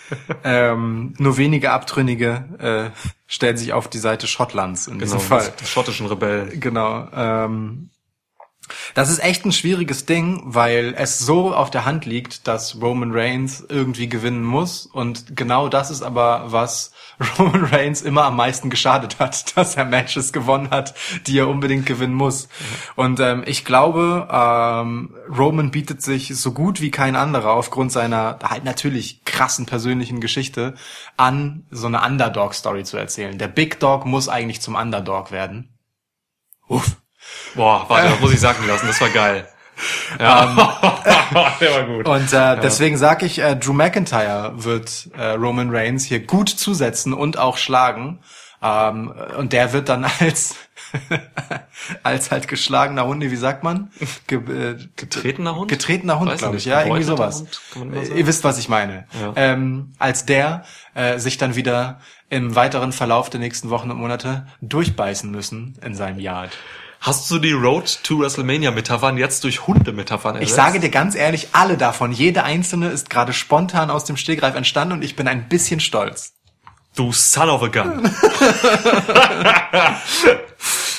[0.44, 5.52] Ähm, nur wenige Abtrünnige äh, stellen sich auf die Seite Schottlands in genau, diesem Fall.
[5.60, 6.58] des schottischen Rebellen.
[6.58, 7.08] Genau.
[7.14, 7.90] Ähm,
[8.94, 13.12] das ist echt ein schwieriges Ding, weil es so auf der Hand liegt, dass Roman
[13.12, 14.86] Reigns irgendwie gewinnen muss.
[14.86, 16.92] Und genau das ist aber, was
[17.38, 20.94] Roman Reigns immer am meisten geschadet hat, dass er Matches gewonnen hat,
[21.26, 22.48] die er unbedingt gewinnen muss.
[22.96, 28.38] Und ähm, ich glaube, ähm, Roman bietet sich so gut wie kein anderer aufgrund seiner
[28.42, 30.74] halt natürlich krassen persönlichen Geschichte
[31.16, 33.36] an, so eine Underdog-Story zu erzählen.
[33.36, 35.76] Der Big Dog muss eigentlich zum Underdog werden.
[36.68, 36.96] Uff.
[37.54, 39.46] Boah, warte, das muss ich sagen lassen, das war geil.
[40.18, 40.46] Ja,
[41.60, 42.08] der war gut.
[42.08, 47.12] Und äh, deswegen sage ich, äh, Drew McIntyre wird äh, Roman Reigns hier gut zusetzen
[47.12, 48.20] und auch schlagen.
[48.62, 50.56] Ähm, und der wird dann als
[52.02, 53.90] als halt geschlagener Hund, nee, wie sagt man?
[54.26, 55.70] Ge äh, Getretener Hund?
[55.70, 56.64] Getretener Hund, glaube ich.
[56.64, 57.44] Ja, irgendwie sowas.
[57.74, 58.18] Hund, Äh.
[58.18, 59.06] Ihr wisst, was ich meine.
[59.20, 59.32] Ja.
[59.36, 60.64] Ähm, als der
[60.94, 65.94] äh, sich dann wieder im weiteren Verlauf der nächsten Wochen und Monate durchbeißen müssen in
[65.94, 66.50] seinem Yard.
[67.00, 70.50] Hast du die Road to WrestleMania Metaphern jetzt durch Hunde Metaphern ersetzt?
[70.50, 74.54] Ich sage dir ganz ehrlich, alle davon, jede einzelne ist gerade spontan aus dem Stegreif
[74.54, 76.34] entstanden und ich bin ein bisschen stolz.
[76.94, 78.10] Du son of a gun.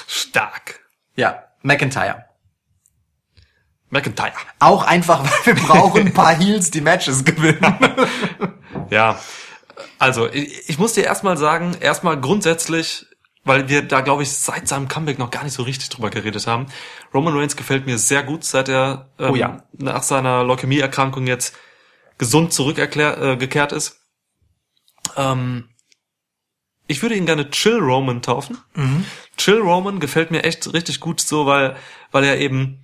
[0.08, 0.80] Stark.
[1.16, 2.26] Ja, McIntyre.
[3.92, 4.34] McIntyre.
[4.58, 7.78] Auch einfach, weil wir brauchen ein paar Heels, die Matches gewinnen.
[8.90, 9.20] Ja.
[10.00, 13.06] Also, ich, ich muss dir erstmal sagen, erstmal grundsätzlich,
[13.44, 16.46] weil wir da, glaube ich, seit seinem Comeback noch gar nicht so richtig drüber geredet
[16.48, 16.68] haben.
[17.14, 19.64] Roman Reigns gefällt mir sehr gut, seit er ähm, Oh ja.
[19.74, 21.56] nach seiner Leukämieerkrankung jetzt
[22.18, 24.00] gesund zurückgekehrt äh, ist.
[25.18, 25.70] Ähm,
[26.88, 28.58] ich würde ihn gerne Chill Roman taufen.
[29.38, 31.78] Chill Roman gefällt mir echt richtig gut so, weil,
[32.12, 32.84] weil er eben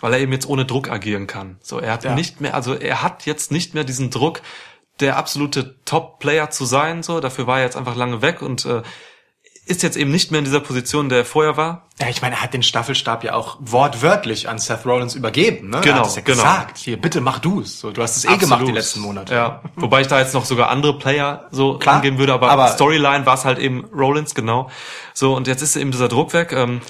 [0.00, 1.58] weil er eben jetzt ohne Druck agieren kann.
[1.62, 2.14] So, er hat Ja.
[2.14, 4.42] nicht mehr, also er hat jetzt nicht mehr diesen Druck,
[5.00, 7.02] der absolute Top-Player zu sein.
[7.02, 8.82] So, dafür war er jetzt einfach lange weg und äh,
[9.64, 11.86] ist jetzt eben nicht mehr in dieser Position, der er vorher war.
[12.00, 15.70] Ja, ich meine, er hat den Staffelstab ja auch wortwörtlich an Seth Rollins übergeben.
[15.70, 15.76] Ne?
[15.76, 16.36] er Genau, hat es ja genau.
[16.42, 16.78] gesagt.
[16.78, 17.78] Hier, bitte mach du's.
[17.78, 19.32] So, du hast es eh gemacht die letzten Monate.
[19.34, 22.68] Ja, wobei ich da jetzt noch sogar andere Player so Klar, angeben würde, aber, aber-
[22.68, 24.68] Storyline war es halt eben Rollins, genau.
[25.14, 26.52] So, und jetzt ist eben dieser Druck weg.
[26.52, 26.80] Ähm,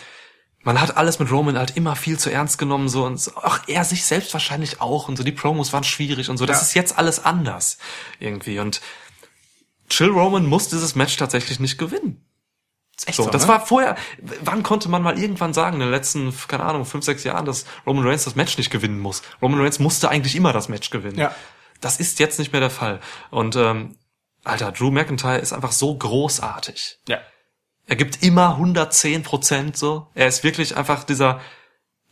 [0.64, 3.60] man hat alles mit Roman halt immer viel zu ernst genommen, so, und so, auch
[3.66, 6.46] er sich selbst wahrscheinlich auch, und so, die Promos waren schwierig und so.
[6.46, 6.62] Das Ja.
[6.62, 7.78] ist jetzt alles anders,
[8.20, 8.58] irgendwie.
[8.60, 8.80] Und
[9.88, 12.24] Chill Roman muss dieses Match tatsächlich nicht gewinnen.
[12.96, 13.48] Ist echt So, so, das ne?
[13.48, 13.96] war vorher,
[14.42, 17.64] wann konnte man mal irgendwann sagen, in den letzten, keine Ahnung, fünf, sechs Jahren, dass
[17.86, 19.22] Roman Reigns das Match nicht gewinnen muss?
[19.40, 21.18] Roman Reigns musste eigentlich immer das Match gewinnen.
[21.18, 21.34] Ja.
[21.80, 23.00] Das ist jetzt nicht mehr der Fall.
[23.30, 23.96] Und, ähm,
[24.44, 26.98] Alter, Drew McIntyre ist einfach so großartig.
[27.08, 27.18] ja.
[27.86, 30.08] Er gibt immer 110 Prozent so.
[30.14, 31.40] Er ist wirklich einfach dieser,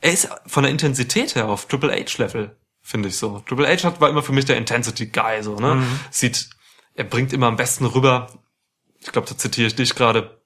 [0.00, 3.40] er ist von der Intensität her auf Triple H-Level, finde ich so.
[3.40, 5.82] Triple H hat, war immer für mich der Intensity-Guy, so, ne?
[6.10, 6.50] Sieht,
[6.94, 8.28] er bringt immer am besten rüber,
[9.00, 10.40] ich glaube, da zitiere ich dich gerade,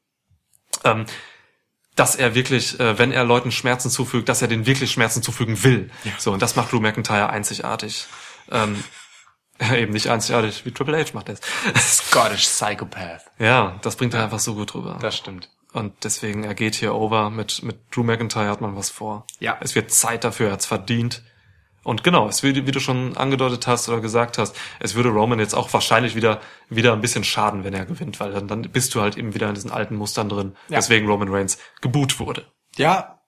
[0.84, 1.06] ähm,
[1.96, 5.62] dass er wirklich, äh, wenn er Leuten Schmerzen zufügt, dass er denen wirklich Schmerzen zufügen
[5.62, 5.90] will.
[6.18, 8.06] So, und das macht Drew McIntyre einzigartig.
[8.50, 8.82] Ähm,
[9.76, 11.40] eben nicht einzigartig, wie Triple H macht das.
[11.76, 13.22] Scottish Psychopath.
[13.38, 14.98] ja, das bringt er einfach so gut rüber.
[15.00, 15.50] Das stimmt.
[15.72, 17.30] Und deswegen, er geht hier over.
[17.30, 19.26] Mit, mit Drew McIntyre hat man was vor.
[19.40, 19.56] Ja.
[19.60, 21.22] Es wird Zeit dafür, er hat's verdient.
[21.82, 25.38] Und genau, es würde, wie du schon angedeutet hast oder gesagt hast, es würde Roman
[25.38, 26.40] jetzt auch wahrscheinlich wieder,
[26.70, 29.48] wieder ein bisschen schaden, wenn er gewinnt, weil dann, dann bist du halt eben wieder
[29.48, 30.78] in diesen alten Mustern drin, Ja.
[30.78, 32.46] weswegen Roman Reigns geboot wurde.
[32.76, 33.20] Ja,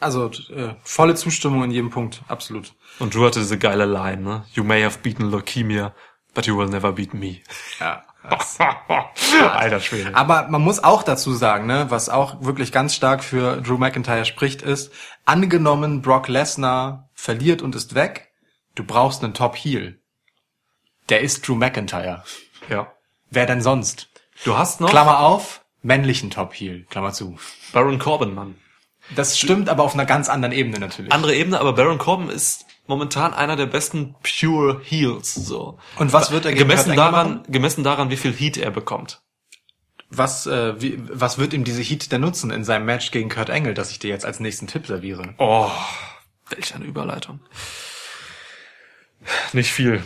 [0.00, 2.74] also äh, volle Zustimmung in jedem Punkt, absolut.
[2.98, 4.44] Und Drew hatte diese geile Line, ne?
[4.54, 5.94] You may have beaten Leukemia,
[6.34, 7.40] but you will never beat me.
[7.78, 8.02] Ja.
[9.52, 10.14] Alter Schwede.
[10.14, 14.24] Aber man muss auch dazu sagen, ne, was auch wirklich ganz stark für Drew McIntyre
[14.24, 14.92] spricht, ist,
[15.24, 18.32] angenommen Brock Lesnar verliert und ist weg,
[18.74, 20.00] du brauchst einen Top Heel.
[21.08, 22.24] Der ist Drew McIntyre.
[22.68, 22.92] Ja.
[23.30, 24.08] Wer denn sonst?
[24.44, 27.38] Du hast noch Klammer auf, männlichen Top Heel, Klammer zu.
[27.72, 28.56] Baron Corbin, Mann.
[29.14, 31.12] Das stimmt, aber auf einer ganz anderen Ebene natürlich.
[31.12, 35.34] andere Ebene, aber Baron Corbin ist momentan einer der besten Pure Heels.
[35.34, 35.78] So.
[35.96, 39.20] Und was wird er gemessen daran, gemessen daran, wie viel Heat er bekommt?
[40.08, 43.50] was, äh, wie, was wird ihm diese Heat denn nutzen in seinem Match gegen Kurt
[43.50, 45.34] Angle, das ich dir jetzt als nächsten Tipp serviere?
[45.38, 45.70] Oh,
[46.48, 47.40] welch eine Überleitung.
[49.52, 50.02] Nicht viel.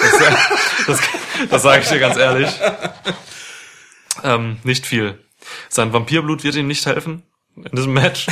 [0.00, 0.18] Das,
[0.86, 1.00] das,
[1.50, 2.50] das sage ich dir ganz ehrlich.
[4.22, 5.18] Ähm, nicht viel.
[5.68, 7.24] Sein Vampirblut wird ihm nicht helfen
[7.56, 8.26] in diesem Match.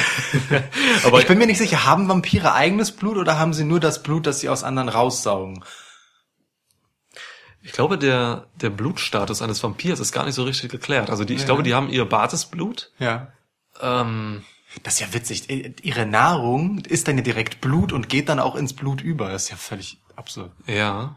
[1.04, 4.02] Aber Ich bin mir nicht sicher, haben Vampire eigenes Blut oder haben sie nur das
[4.02, 5.64] Blut, das sie aus anderen raussaugen?
[7.62, 11.10] Ich glaube, der, der Blutstatus eines Vampirs ist gar nicht so richtig geklärt.
[11.10, 12.90] Also die, ich glaube, die haben ihr Basisblut.
[12.98, 13.28] Ja.
[13.80, 14.42] Ähm,
[14.82, 15.48] Das ist ja witzig.
[15.48, 19.30] Äh, Ihre Nahrung ist dann ja direkt Blut und geht dann auch ins Blut über.
[19.30, 20.50] Das ist ja völlig absurd.
[20.66, 21.16] ja.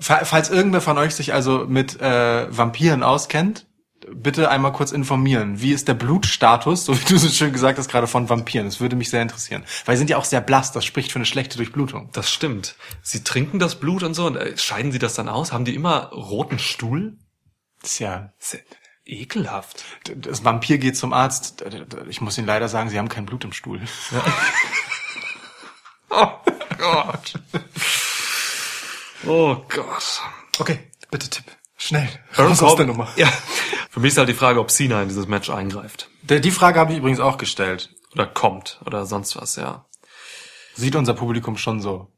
[0.00, 3.66] Fa- Falls irgendwer von euch sich also mit äh, Vampiren auskennt,
[4.14, 5.60] bitte einmal kurz informieren.
[5.60, 8.66] Wie ist der Blutstatus, so wie du so schön gesagt hast, gerade von Vampiren?
[8.66, 9.64] Das würde mich sehr interessieren.
[9.84, 10.72] Weil sie sind ja auch sehr blass.
[10.72, 12.10] Das spricht für eine schlechte Durchblutung.
[12.12, 12.76] Das stimmt.
[13.02, 15.52] Sie trinken das Blut und so und äh, scheiden sie das dann aus?
[15.52, 17.16] Haben die immer roten Stuhl?
[17.82, 18.60] Das ist ja Das ist ja
[19.04, 19.84] ekelhaft.
[20.16, 21.64] das Vampir geht zum Arzt.
[22.08, 23.80] Ich muss Ihnen leider sagen, Sie haben kein Blut im Stuhl.
[26.10, 26.26] Oh
[26.78, 27.34] Gott.
[29.26, 30.22] Oh Gott.
[30.58, 30.78] Okay,
[31.10, 31.44] bitte Tipp.
[31.78, 32.08] Schnell.
[32.36, 33.08] Raus aus der Nummer.
[33.16, 33.28] Ja.
[33.90, 36.10] Für mich ist halt die Frage, ob Cena in dieses Match eingreift.
[36.22, 37.94] Der- Die Frage habe ich übrigens auch gestellt.
[38.12, 38.80] Oder kommt.
[38.84, 39.86] Oder sonst was, ja.
[40.74, 42.12] Sieht unser Publikum schon so.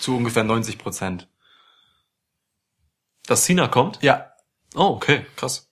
[0.00, 1.28] Zu ungefähr 90 Prozent.
[3.26, 3.98] Dass Cena kommt?
[4.02, 4.32] Ja.
[4.74, 5.70] Oh, okay, krass.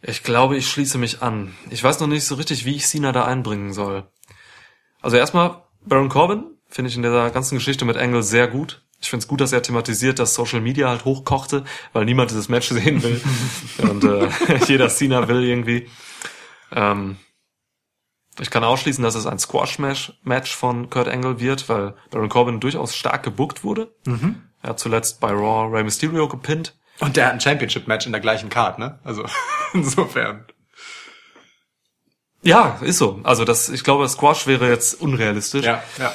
[0.00, 1.54] Ich glaube, ich schließe mich an.
[1.70, 4.10] Ich weiß noch nicht so richtig, wie ich Cena da einbringen soll.
[5.00, 8.81] Also erstmal, Baron Corbin finde ich in dieser ganzen Geschichte mit Angle sehr gut.
[9.02, 12.48] Ich finde es gut, dass er thematisiert, dass Social Media halt hochkochte, weil niemand dieses
[12.48, 13.20] Match sehen will.
[13.78, 14.28] Und äh,
[14.68, 15.88] jeder Cena will irgendwie.
[16.70, 17.16] Ähm,
[18.40, 22.96] ich kann ausschließen, dass es ein Squash-Match von Kurt Angle wird, weil Baron Corbin durchaus
[22.96, 23.94] stark gebuckt wurde.
[24.62, 26.74] Er hat zuletzt bei Raw Rey Mysterio gepinnt.
[27.00, 29.00] Und der hat ein Championship-Match in der gleichen Card, ne?
[29.04, 29.26] Also
[29.74, 30.46] insofern.
[32.42, 33.20] Ja, ist so.
[33.24, 35.64] Also das, ich glaube, Squash wäre jetzt unrealistisch.
[35.64, 36.14] Ja, ja.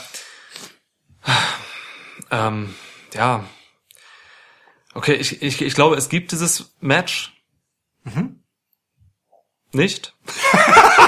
[2.32, 2.76] Ähm,
[3.14, 3.44] ja.
[4.94, 7.34] Okay, ich, ich, ich glaube, es gibt dieses Match.
[9.72, 10.16] Nicht?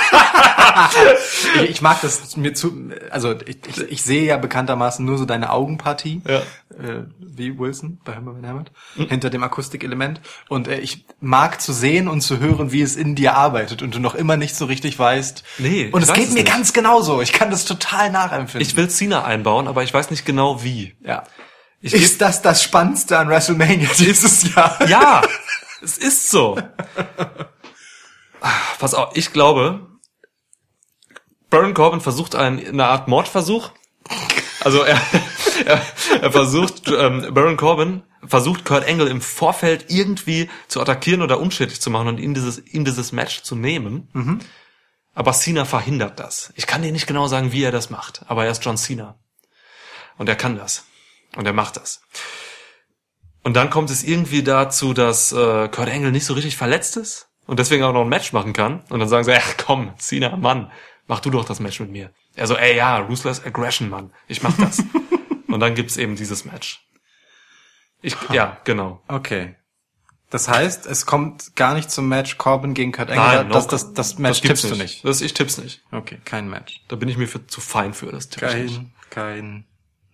[1.64, 5.26] ich, ich mag das mir zu, also ich, ich, ich sehe ja bekanntermaßen nur so
[5.26, 6.40] deine Augenpartie, Ja.
[6.78, 10.22] äh, wie Wilson bei Hammer Hammett, hinter dem Akustikelement.
[10.48, 13.96] Und äh, ich mag zu sehen und zu hören, wie es in dir arbeitet und
[13.96, 15.44] du noch immer nicht so richtig weißt.
[15.60, 16.52] Nee, Und es geht es mir nicht.
[16.54, 17.22] ganz genauso.
[17.22, 18.68] Ich kann das total nachempfinden.
[18.68, 20.96] Ich will Cena einbauen, aber ich weiß nicht genau wie.
[21.04, 21.24] ja.
[21.82, 24.78] Ich ist das das Spannendste an WrestleMania dieses Jahr?
[24.90, 25.22] Ja,
[25.82, 26.58] es ist so.
[28.42, 28.50] Ah,
[28.80, 29.88] Pass auf, ich glaube,
[31.50, 33.72] Baron Corbin versucht ein, eine Art Mordversuch.
[34.62, 35.02] Also er,
[35.66, 35.82] er,
[36.22, 41.82] er versucht, ähm, Baron Corbin versucht Kurt Angle im Vorfeld irgendwie zu attackieren oder unschädlich
[41.82, 44.10] zu machen und ihm dieses, ihm dieses Match zu nehmen.
[45.14, 46.54] Aber Cena verhindert das.
[46.56, 49.18] Ich kann dir nicht genau sagen, wie er das macht, aber er ist John Cena.
[50.18, 50.86] Und er kann das.
[51.36, 52.02] Und er macht das.
[53.44, 57.30] Und dann kommt es irgendwie dazu, dass äh, Kurt Angle nicht so richtig verletzt ist
[57.48, 58.84] und deswegen auch noch ein Match machen kann.
[58.90, 60.72] Und dann sagen sie, ach komm, Cena, Mann,
[61.10, 62.12] mach du doch das Match mit mir.
[62.36, 64.82] Er so, ey ja, Ruthless Aggression, Mann, ich mach das.
[65.48, 66.88] und dann gibt's eben dieses Match.
[68.02, 69.02] Ich, ja, genau.
[69.10, 69.56] Okay.
[70.30, 73.26] Das heißt, es kommt gar nicht zum Match Corbin gegen Kurt Angle.
[73.26, 75.04] Nein, das, das, das Match gibt's tippst du nicht.
[75.04, 75.82] Das, ich tipp's nicht.
[75.92, 76.82] Okay, kein Match.
[76.88, 78.82] Da bin ich mir für, zu fein für, das tipp ich nicht.
[79.10, 79.66] Kein, kein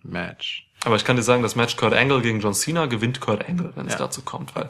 [0.02, 0.66] Match.
[0.84, 3.72] Aber ich kann dir sagen, das Match Kurt Angle gegen John Cena gewinnt Kurt Angle,
[3.76, 3.98] wenn es Ja.
[3.98, 4.68] dazu kommt, weil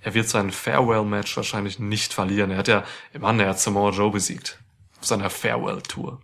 [0.00, 2.50] er wird sein Farewell-Match wahrscheinlich nicht verlieren.
[2.50, 2.84] Er hat ja,
[3.18, 4.58] Mann, er hat Samoa Joe besiegt.
[5.00, 6.20] Auf seiner Farewell-Tour.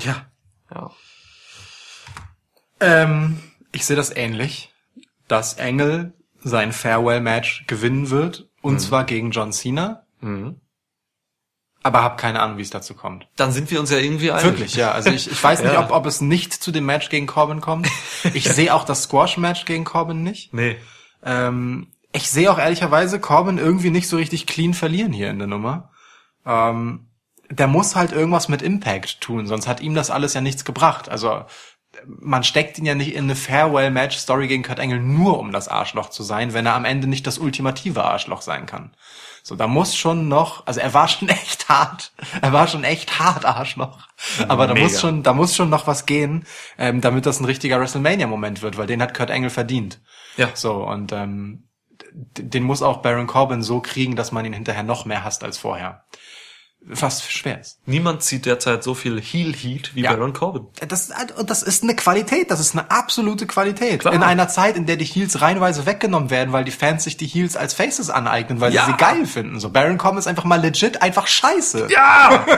[0.00, 0.26] Ja.
[0.74, 0.90] Ja.
[2.80, 3.40] Ähm,
[3.72, 4.72] ich sehe das ähnlich,
[5.28, 10.60] dass Engel sein Farewell-Match gewinnen wird, und zwar gegen John Cena, Mhm.
[11.82, 13.28] aber habe keine Ahnung, wie es dazu kommt.
[13.36, 14.44] Dann sind wir uns ja irgendwie einig.
[14.44, 14.92] Wirklich, ja.
[14.92, 15.84] Also ich, ich weiß nicht, Ja.
[15.84, 17.88] ob, ob es nicht zu dem Match gegen Corbin kommt.
[18.34, 20.52] Ich sehe auch das Squash-Match gegen Corbin nicht.
[20.52, 20.78] Nee.
[21.22, 25.46] Ähm, ich sehe auch ehrlicherweise Corbin irgendwie nicht so richtig clean verlieren hier in der
[25.46, 25.90] Nummer.
[26.44, 27.06] Ähm,
[27.50, 31.08] der muss halt irgendwas mit Impact tun, sonst hat ihm das alles ja nichts gebracht.
[31.08, 31.44] Also
[32.04, 36.10] man steckt ihn ja nicht in eine Farewell-Match-Story gegen Kurt Angle nur um das Arschloch
[36.10, 38.94] zu sein, wenn er am Ende nicht das ultimative Arschloch sein kann.
[39.42, 43.18] So, da muss schon noch, also er war schon echt hart, er war schon echt
[43.18, 43.98] hart Arschloch,
[44.48, 44.84] aber da Mega.
[44.84, 46.46] muss schon, da muss schon noch was gehen,
[46.78, 50.00] ähm, damit das ein richtiger WrestleMania-Moment wird, weil den hat Kurt Angle verdient.
[50.36, 50.50] Ja.
[50.54, 51.68] So, und ähm,
[52.12, 55.58] den muss auch Baron Corbin so kriegen, dass man ihn hinterher noch mehr hasst als
[55.58, 56.04] vorher.
[56.88, 57.80] Was schwer ist.
[57.84, 60.12] Niemand zieht derzeit so viel Heel-Heat wie Ja.
[60.12, 60.66] Baron Corbin.
[60.86, 64.00] Das, und das ist eine Qualität, das ist eine absolute Qualität.
[64.00, 64.14] Klar.
[64.14, 67.26] In einer Zeit, in der die Heels reihenweise weggenommen werden, weil die Fans sich die
[67.26, 68.84] Heels als Faces aneignen, weil Ja.
[68.84, 69.58] sie sie geil finden.
[69.58, 71.88] So, Baron Corbin ist einfach mal legit einfach scheiße.
[71.90, 72.46] Ja!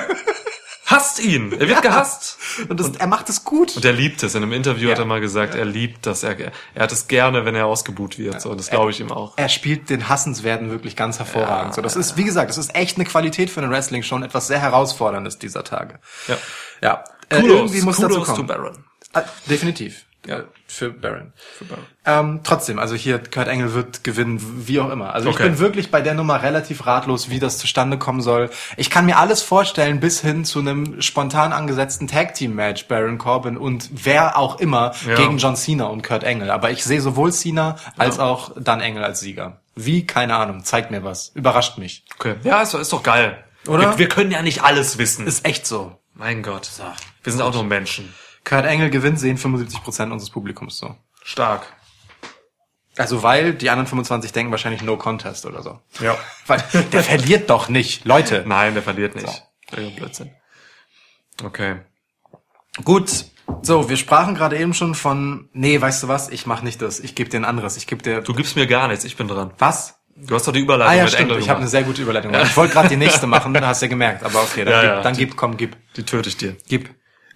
[0.91, 1.53] Hasst ihn!
[1.53, 2.39] Er wird gehasst!
[2.69, 3.77] Und, das, er macht es gut.
[3.77, 4.35] Und er liebt es.
[4.35, 5.05] In einem Interview hat Ja.
[5.05, 6.23] er mal gesagt, er liebt das.
[6.23, 8.41] Er, er hat es gerne, wenn er ausgebuht wird.
[8.41, 9.35] So, das glaube ich ihm auch.
[9.37, 11.71] er spielt den Hassenswerten wirklich ganz hervorragend.
[11.71, 14.23] Ja, so, das ist, wie gesagt, das ist echt eine Qualität für eine Wrestling schon
[14.23, 15.99] etwas sehr herausforderndes dieser Tage.
[16.27, 16.39] Ja.
[16.81, 18.49] Ja, äh, Kudos, irgendwie muss Kudos dazu kommen.
[18.49, 18.85] to Baron.
[19.13, 20.05] Ah, definitiv.
[20.29, 21.33] Ja, für Baron.
[22.05, 25.15] Ähm, trotzdem, also hier Kurt Angle wird gewinnen, wie auch immer.
[25.15, 25.45] Also Okay.
[25.45, 28.51] ich bin wirklich bei der Nummer relativ ratlos, wie das zustande kommen soll.
[28.77, 33.17] Ich kann mir alles vorstellen, bis hin zu einem spontan angesetzten Tag Team Match Baron
[33.17, 35.15] Corbin und wer auch immer Ja.
[35.17, 36.53] gegen John Cena und Kurt Angle.
[36.53, 39.63] Aber ich sehe sowohl Cena als auch dann Angle als Sieger.
[39.75, 40.07] Wie?
[40.07, 40.63] Keine Ahnung.
[40.63, 41.31] Zeigt mir was.
[41.35, 42.05] Überrascht mich.
[42.19, 42.35] Okay.
[42.45, 43.43] Ja, ist, ist doch geil.
[43.67, 43.93] Oder?
[43.93, 45.27] Wir, wir können ja nicht alles wissen.
[45.27, 45.99] Ist echt so.
[46.15, 46.69] mein Gott.
[47.23, 48.13] Wir sind auch nur Menschen.
[48.49, 50.97] Kurt Angle gewinnt, sehen 75% unseres Publikums so.
[51.23, 51.67] Stark.
[52.97, 55.79] Also weil die anderen 25 denken wahrscheinlich No Contest oder so.
[56.01, 56.17] Ja.
[56.47, 58.43] Weil der verliert doch nicht, Leute.
[58.47, 59.45] Nein, der verliert nicht.
[59.77, 60.33] Ja, Blödsinn.
[61.45, 61.77] Okay.
[62.85, 63.27] Gut.
[63.63, 66.99] So, wir sprachen gerade eben schon von, nee, weißt du was, ich mach nicht das,
[67.01, 69.29] ich gebe dir ein anderes, ich gebe dir, Du gibst mir gar nichts, ich bin
[69.29, 69.53] dran.
[69.59, 69.95] was?
[70.17, 72.03] Du hast doch die Überleitung Ah ja, mit stimmt, Engel ich habe eine sehr gute
[72.03, 72.51] Überleitung gemacht.
[72.51, 74.91] Ich wollte gerade die nächste machen, hast du ja gemerkt, aber okay, dann, Ja, gib,
[74.91, 76.57] ja, dann die- gib, komm, gib, Die töte ich dir.
[76.67, 76.91] gib.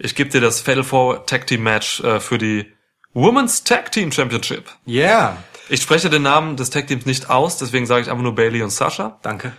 [0.04, 2.72] Ich gebe dir das Fatal Four Tag Team Match äh, für die
[3.14, 4.64] Women's Tag Team Championship.
[4.86, 5.36] Yeah,
[5.68, 8.62] Ich spreche den Namen des Tag Teams nicht aus, deswegen sage ich einfach nur Bailey
[8.62, 9.18] und Sasha.
[9.22, 9.52] danke.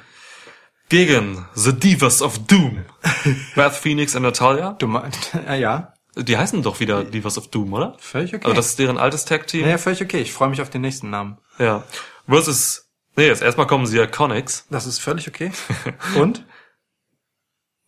[0.89, 2.83] Gegen The Divas of Doom.
[3.55, 4.73] Beth Phoenix und Natalia.
[4.73, 7.95] Du meinst, ja, ja, Die heißen doch wieder Divas of Doom, oder?
[7.99, 8.43] völlig okay.
[8.43, 9.61] Also das ist deren altes Tag Team.
[9.61, 11.37] ja, ja, völlig okay, ich freue mich auf den nächsten Namen.
[11.57, 11.83] Ja.
[12.27, 14.67] Versus, nee, jetzt erstmal kommen sie Iconics.
[14.69, 15.51] Das ist völlig okay.
[16.19, 16.45] Und?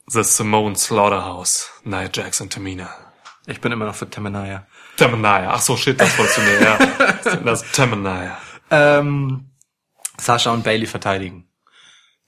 [0.08, 1.72] The Simone Slaughterhouse.
[1.84, 2.90] Nia Jax und Tamina.
[3.48, 4.66] Ich bin immer noch für Temenaya.
[4.98, 5.52] Tamanaya.
[5.54, 6.78] Ach so, shit, das wolltest du mir, ja.
[7.44, 8.38] Das ist Tamanaya.
[8.72, 9.52] Ähm,
[10.18, 11.48] Sascha und Bailey verteidigen.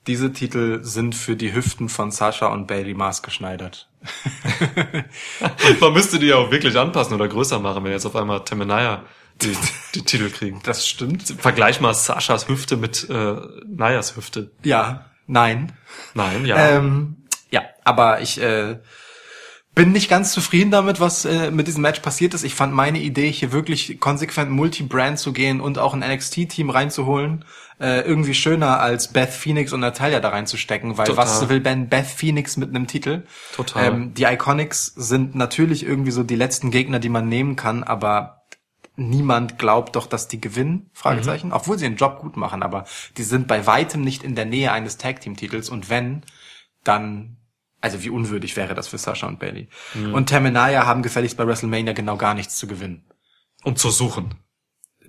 [0.06, 3.90] Diese Titel sind für die Hüften von Sascha und Bailey maßgeschneidert.
[5.80, 9.04] Man müsste die ja auch wirklich anpassen oder größer machen, wenn jetzt auf einmal Tamanaya
[9.42, 9.56] die,
[9.94, 10.60] die Titel kriegen.
[10.64, 11.28] Das stimmt.
[11.38, 14.52] Vergleich mal Saschas Hüfte mit äh, Nayas Hüfte.
[14.62, 15.72] Ja, nein.
[16.14, 16.56] Nein, ja.
[16.56, 17.17] Ähm,
[17.50, 18.78] Ja, aber ich äh,
[19.74, 22.42] bin nicht ganz zufrieden damit, was äh, mit diesem Match passiert ist.
[22.42, 27.44] Ich fand meine Idee, hier wirklich konsequent Multi-Brand zu gehen und auch ein NXT-Team reinzuholen,
[27.80, 31.24] äh, irgendwie schöner als Beth Phoenix und Natalia da reinzustecken, weil Total.
[31.24, 33.22] was will Ben Beth Phoenix mit einem Titel?
[33.54, 33.86] Total.
[33.86, 38.42] Ähm, die Iconics sind natürlich irgendwie so die letzten Gegner, die man nehmen kann, aber
[38.96, 42.84] niemand glaubt doch, dass die gewinnen, Fragezeichen, obwohl sie den Job gut machen, aber
[43.16, 46.24] die sind bei weitem nicht in der Nähe eines Tag-Team-Titels und wenn,
[46.84, 47.36] dann,
[47.80, 49.68] also wie unwürdig wäre das für Sasha und Bailey.
[50.12, 53.04] Und Terminaya haben gefälligst bei WrestleMania genau gar nichts zu gewinnen.
[53.64, 54.34] Und zu suchen.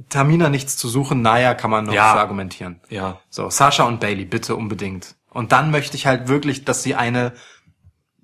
[0.10, 2.14] Tamina nichts zu suchen, Naya kann man noch Ja.
[2.16, 2.80] argumentieren.
[2.90, 3.20] Ja.
[3.30, 5.16] So, Sasha und Bailey, bitte unbedingt.
[5.30, 7.34] Und dann möchte ich halt wirklich, dass sie eine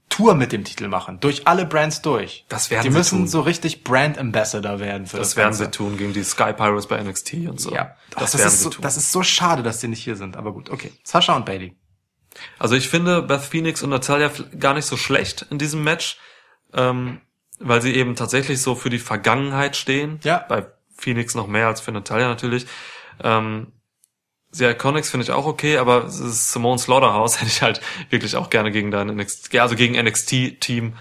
[0.08, 1.20] Tour mit dem Titel machen.
[1.20, 2.46] Durch alle Brands durch.
[2.48, 3.28] Das werden Die sie müssen tun.
[3.28, 5.66] so richtig Brand Ambassador werden für das, Das werden Ganze.
[5.66, 7.74] sie tun gegen die Sky Pirates bei NXT und so.
[7.74, 8.82] Ja, das, das, werden ist sie so, tun.
[8.84, 10.38] das ist so schade, dass die nicht hier sind.
[10.38, 10.92] Aber gut, okay.
[11.04, 11.76] Sasha und Bailey.
[12.60, 16.18] Also ich finde Beth Phoenix und Natalia gar nicht so schlecht in diesem Match,
[16.74, 17.22] ähm,
[17.60, 20.20] weil sie eben tatsächlich so für die Vergangenheit stehen.
[20.24, 20.46] Ja.
[20.48, 20.66] Bei
[20.98, 22.66] Phoenix noch mehr als für Natalia natürlich.
[23.24, 23.72] Ähm,
[24.52, 28.72] die Iconics finde ich auch okay, aber Simone Slaughterhouse hätte ich halt wirklich auch gerne
[28.72, 30.94] gegen dein NXT, also gegen NXT-Team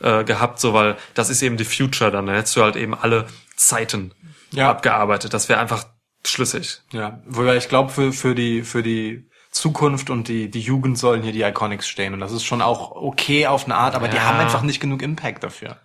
[0.00, 2.26] äh, gehabt, so weil das ist eben die Future dann.
[2.26, 3.26] Dann hättest du halt eben alle
[3.56, 4.12] Zeiten
[4.50, 4.70] Ja.
[4.70, 5.34] abgearbeitet.
[5.34, 5.84] Das wäre einfach
[6.26, 6.80] schlüssig.
[6.92, 11.22] Ja, wobei ich glaube, für, für die, für die Zukunft und die, die Jugend sollen
[11.22, 12.14] hier die Iconics stehen.
[12.14, 14.24] Und das ist schon auch okay auf eine Art, aber die Ja.
[14.24, 15.76] haben einfach nicht genug Impact dafür.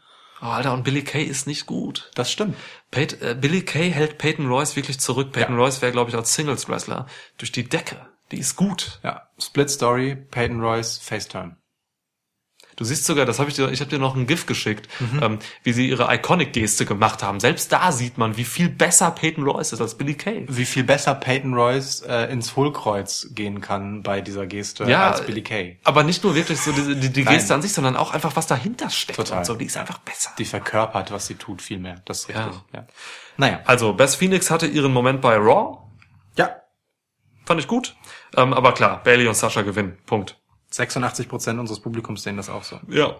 [0.41, 2.11] Oh, Alter, und Billy Kay ist nicht gut.
[2.15, 2.55] Das stimmt.
[2.91, 5.31] Peyton, äh, Billy Kay hält Peyton Royce wirklich zurück.
[5.31, 5.61] Peyton Ja.
[5.61, 7.07] Royce wäre, glaube ich, als Singles-Wrestler
[7.37, 8.07] durch die Decke.
[8.31, 8.99] Die ist gut.
[9.03, 9.23] Ja.
[9.39, 11.57] Split Story, Peyton Royce, Faceturn.
[12.77, 15.19] Du siehst sogar, das habe ich dir, ich habe dir noch ein GIF geschickt, Mhm.
[15.23, 17.39] ähm, wie sie ihre Iconic-Geste gemacht haben.
[17.39, 20.45] Selbst da sieht man, wie viel besser Peyton Royce ist als Billy Kay.
[20.47, 25.25] Wie viel besser Peyton Royce äh, ins Hohlkreuz gehen kann bei dieser Geste Ja, als
[25.25, 25.79] Billy Kay.
[25.83, 27.25] Aber nicht nur wirklich so die, die, die.
[27.25, 29.39] Geste an sich, sondern auch einfach, was dahinter steckt Total.
[29.39, 29.55] und so.
[29.55, 30.29] Die ist einfach besser.
[30.37, 32.01] Die verkörpert, was sie tut, viel mehr.
[32.05, 32.45] Das ist Ja.
[32.45, 32.61] richtig.
[32.73, 32.87] Ja.
[33.37, 33.59] Naja.
[33.65, 35.79] Also, Beth Phoenix hatte ihren Moment bei Raw.
[36.37, 36.51] Ja.
[37.45, 37.95] Fand ich gut.
[38.35, 39.97] Ähm, aber klar, Bailey und Sasha gewinnen.
[40.05, 40.37] Punkt.
[40.69, 42.79] 86 Prozent unseres Publikums sehen das auch so.
[42.89, 43.15] Ja.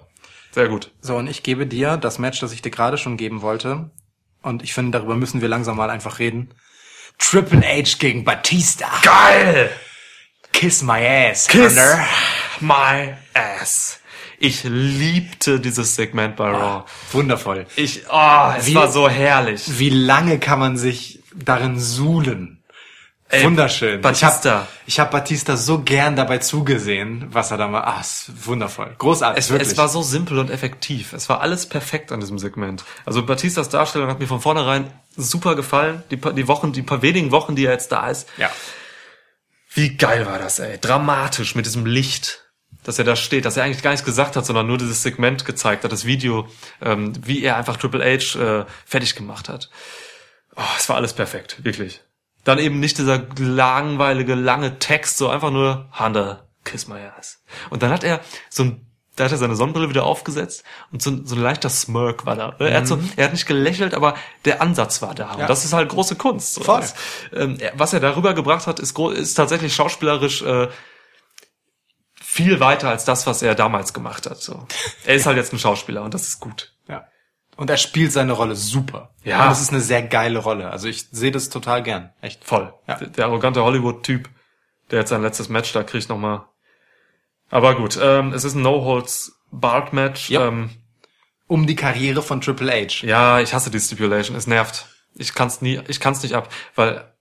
[0.51, 0.91] Sehr gut.
[1.01, 3.91] So, und ich gebe dir das Match, das ich dir gerade schon geben wollte.
[4.41, 6.53] Und ich finde, darüber müssen wir langsam mal einfach reden.
[7.19, 8.87] Triple H gegen Batista.
[9.03, 9.69] Geil!
[10.53, 12.05] Kiss my ass, Kiss Hunter.
[12.61, 13.99] my ass.
[14.39, 16.85] Ich liebte dieses Segment bei Raw.
[17.11, 17.65] Wundervoll.
[17.75, 19.63] Ich, oh, es Wie- war so herrlich.
[19.79, 22.56] Wie lange kann man sich darin suhlen?
[23.29, 23.99] Ey, Wunderschön.
[24.01, 24.67] Batista.
[24.85, 27.81] Ich habe hab Batista so gern dabei zugesehen, was er da mal.
[27.81, 28.95] Ah, ist wundervoll.
[28.97, 29.43] Großartig.
[29.43, 29.69] Es, wirklich.
[29.71, 31.11] es war so simpel und effektiv.
[31.11, 32.85] Es war alles perfekt an diesem Segment.
[33.05, 36.03] Also Batistas Darstellung hat mir von vornherein super gefallen.
[36.09, 38.29] Die, paar- die Wochen, die paar wenigen Wochen, die er jetzt da ist.
[38.37, 38.49] ja.
[39.73, 40.79] Wie geil war das, ey.
[40.79, 42.45] Dramatisch mit diesem Licht,
[42.83, 45.45] dass er da steht, dass er eigentlich gar nichts gesagt hat, sondern nur dieses Segment
[45.45, 46.47] gezeigt hat, das Video,
[46.81, 49.69] ähm, wie er einfach Triple H äh, fertig gemacht hat.
[50.55, 52.01] Oh, es war alles perfekt, wirklich.
[52.47, 57.43] Dann eben nicht dieser langweilige, lange Text, so einfach nur Hunter, kiss my ass.
[57.69, 58.83] Und dann hat er so ein
[59.17, 62.35] da hat er seine Sonnenbrille wieder aufgesetzt und so, ein- so ein leichter Smirk war
[62.35, 62.49] da.
[62.59, 62.69] ne?
[62.69, 64.13] Er, hat so, er hat nicht gelächelt, aber
[64.45, 65.29] der Ansatz war da.
[65.33, 65.33] Ja.
[65.41, 66.53] Und das ist halt große Kunst.
[66.53, 66.61] So.
[66.63, 66.81] Voll.
[66.81, 66.93] Das,
[67.33, 70.67] ähm, was er darüber gebracht hat, ist, ist tatsächlich schauspielerisch äh,
[72.21, 74.39] viel weiter als das, was er damals gemacht hat.
[74.39, 74.67] So.
[75.05, 76.73] Er ist halt jetzt ein Schauspieler und das ist gut.
[77.57, 79.13] Und er spielt seine Rolle super.
[79.23, 79.43] Ja.
[79.43, 80.69] Und das ist eine sehr geile Rolle.
[80.71, 82.13] Also ich sehe das total gern.
[82.21, 82.43] Echt.
[82.43, 82.73] Voll.
[82.87, 82.95] Ja.
[82.95, 84.29] Der, der arrogante Hollywood-Typ,
[84.91, 86.45] der jetzt sein letztes Match da kriegt nochmal.
[87.49, 90.29] Aber gut, ähm, es ist ein No-Holds-Barred-Match.
[90.29, 90.47] Ja.
[90.47, 90.69] Ähm,
[91.47, 93.05] Um die Karriere von Triple H.
[93.05, 94.37] Ja, ich hasse die Stipulation.
[94.37, 94.85] Es nervt.
[95.15, 97.11] Ich kann's nie, ich kann's nicht ab, weil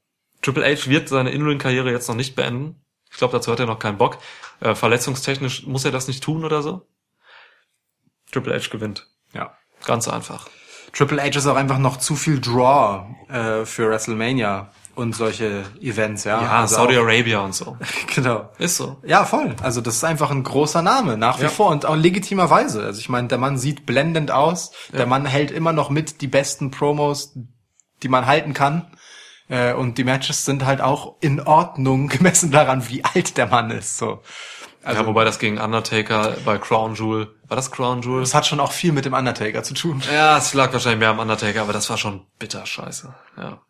[0.42, 2.82] Triple H wird seine In-Ring-Karriere jetzt noch nicht beenden.
[3.10, 4.18] Ich glaube, dazu hat er noch keinen Bock.
[4.60, 6.86] Äh, verletzungstechnisch muss er das nicht tun oder so.
[8.32, 9.06] Triple H gewinnt.
[9.32, 9.56] Ja.
[9.86, 10.46] Ganz einfach.
[10.92, 16.24] Triple H ist auch einfach noch zu viel Draw äh, für WrestleMania und solche Events,
[16.24, 16.40] ja.
[16.42, 17.76] Ja, Also Saudi Arabia und so.
[18.14, 18.48] Genau.
[18.58, 18.96] Ist so.
[19.04, 19.54] Ja, voll.
[19.62, 21.48] Also das ist einfach ein großer Name nach wie Ja.
[21.50, 22.82] vor und auch legitimerweise.
[22.82, 24.72] Also ich meine, der Mann sieht blendend aus.
[24.92, 27.34] Der Mann hält immer noch mit die besten Promos,
[28.02, 28.90] die man halten kann.
[29.48, 33.70] Äh, und die Matches sind halt auch in Ordnung gemessen daran, wie alt der Mann
[33.70, 33.98] ist.
[33.98, 34.22] So.
[34.86, 38.20] Also ja, wobei das gegen Undertaker bei Crown Jewel, war das Crown Jewel?
[38.20, 40.00] das hat schon auch viel mit dem Undertaker zu tun.
[40.12, 43.12] Ja, es lag wahrscheinlich mehr am Undertaker, aber das war schon bitter scheiße.
[43.36, 43.60] Ja.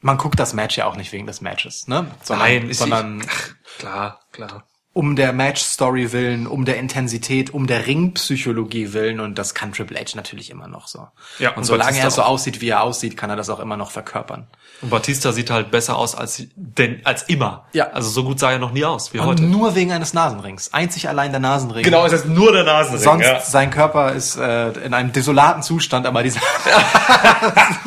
[0.00, 2.10] Man guckt das Match ja auch nicht wegen des Matches, ne?
[2.22, 4.66] Sondern, Nein, ist sondern ich, ach, klar, klar.
[4.94, 9.98] Um der Match-Story willen, um der Intensität, um der Ringpsychologie willen und das kann Triple
[9.98, 11.08] H natürlich immer noch so.
[11.38, 13.60] Ja, und und solange Batista er so aussieht, wie er aussieht, kann er das auch
[13.60, 14.46] immer noch verkörpern.
[14.82, 17.66] Und Batista sieht halt besser aus als denn als immer.
[17.72, 17.90] Ja.
[17.92, 19.42] Also so gut sah er noch nie aus wie Und heute.
[19.44, 20.74] nur wegen eines Nasenrings.
[20.74, 21.84] Einzig allein der Nasenring.
[21.84, 23.00] Genau, es ist nur der Nasenring.
[23.00, 23.40] Sonst ja.
[23.40, 26.40] sein Körper ist äh, in einem desolaten Zustand, aber dieser,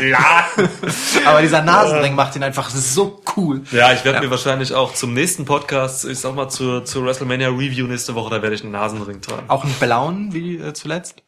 [0.00, 0.46] ja.
[1.26, 3.62] aber dieser Nasenring macht ihn einfach so cool.
[3.70, 4.24] Ja, ich werde Ja.
[4.24, 8.30] mir wahrscheinlich auch zum nächsten Podcast, ich sag mal zur, zur WrestleMania Review nächste Woche,
[8.30, 9.48] da werde ich einen Nasenring tragen.
[9.48, 11.22] Auch einen blauen, wie äh, zuletzt.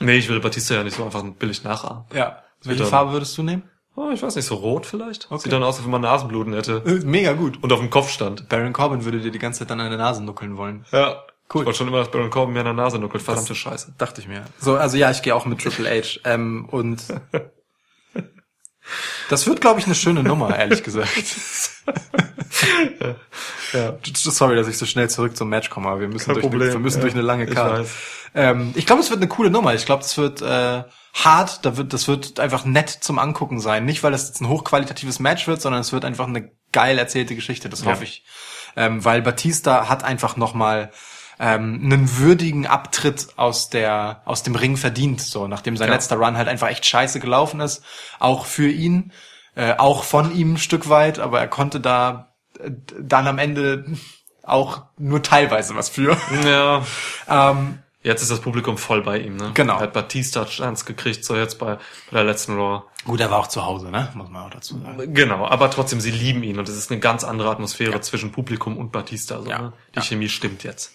[0.00, 2.04] Nee, ich will Batista ja nicht so einfach billig nachahmen.
[2.12, 2.42] Ja.
[2.62, 2.90] Welche Bitte.
[2.90, 3.62] Farbe würdest du nehmen?
[3.94, 5.28] Oh, ich weiß nicht, so rot vielleicht?
[5.38, 6.82] Sieht dann aus, als wenn man Nasenbluten hätte.
[6.84, 7.62] Äh, Mega gut.
[7.62, 8.48] Und auf dem Kopf stand.
[8.48, 10.84] Baron Corbin würde dir die ganze Zeit an eine Nase nuckeln wollen.
[10.92, 11.22] Ja.
[11.54, 11.62] Cool.
[11.62, 13.22] Ich wollte schon immer, dass Baron Corbin mir an der Nase nuckelt.
[13.22, 13.94] Verdammte Scheiße.
[13.96, 14.44] Dachte ich mir.
[14.58, 16.20] So, also ja, ich gehe auch mit Triple H.
[16.24, 17.04] Ähm, und
[19.28, 21.10] das wird, glaube ich, eine schöne Nummer, ehrlich gesagt.
[23.72, 23.94] ja.
[24.14, 26.72] Sorry, dass ich so schnell zurück zum Match komme, aber wir müssen, Kein durch, eine,
[26.72, 27.02] wir müssen ja.
[27.02, 27.80] durch eine lange Ich Karte.
[27.80, 27.90] weiß.
[28.34, 29.74] Ähm, ich glaube, es wird eine coole Nummer.
[29.74, 30.84] Ich glaube, das wird äh,
[31.14, 31.64] hart.
[31.64, 33.84] Da wird, das wird einfach nett zum Angucken sein.
[33.84, 37.34] Nicht, weil es jetzt ein hochqualitatives Match wird, sondern es wird einfach eine geil erzählte
[37.34, 37.68] Geschichte.
[37.68, 37.92] Das Ja.
[37.92, 38.24] hoffe ich.
[38.76, 40.90] Ähm, weil Batista hat einfach noch mal
[41.38, 45.94] ähm, einen würdigen Abtritt aus der aus dem Ring verdient, so nachdem sein Ja.
[45.94, 47.82] letzter Run halt einfach echt scheiße gelaufen ist,
[48.18, 49.12] auch für ihn,
[49.54, 52.70] äh, auch von ihm ein Stück weit, aber er konnte da äh,
[53.00, 53.84] dann am Ende
[54.42, 56.16] auch nur teilweise was für.
[56.44, 56.82] Ja.
[57.50, 59.50] ähm, Jetzt ist das Publikum voll bei ihm, ne?
[59.54, 59.74] Genau.
[59.74, 61.80] Er hat Batista Chance gekriegt, so jetzt bei, bei
[62.12, 62.84] der letzten Raw.
[63.04, 64.10] gut, er war auch zu Hause, ne?
[64.14, 65.12] Muss man auch dazu sagen.
[65.12, 68.76] Genau, aber trotzdem, sie lieben ihn und es ist eine ganz andere Atmosphäre zwischen Publikum
[68.78, 69.42] und Batista.
[69.42, 69.58] So, Ja.
[69.58, 69.72] ne?
[69.92, 70.02] Die Ja.
[70.02, 70.92] Chemie stimmt jetzt.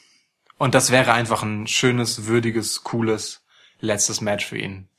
[0.62, 3.44] Und das wäre einfach ein schönes, würdiges, cooles
[3.80, 4.90] letztes Match für ihn.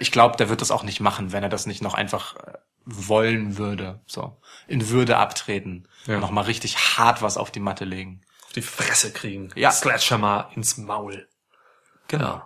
[0.00, 2.54] Ich glaube, der wird das auch nicht machen, wenn er das nicht noch einfach äh,
[2.84, 4.00] wollen würde.
[4.08, 6.18] So in Würde abtreten, Ja.
[6.18, 8.22] noch mal richtig hart was auf die Matte legen.
[8.46, 9.50] Auf die Fresse kriegen.
[9.54, 9.70] Ja.
[9.70, 11.28] Sledgehammer ins Maul.
[12.08, 12.42] Genau.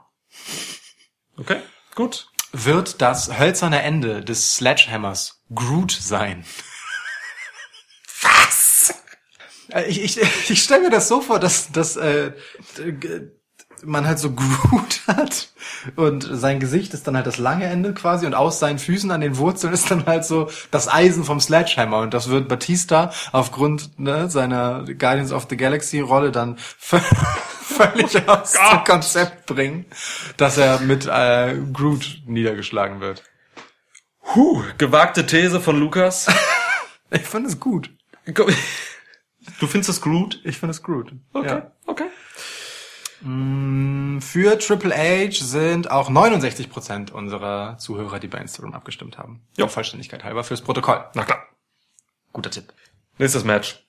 [1.39, 1.63] Okay,
[1.95, 2.29] gut.
[2.53, 6.45] Wird das hölzerne Ende des Sledgehammers Groot sein?
[9.69, 9.87] Was?
[9.87, 12.33] Ich, ich, ich stelle mir das so vor, dass, dass äh,
[13.85, 15.49] man halt so Groot hat
[15.97, 19.21] und sein Gesicht ist dann halt das lange Ende quasi und aus seinen Füßen an
[19.21, 23.99] den Wurzeln ist dann halt so das Eisen vom Sledgehammer und das wird Batista aufgrund
[23.99, 29.87] ne, seiner Guardians of the Galaxy Rolle dann völlig aus dem Konzept bringen,
[30.37, 33.23] dass er mit äh, Groot niedergeschlagen wird.
[34.35, 36.27] Huh, gewagte These von Lukas.
[37.11, 37.91] Ich finde es gut.
[39.61, 40.41] Du findest es gut?
[40.45, 41.13] Ich finde es gut.
[41.33, 41.73] Okay, Ja.
[41.87, 42.07] okay.
[44.21, 49.43] Für Triple H sind auch 69% unserer Zuhörer, die bei Instagram abgestimmt haben.
[49.57, 49.69] Ja.
[49.69, 51.05] Vollständigkeit halber fürs Protokoll.
[51.15, 51.43] Na klar.
[52.33, 52.73] Guter Tipp.
[53.19, 53.83] Nächstes Match.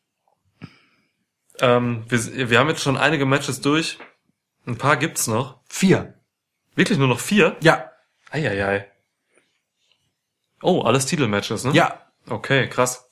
[1.59, 3.97] Ähm, wir, wir haben jetzt schon einige Matches durch.
[4.65, 5.59] Ein paar gibt's noch.
[5.67, 6.13] Vier.
[6.75, 7.57] Wirklich nur noch vier?
[7.61, 7.91] Ja.
[8.31, 8.89] Eieiei.
[10.61, 11.71] Oh, alles Titelmatches, ne?
[11.73, 12.01] Ja.
[12.29, 13.06] Okay, krass.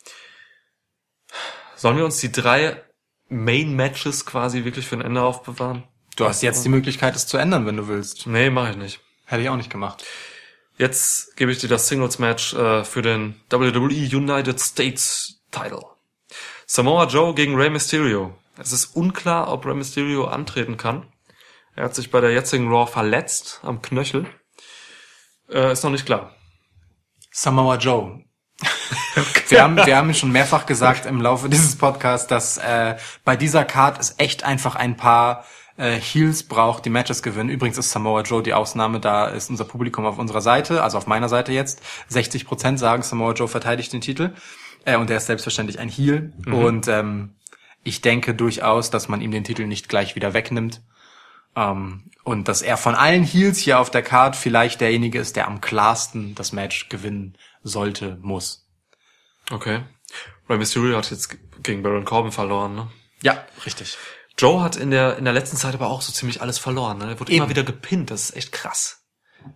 [1.86, 2.82] Sollen wir uns die drei
[3.30, 5.84] Main-Matches quasi wirklich für ein Ende aufbewahren?
[6.16, 8.26] Du hast jetzt die Möglichkeit, es zu ändern, wenn du willst.
[8.26, 9.02] Nee, mache ich nicht.
[9.26, 10.04] Hätte ich auch nicht gemacht.
[10.80, 15.84] Jetzt gebe ich dir das Singles-Match äh, für den WWE United States Title.
[16.66, 18.36] Samoa Joe gegen Rey Mysterio.
[18.58, 21.06] Es ist unklar, ob Rey Mysterio antreten kann.
[21.76, 24.26] Er hat sich bei der jetzigen Raw verletzt am Knöchel.
[25.52, 26.36] Äh, ist noch nicht klar.
[27.30, 28.25] Samoa Joe.
[29.48, 33.64] Wir haben, wir haben schon mehrfach gesagt im Laufe dieses Podcasts, dass äh, bei dieser
[33.64, 35.46] Card es echt einfach ein paar
[35.78, 37.50] äh, Heels braucht, die Matches gewinnen.
[37.50, 41.08] Übrigens ist Samoa Joe die Ausnahme, da ist unser Publikum auf unserer Seite, also auf
[41.08, 41.82] meiner Seite jetzt.
[42.08, 44.34] 60 Prozent sagen, Samoa Joe verteidigt den Titel.
[44.86, 46.34] Äh, und er ist selbstverständlich ein Heel.
[46.48, 47.36] Und ähm,
[47.84, 50.82] ich denke durchaus, dass man ihm den Titel nicht gleich wieder wegnimmt.
[51.56, 55.48] Ähm, und dass er von allen Heels hier auf der Card vielleicht derjenige ist, der
[55.48, 58.70] am klarsten das Match gewinnen sollte, muss.
[59.52, 59.84] Okay.
[60.48, 62.92] Rey Mysterio hat jetzt gegen Baron Corbin verloren, ne?
[63.22, 63.98] Ja, richtig.
[64.38, 67.10] Joe hat in der, in der letzten Zeit aber auch so ziemlich alles verloren, ne?
[67.10, 67.42] Er wurde Eben.
[67.44, 69.05] immer wieder gepinnt, das ist echt krass.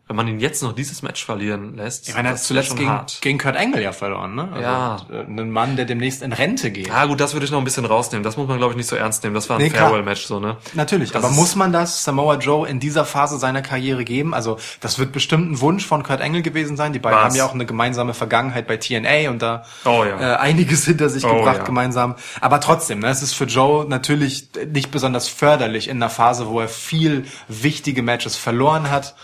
[0.07, 2.89] Wenn man ihn jetzt noch dieses Match verlieren lässt, Ich meine, er hat zuletzt gegen,
[2.89, 3.19] hart.
[3.21, 4.49] gegen Kurt Angle ja verloren, ne?
[4.51, 4.97] Also, Ja.
[5.11, 6.87] äh, Ein Mann, der demnächst in Rente geht.
[6.87, 8.23] Ja, gut, das würde ich noch ein bisschen rausnehmen.
[8.23, 9.35] Das muss man, glaube ich, nicht so ernst nehmen.
[9.35, 9.69] Das war ein Nee.
[9.69, 10.57] Farewell-Match, so, ne?
[10.73, 14.33] Natürlich, Das aber muss man das Samoa Joe in dieser Phase seiner Karriere geben?
[14.33, 16.91] Also das wird bestimmt ein Wunsch von Kurt Angle gewesen sein.
[16.93, 17.25] Die beiden Was?
[17.25, 20.19] haben ja auch eine gemeinsame Vergangenheit bei TNA und da Oh ja.
[20.19, 21.63] äh, einiges hinter sich Oh gebracht ja.
[21.63, 22.15] gemeinsam.
[22.41, 26.59] Aber trotzdem, ne, es ist für Joe natürlich nicht besonders förderlich in einer Phase, wo
[26.59, 29.15] er viel wichtige Matches verloren hat.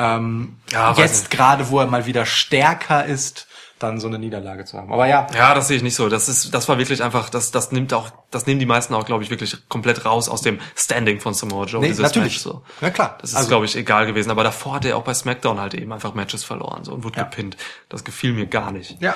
[0.00, 3.46] Ähm, Ja, jetzt gerade, wo er mal wieder stärker ist,
[3.78, 4.92] dann so eine Niederlage zu haben.
[4.92, 6.08] Aber ja, Ja, das sehe ich nicht so.
[6.10, 9.06] Das ist, das war wirklich einfach, das, das nimmt auch, das nehmen die meisten auch,
[9.06, 11.80] glaube ich, wirklich komplett raus aus dem Standing von Samoa Joe.
[11.80, 12.34] nee, natürlich.
[12.34, 12.62] Match, so.
[12.82, 13.16] Ja klar.
[13.20, 14.30] Das ist, Also- glaube ich, egal gewesen.
[14.30, 17.18] Aber davor hat er auch bei SmackDown halt eben einfach Matches verloren so und wurde
[17.18, 17.24] Ja.
[17.24, 17.56] gepinnt.
[17.88, 19.00] Das gefiel mir gar nicht.
[19.00, 19.14] Ja.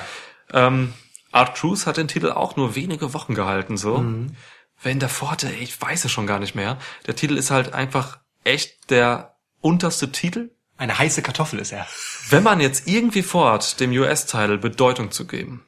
[0.51, 0.93] Ähm,
[1.31, 3.97] Art Cruz hat den Titel auch nur wenige Wochen gehalten, so.
[3.99, 4.35] Mhm.
[4.81, 6.77] Wenn davor hatte, ich weiß es schon gar nicht mehr.
[7.07, 10.51] Der Titel ist halt einfach echt der unterste Titel.
[10.77, 11.87] Eine heiße Kartoffel ist er.
[12.29, 15.65] Wenn man jetzt irgendwie vorhat, dem US-Title Bedeutung zu geben,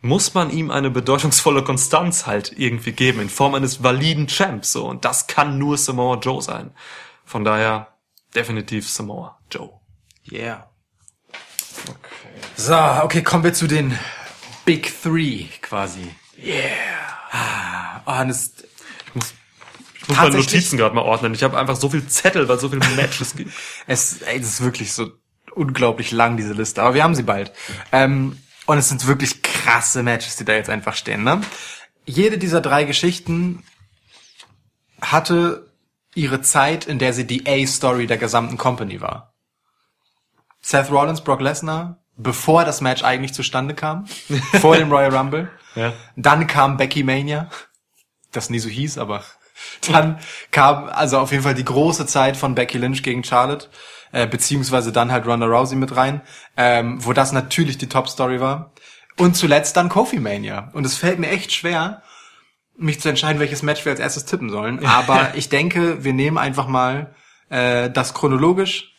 [0.00, 4.86] muss man ihm eine bedeutungsvolle Konstanz halt irgendwie geben, in Form eines validen Champs, so.
[4.86, 6.74] Und das kann nur Samoa Joe sein.
[7.24, 7.94] Von daher,
[8.34, 9.70] definitiv Samoa Joe.
[10.30, 10.68] Yeah.
[12.56, 13.98] So, okay, kommen wir zu den
[14.64, 16.14] Big Three quasi.
[16.38, 17.02] Yeah.
[17.32, 18.54] Ah, und es,
[20.08, 21.34] meine Tatsächlich- Notizen gerade mal ordnen.
[21.34, 23.52] Ich habe einfach so viel Zettel, weil es so viele Matches gibt.
[23.86, 25.10] es, ey, das ist wirklich so
[25.54, 26.82] unglaublich lang, diese Liste.
[26.82, 27.52] Aber wir haben sie bald.
[27.92, 31.24] Ähm, und es sind wirklich krasse Matches, die da jetzt einfach stehen.
[31.24, 31.40] Ne?
[32.04, 33.64] Jede dieser drei Geschichten
[35.00, 35.70] hatte
[36.14, 39.34] ihre Zeit, in der sie die A-Story der gesamten Company war.
[40.60, 44.06] Seth Rollins, Brock Lesnar, bevor das Match eigentlich zustande kam,
[44.60, 45.50] vor dem Royal Rumble.
[45.74, 45.92] Ja.
[46.16, 47.50] Dann kam Becky Mania,
[48.30, 49.24] das nie so hieß, aber
[49.90, 50.18] dann
[50.50, 53.68] kam also auf jeden Fall die große Zeit von Becky Lynch gegen Charlotte,
[54.12, 56.22] äh, beziehungsweise dann halt Ronda Rousey mit rein,
[56.56, 58.72] ähm, wo das natürlich die Top-Story war.
[59.18, 60.70] Und zuletzt dann Kofi Mania.
[60.72, 62.02] Und es fällt mir echt schwer,
[62.76, 64.84] mich zu entscheiden, welches Match wir als erstes tippen sollen.
[64.84, 67.14] Aber ich denke, wir nehmen einfach mal
[67.50, 68.92] äh, das chronologisch,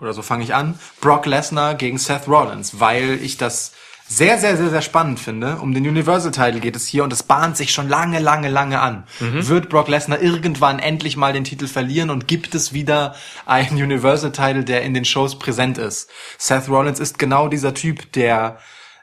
[0.00, 3.72] oder so fange ich an, Brock Lesnar gegen Seth Rollins, weil ich das
[4.08, 5.58] sehr, sehr, sehr, sehr spannend finde.
[5.58, 8.80] Um den Universal Title geht es hier und es bahnt sich schon lange, lange, lange
[8.80, 9.04] an.
[9.20, 14.32] Wird Brock Lesnar irgendwann endlich mal den Titel verlieren und gibt es wieder einen Universal
[14.32, 16.10] Title, der in den Shows präsent ist?
[16.38, 18.58] Seth Rollins ist genau dieser Typ, der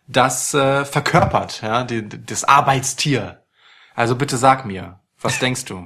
[0.08, 3.44] das äh, verkörpert, ja, die, das Arbeitstier.
[3.94, 5.86] Also bitte sag mir, was denkst du?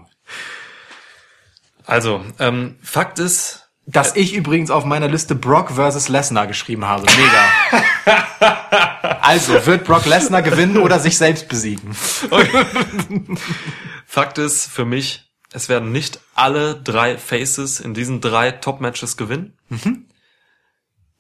[1.86, 7.08] Also, ähm, Fakt ist, Dass ich übrigens auf meiner Liste Brock versus Lesnar geschrieben habe.
[7.18, 8.20] Mega.
[9.22, 11.96] also, wird Brock Lesnar gewinnen oder sich selbst besiegen?
[14.06, 19.58] Fakt ist für mich, es werden nicht alle drei Faces in diesen drei Top-Matches gewinnen.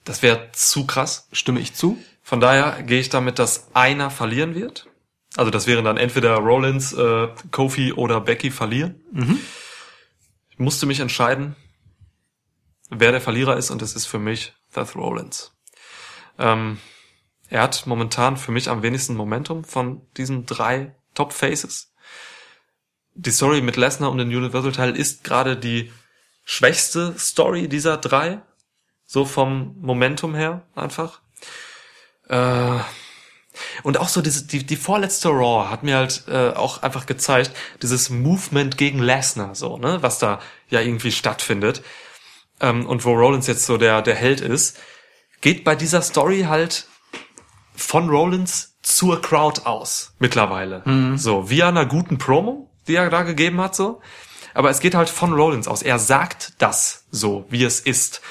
[0.05, 1.28] Das wäre zu krass.
[1.32, 1.97] Stimme ich zu?
[2.22, 4.86] Von daher gehe ich damit, dass einer verlieren wird.
[5.36, 9.01] Also das wären dann entweder Rollins, äh, Kofi oder Becky verlieren.
[10.51, 11.55] Ich musste mich entscheiden,
[12.89, 15.53] wer der Verlierer ist und es ist für mich Seth Rollins.
[16.37, 16.79] Ähm,
[17.49, 21.93] er hat momentan für mich am wenigsten Momentum von diesen drei Top Faces.
[23.15, 25.91] Die Story mit Lesnar und den Universal Teil ist gerade die
[26.45, 28.41] schwächste Story dieser drei.
[29.05, 31.21] So vom Momentum her einfach.
[32.27, 32.79] Äh,
[33.83, 37.51] und auch so diese, die, die vorletzte Raw hat mir halt äh, auch einfach gezeigt,
[37.81, 41.81] dieses Movement gegen Lesnar, so, ne, was da ja irgendwie stattfindet.
[42.62, 44.78] Ähm, und wo Rollins jetzt so der, der Held ist,
[45.41, 46.88] geht bei dieser Story halt
[47.76, 50.84] von Rollins zur Crowd aus, mittlerweile.
[51.18, 54.01] So, via einer guten Promo, die er da gegeben hat, so.
[54.53, 55.84] Aber es geht halt von Rollins aus.
[55.84, 58.22] Er sagt das so, wie es ist.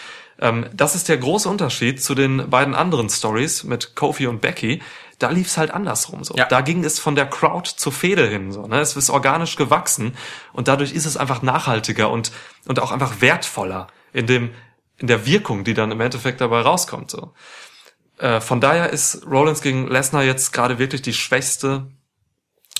[0.40, 4.82] Ähm, das ist der große Unterschied zu den beiden anderen Stories mit Kofi und Becky.
[5.18, 6.34] Da lief's halt andersrum so.
[6.36, 6.46] Ja.
[6.46, 8.66] Da ging es von der Crowd zur Fehde hin so.
[8.66, 8.80] Ne?
[8.80, 10.16] Es ist organisch gewachsen
[10.52, 12.30] und dadurch ist es einfach nachhaltiger und
[12.66, 14.50] und auch einfach wertvoller in dem
[14.98, 17.32] in der Wirkung, die dann im Endeffekt dabei rauskommt so.
[18.18, 21.86] Äh, von daher ist Rollins gegen Lesnar jetzt gerade wirklich die schwächste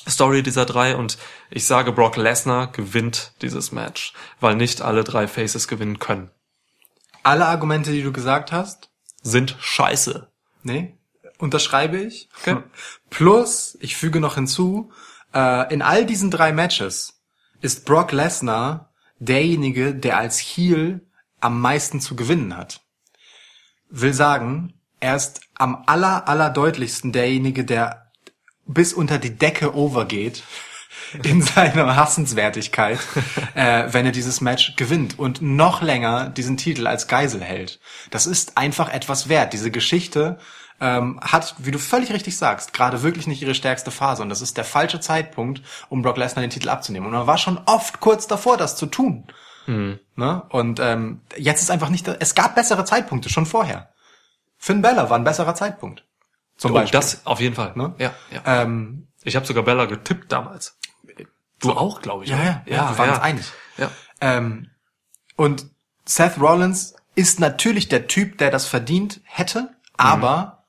[0.08, 1.16] Story dieser drei und
[1.50, 6.30] ich sage, Brock Lesnar gewinnt dieses Match, weil nicht alle drei Faces gewinnen können.
[7.22, 8.90] Alle Argumente, die du gesagt hast,
[9.22, 10.28] Sind scheiße.
[10.62, 10.94] nee,
[11.38, 12.28] unterschreibe ich.
[12.40, 12.56] Okay.
[13.10, 14.90] Plus, ich füge noch hinzu,
[15.34, 17.20] äh, in all diesen drei Matches
[17.60, 21.07] ist Brock Lesnar derjenige, der als Heel
[21.40, 22.80] am meisten zu gewinnen hat.
[23.88, 28.10] Will sagen, er ist am aller, aller deutlichsten derjenige, der
[28.66, 30.42] bis unter die Decke overgeht
[31.22, 32.98] in seiner Hassenswertigkeit,
[33.54, 37.80] äh, wenn er dieses Match gewinnt und noch länger diesen Titel als Geisel hält.
[38.10, 39.52] Das ist einfach etwas wert.
[39.52, 40.38] Diese Geschichte
[40.80, 44.42] ähm, hat, wie du völlig richtig sagst, gerade wirklich nicht ihre stärkste Phase und das
[44.42, 47.06] ist der falsche Zeitpunkt, um Brock Lesnar den Titel abzunehmen.
[47.06, 49.24] Und man war schon oft kurz davor, das zu tun.
[50.18, 50.42] Ne?
[50.48, 53.92] Und ähm, jetzt ist einfach nicht, es gab bessere Zeitpunkte schon vorher.
[54.58, 56.04] Finn Bella war ein besserer Zeitpunkt.
[56.56, 56.98] Zum Oh, Beispiel.
[56.98, 57.72] das auf jeden Fall.
[57.76, 57.94] Ne?
[57.98, 58.62] Ja, ja.
[58.62, 60.76] ähm, Ich habe sogar Bella getippt damals.
[61.60, 62.30] Du auch, glaube ich.
[62.30, 63.46] Ja, ja, ja, wir waren uns einig.
[63.76, 63.90] Ja.
[64.20, 64.70] Ähm,
[65.36, 65.66] und
[66.04, 70.64] Seth Rollins ist natürlich der Typ, der das verdient hätte, aber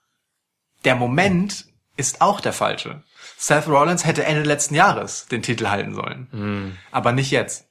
[0.86, 1.66] der Moment
[1.97, 3.04] ist auch der falsche.
[3.38, 6.78] Seth Rollins hätte Ende letzten Jahres den Titel halten sollen.
[6.91, 7.66] Aber nicht jetzt.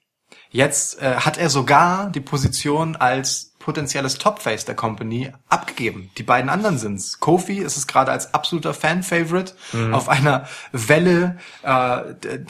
[0.51, 6.11] Jetzt äh, hat er sogar die Position als potenzielles Topface der Company abgegeben.
[6.17, 7.21] Die beiden anderen sind's.
[7.21, 9.53] Kofi ist es gerade als absoluter Fan-Favorite
[9.93, 11.69] auf einer Welle äh,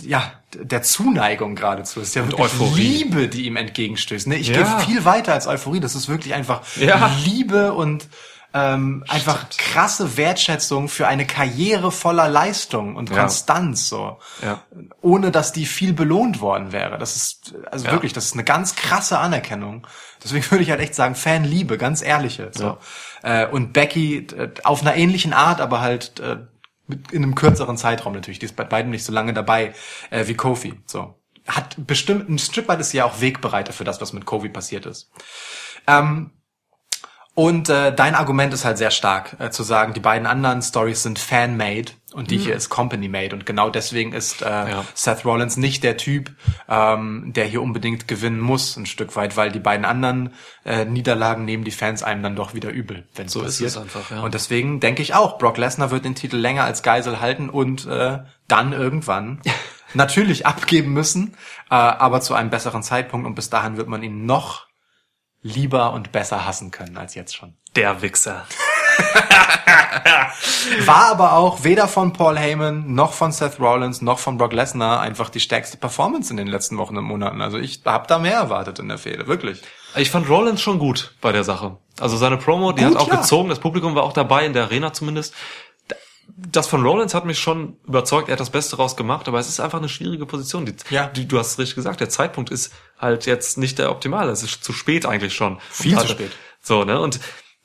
[0.02, 2.00] ja, der Zuneigung geradezu.
[2.00, 2.80] Es ist ja wirklich Euphorie.
[3.02, 4.28] Liebe, die ihm entgegenstößt.
[4.28, 4.36] Ne?
[4.36, 4.62] Ich Ja.
[4.62, 5.80] gehe viel weiter als Euphorie.
[5.80, 7.10] Das ist wirklich einfach Ja.
[7.24, 8.06] Liebe und
[8.54, 13.16] ähm, einfach krasse Wertschätzung für eine Karriere voller Leistung und Ja.
[13.20, 14.62] Konstanz so Ja.
[15.02, 16.96] ohne dass die viel belohnt worden wäre.
[16.98, 17.92] Das ist also Ja.
[17.92, 19.86] wirklich, das ist eine ganz krasse Anerkennung.
[20.24, 22.50] Deswegen würde ich halt echt sagen, Fanliebe, ganz ehrliche.
[22.54, 22.78] So.
[23.22, 26.38] Äh, und Becky äh, auf einer ähnlichen Art, aber halt äh,
[26.86, 28.38] mit, in einem kürzeren Zeitraum natürlich.
[28.38, 29.74] Die ist bei beiden nicht so lange dabei
[30.10, 30.80] äh, wie Kofi.
[30.86, 31.14] So
[31.46, 34.84] hat bestimmt ein Stück weit ist ja auch Wegbereiter für das, was mit Kofi passiert
[34.86, 35.10] ist.
[35.86, 36.30] Ähm,
[37.38, 41.04] und äh, dein Argument ist halt sehr stark, äh, zu sagen, die beiden anderen Stories
[41.04, 43.32] sind fan-made und die hier ist company-made.
[43.32, 44.84] Und genau deswegen ist äh, Ja.
[44.92, 46.32] Seth Rollins nicht der Typ,
[46.68, 50.34] ähm, der hier unbedingt gewinnen muss, ein Stück weit, weil die beiden anderen
[50.64, 53.70] äh, Niederlagen nehmen die Fans einem dann doch wieder übel, wenn So ist passiert.
[53.70, 54.20] es einfach, ja.
[54.22, 57.86] Und deswegen denke ich auch, Brock Lesnar wird den Titel länger als Geisel halten und
[57.86, 58.18] äh,
[58.48, 59.40] dann irgendwann
[59.94, 61.34] natürlich abgeben müssen,
[61.70, 64.67] äh, aber zu einem besseren Zeitpunkt und bis dahin wird man ihn noch
[65.42, 67.54] lieber und besser hassen können als jetzt schon.
[67.76, 68.46] Der Wichser.
[70.84, 75.00] War aber auch weder von Paul Heyman noch von Seth Rollins noch von Brock Lesnar
[75.00, 77.40] einfach die stärkste Performance in den letzten Wochen und Monaten.
[77.40, 79.62] Also ich habe da mehr erwartet in der Fehde, wirklich.
[79.96, 81.78] Ich fand Rollins schon gut bei der Sache.
[81.98, 83.16] Also seine Promo, die Gut, hat auch ja.
[83.16, 85.34] gezogen, das Publikum war auch dabei, in der Arena zumindest.
[86.36, 89.60] Das von Rollins hat mich schon überzeugt, er hat das Beste rausgemacht, aber es ist
[89.60, 90.66] einfach eine schwierige Position.
[90.66, 91.06] Die, Ja.
[91.06, 94.30] die, du hast es richtig gesagt, der Zeitpunkt ist halt jetzt nicht der optimale.
[94.30, 95.58] Es ist zu spät eigentlich schon.
[95.70, 96.32] Viel zu Gerade- spät.
[96.60, 97.00] So, ne?
[97.00, 97.18] Und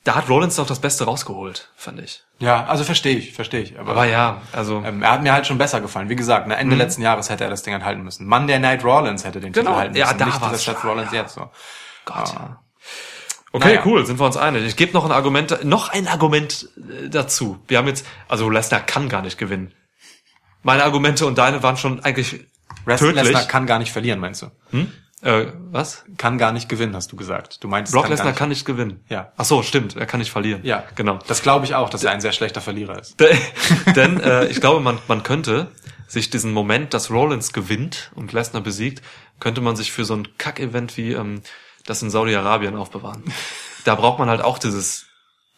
[0.04, 2.22] da hat Rollins doch das Beste rausgeholt, fand ich.
[2.38, 3.78] Ja, also verstehe ich, verstehe ich.
[3.78, 4.82] Aber, Aber ja, also.
[4.84, 6.08] ähm, er hat mir halt schon besser gefallen.
[6.08, 8.26] Wie gesagt, ne, Ende letzten Jahres hätte er das Ding halt halten müssen.
[8.26, 10.18] Monday Night Rollins hätte den Genau, Titel halten ja, müssen.
[10.18, 11.50] da nicht dieser schon, Rollins jetzt so.
[12.06, 12.16] Gott.
[12.36, 12.60] Ah.
[13.54, 13.82] Okay, Naja.
[13.84, 14.64] cool, sind wir uns einig.
[14.64, 17.60] Ich gebe noch ein Argument, noch ein Argument äh, dazu.
[17.68, 19.72] Wir haben jetzt, also Lesnar kann gar nicht gewinnen.
[20.64, 22.46] Meine Argumente und deine waren schon eigentlich
[22.84, 23.22] Rest tödlich.
[23.22, 24.46] Lesnar kann gar nicht verlieren, meinst du?
[25.22, 26.04] Äh, was?
[26.18, 27.62] Kann gar nicht gewinnen, hast du gesagt.
[27.62, 29.04] Du meinst, Brock Lesnar kann nicht gewinnen.
[29.08, 29.32] Ja.
[29.36, 29.94] Ach so, stimmt.
[29.94, 30.62] Er kann nicht verlieren.
[30.64, 31.20] Ja, genau.
[31.28, 33.14] Das glaube ich auch, dass er ein sehr schlechter Verlierer ist.
[33.94, 35.70] Denn äh, ich glaube, man, man könnte
[36.08, 39.00] sich diesen Moment, dass Rollins gewinnt und Lesnar besiegt,
[39.38, 41.42] könnte man sich für so ein Kack-Event wie ähm,
[41.86, 43.22] das in Saudi-Arabien aufbewahren.
[43.84, 45.06] Da braucht man halt auch dieses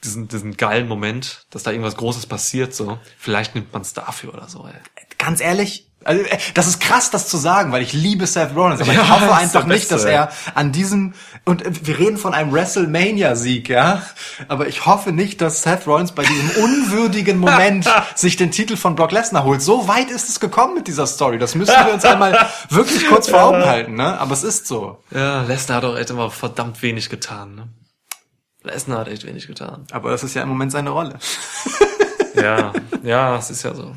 [0.07, 2.75] diesen, diesen geilen Moment, dass da irgendwas Großes passiert.
[2.75, 4.67] So, vielleicht nimmt man es dafür oder so.
[4.67, 4.73] Ey.
[5.19, 8.81] Ganz ehrlich, also, äh, das ist krass, das zu sagen, weil ich liebe Seth Rollins,
[8.81, 12.33] aber Ja, ich hoffe einfach nicht, dass er an diesem und äh, wir reden von
[12.33, 14.03] einem WrestleMania-Sieg, ja,
[14.49, 18.95] aber ich hoffe nicht, dass Seth Rollins bei diesem unwürdigen Moment sich den Titel von
[18.95, 19.63] Brock Lesnar holt.
[19.63, 21.39] So weit ist es gekommen mit dieser Story.
[21.39, 24.19] Das müssen wir uns einmal wirklich kurz vor Augen halten, ne?
[24.21, 25.03] Aber es ist so.
[25.11, 27.55] Ja, Lesnar hat doch echt immer verdammt wenig getan.
[27.55, 27.69] Ne?
[28.67, 29.87] Lesnar hat echt wenig getan.
[29.91, 31.19] Aber das ist ja im Moment seine Rolle.
[32.37, 33.97] Ja, ja, es ist ja so.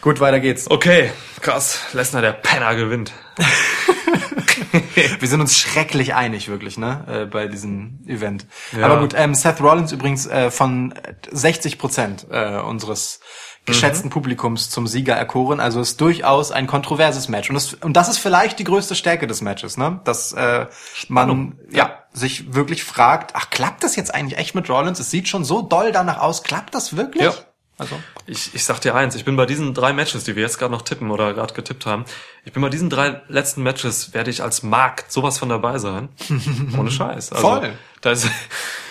[0.00, 0.68] Gut, weiter geht's.
[0.68, 1.80] Okay, krass.
[1.92, 3.12] Lesnar, der Penner gewinnt.
[5.20, 8.46] Wir sind uns schrecklich einig, wirklich, ne, äh, bei diesem Event.
[8.76, 8.86] Ja.
[8.86, 10.94] Aber gut, ähm, Seth Rollins übrigens äh, von
[11.30, 13.20] 60 Prozent äh, unseres
[13.66, 15.60] geschätzten Publikums zum Sieger erkoren.
[15.60, 17.50] Also ist durchaus ein kontroverses Match.
[17.50, 20.00] Und das, und das ist vielleicht die größte Stärke des Matches, ne?
[20.04, 20.66] Dass äh,
[21.08, 24.98] man ja sich wirklich fragt, ach, klappt das jetzt eigentlich echt mit Rollins?
[25.00, 26.42] Es sieht schon so doll danach aus.
[26.42, 27.22] Klappt das wirklich?
[27.22, 27.34] Ja.
[27.78, 27.94] Also,
[28.24, 30.72] Ich, ich sag dir eins, ich bin bei diesen drei Matches, die wir jetzt gerade
[30.72, 32.06] noch tippen oder gerade getippt haben,
[32.46, 36.08] ich bin bei diesen drei letzten Matches, werde ich als Markt sowas von dabei sein.
[36.78, 37.32] Ohne Scheiß.
[37.32, 37.74] Also, Voll.
[38.00, 38.28] Da ist,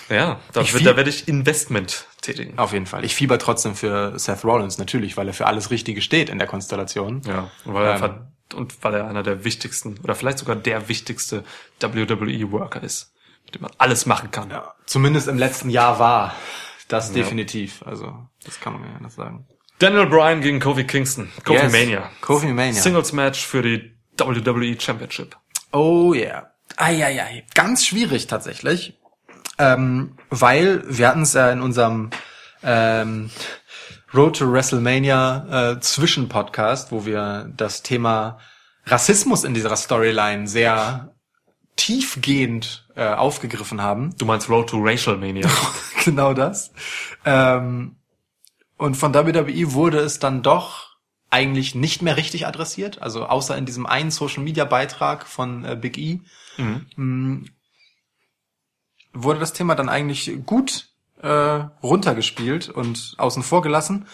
[0.08, 2.60] ja, da, Ich da werde ich Investment tätigen.
[2.60, 3.04] auf jeden Fall.
[3.04, 6.48] Ich fieber trotzdem für Seth Rollins, natürlich, weil er für alles Richtige steht in der
[6.48, 7.24] Konstellation.
[7.26, 8.00] Ja, und weil, er Ähm.
[8.00, 11.44] ver- und weil er einer der wichtigsten oder vielleicht sogar der wichtigste
[11.82, 13.12] WWE-Worker ist,
[13.46, 14.50] mit dem man alles machen kann.
[14.50, 16.36] Ja, zumindest im letzten Jahr war.
[16.88, 17.82] Das definitiv.
[17.84, 19.48] Also, das kann man ja anders sagen.
[19.80, 21.32] Daniel Bryan gegen Kofi Kingston.
[21.44, 21.72] Kofi Yes.
[21.72, 22.12] Mania.
[22.22, 22.74] Kofi Mania.
[22.82, 25.36] Singles Match für die WWE Championship.
[25.74, 26.52] Oh yeah.
[26.78, 27.46] Eieiei.
[27.54, 28.98] Ganz schwierig tatsächlich.
[29.58, 32.12] Ähm, weil wir hatten es ja in unserem
[32.64, 33.30] ähm,
[34.14, 38.40] Road to WrestleMania äh, Zwischenpodcast, wo wir das Thema
[38.86, 41.14] Rassismus in dieser Storyline sehr
[41.76, 44.16] tiefgehend äh, aufgegriffen haben.
[44.18, 45.50] Du meinst Road to Racial Mania.
[46.06, 46.72] genau das.
[47.26, 47.98] Ähm,
[48.78, 50.96] und von WWE wurde es dann doch
[51.30, 55.76] eigentlich nicht mehr richtig adressiert, also außer in diesem einen Social Media Beitrag von äh,
[55.80, 56.20] Big E
[56.58, 56.86] Mhm.
[56.96, 57.46] mh,
[59.14, 60.90] wurde das Thema dann eigentlich gut
[61.22, 61.28] äh,
[61.84, 64.08] runtergespielt und außen vor gelassen.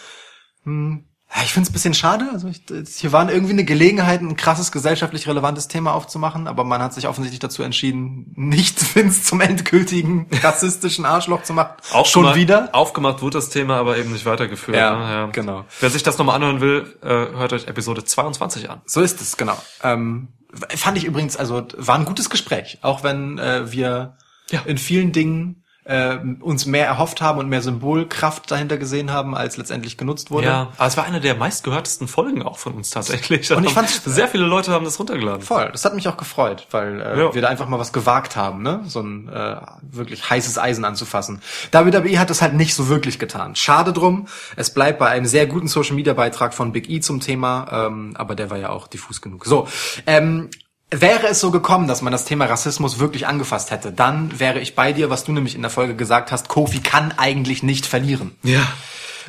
[0.64, 1.04] Hm,
[1.34, 2.28] ja, ich finde es ein bisschen schade.
[2.32, 2.62] Also ich,
[2.94, 7.08] hier waren irgendwie eine Gelegenheit, ein krasses gesellschaftlich relevantes Thema aufzumachen, aber man hat sich
[7.08, 11.72] offensichtlich dazu entschieden, nicht Vince zum endgültigen rassistischen Arschloch zu machen.
[12.04, 12.68] Schon wieder.
[12.72, 14.76] Aufgemacht wurde das Thema, aber eben nicht weitergeführt.
[14.76, 15.04] Ja, ne?
[15.12, 15.26] ja.
[15.26, 15.64] genau.
[15.80, 18.82] Wer sich das nochmal anhören will, äh, hört euch Episode 22 an.
[18.84, 19.56] So ist es, genau.
[19.82, 20.28] Ähm,
[20.68, 24.18] fand ich übrigens, also war ein gutes Gespräch, auch wenn äh, wir
[24.50, 24.60] Ja.
[24.66, 29.56] in vielen Dingen äh, uns mehr erhofft haben und mehr Symbolkraft dahinter gesehen haben, als
[29.56, 30.46] letztendlich genutzt wurde.
[30.46, 33.50] Ja, aber es war eine der meistgehörtesten Folgen auch von uns tatsächlich.
[33.52, 35.42] Und ich fand's- sehr viele Leute haben das runtergeladen.
[35.42, 37.34] Voll, das hat mich auch gefreut, weil äh, Ja.
[37.34, 38.80] wir da einfach mal was gewagt haben, ne?
[38.86, 41.40] So ein äh, wirklich heißes Eisen anzufassen.
[41.72, 43.56] WWE hat das halt nicht so wirklich getan.
[43.56, 44.28] Schade drum.
[44.56, 48.12] Es bleibt bei einem sehr guten Social Media Beitrag von Big E zum Thema, ähm,
[48.16, 49.44] aber der war ja auch diffus genug.
[49.46, 49.66] So,
[50.06, 50.48] ähm,
[50.94, 54.74] Wäre es so gekommen, dass man das Thema Rassismus wirklich angefasst hätte, dann wäre ich
[54.74, 58.36] bei dir, was du nämlich in der Folge gesagt hast, Kofi kann eigentlich nicht verlieren.
[58.42, 58.60] Ja.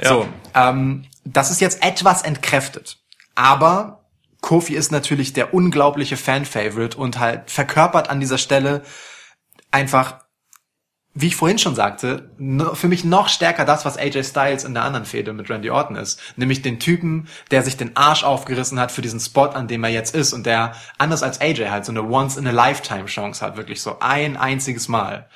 [0.01, 0.09] ja.
[0.09, 2.97] So, ähm, das ist jetzt etwas entkräftet.
[3.35, 4.03] Aber
[4.41, 8.83] Kofi ist natürlich der unglaubliche Fan-Favorite und halt verkörpert an dieser Stelle
[9.71, 10.22] einfach,
[11.15, 12.31] wie ich vorhin schon sagte,
[12.73, 15.95] für mich noch stärker das, was AJ Styles in der anderen Fehde mit Randy Orton
[15.95, 16.19] ist.
[16.37, 19.91] Nämlich den Typen, der sich den Arsch aufgerissen hat für diesen Spot, an dem er
[19.91, 24.37] jetzt ist und der, anders als AJ halt, so eine Once-in-a-Lifetime-Chance hat, wirklich so ein
[24.37, 25.29] einziges Mal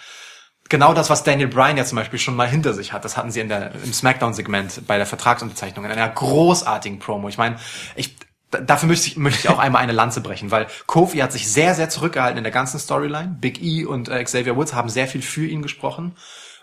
[0.69, 3.05] genau das, was Daniel Bryan ja zum Beispiel schon mal hinter sich hat.
[3.05, 7.29] Das hatten sie in der, im Smackdown-Segment bei der Vertragsunterzeichnung in einer großartigen Promo.
[7.29, 7.57] Ich meine,
[7.95, 8.16] ich,
[8.51, 11.75] dafür möchte ich, möchte ich auch einmal eine Lanze brechen, weil Kofi hat sich sehr,
[11.75, 13.37] sehr zurückgehalten in der ganzen Storyline.
[13.39, 16.15] Big E und äh, Xavier Woods haben sehr viel für ihn gesprochen.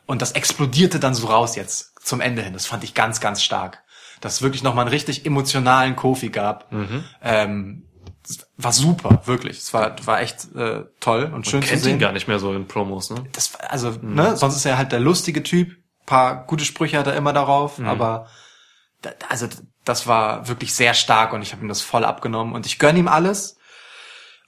[0.07, 2.53] Und das explodierte dann so raus jetzt zum Ende hin.
[2.53, 3.83] Das fand ich ganz, ganz stark.
[4.21, 6.71] Dass es wirklich nochmal einen richtig emotionalen Kofi gab.
[7.23, 7.85] Ähm,
[8.27, 9.59] das war super, wirklich.
[9.59, 12.39] Es war, war echt äh, toll und schön zu Kennt sehen ihn gar nicht mehr
[12.39, 13.25] so in Promos, ne?
[13.33, 15.77] das, also, ne, sonst ist er halt der lustige Typ.
[16.07, 18.29] Paar gute Sprüche hat er immer darauf, aber
[19.01, 19.47] da, also
[19.85, 22.97] das war wirklich sehr stark und ich habe ihm das voll abgenommen und ich gönn
[22.97, 23.59] ihm alles.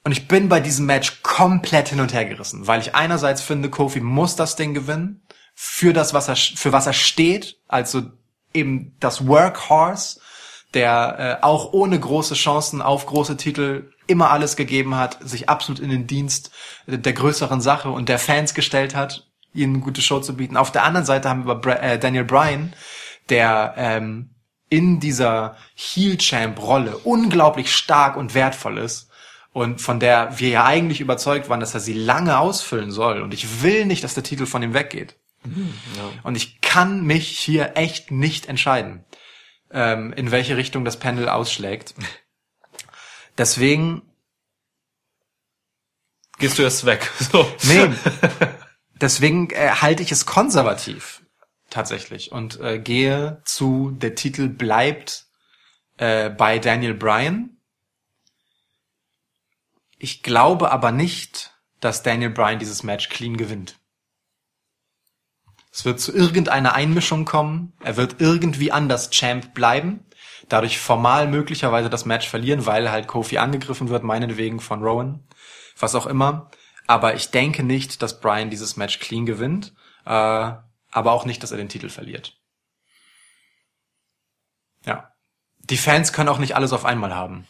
[0.05, 3.71] Und ich bin bei diesem Match komplett hin und her gerissen, weil ich einerseits finde,
[3.71, 5.23] Kofi muss das Ding gewinnen
[5.55, 8.03] für das, was er für was er steht, also
[8.55, 10.21] eben das Workhorse,
[10.75, 15.81] der äh, auch ohne große Chancen auf große Titel immer alles gegeben hat, sich absolut
[15.81, 16.53] in den Dienst
[16.87, 20.57] der größeren Sache und der Fans gestellt hat, ihnen eine gute Show zu bieten.
[20.57, 22.75] Auf der anderen Seite haben wir äh, Daniel Bryan,
[23.29, 24.36] der ähm,
[24.69, 29.09] in dieser Heel-Champ-Rolle unglaublich stark und wertvoll ist
[29.53, 33.23] und von der wir ja eigentlich überzeugt waren, dass er sie lange ausfüllen soll.
[33.23, 35.17] Und ich will nicht, dass der Titel von ihm weggeht.
[36.25, 39.05] Und ich kann mich hier echt nicht entscheiden,
[39.71, 41.95] ähm, in welche Richtung das Pendel ausschlägt.
[43.39, 44.03] Deswegen,
[46.39, 47.11] Gehst du erst weg.
[47.33, 47.51] So.
[47.65, 47.89] nee,
[49.01, 51.23] deswegen äh, halte ich es konservativ
[51.77, 55.27] tatsächlich und äh, gehe zu, der Titel bleibt
[55.99, 57.59] äh, bei Daniel Bryan.
[59.99, 63.79] Ich glaube aber nicht, dass Daniel Bryan dieses Match clean gewinnt.
[65.71, 67.75] Es wird zu irgendeiner Einmischung kommen.
[67.85, 70.07] Er wird irgendwie anders Champ bleiben.
[70.49, 75.29] Dadurch formal möglicherweise das Match verlieren, weil halt Kofi angegriffen wird, meinetwegen von Rowan.
[75.79, 76.51] Was auch immer.
[76.87, 79.75] Aber ich denke nicht, dass Bryan dieses Match clean gewinnt.
[80.07, 80.53] Äh,
[80.97, 82.39] aber auch nicht, dass er den Titel verliert.
[84.87, 85.13] Ja.
[85.59, 87.47] Die Fans können auch nicht alles auf einmal haben.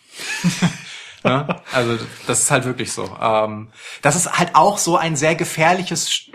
[1.23, 1.62] ne?
[1.73, 3.16] Also das ist halt wirklich so.
[3.20, 3.70] Ähm,
[4.02, 6.28] das ist halt auch so ein sehr gefährliches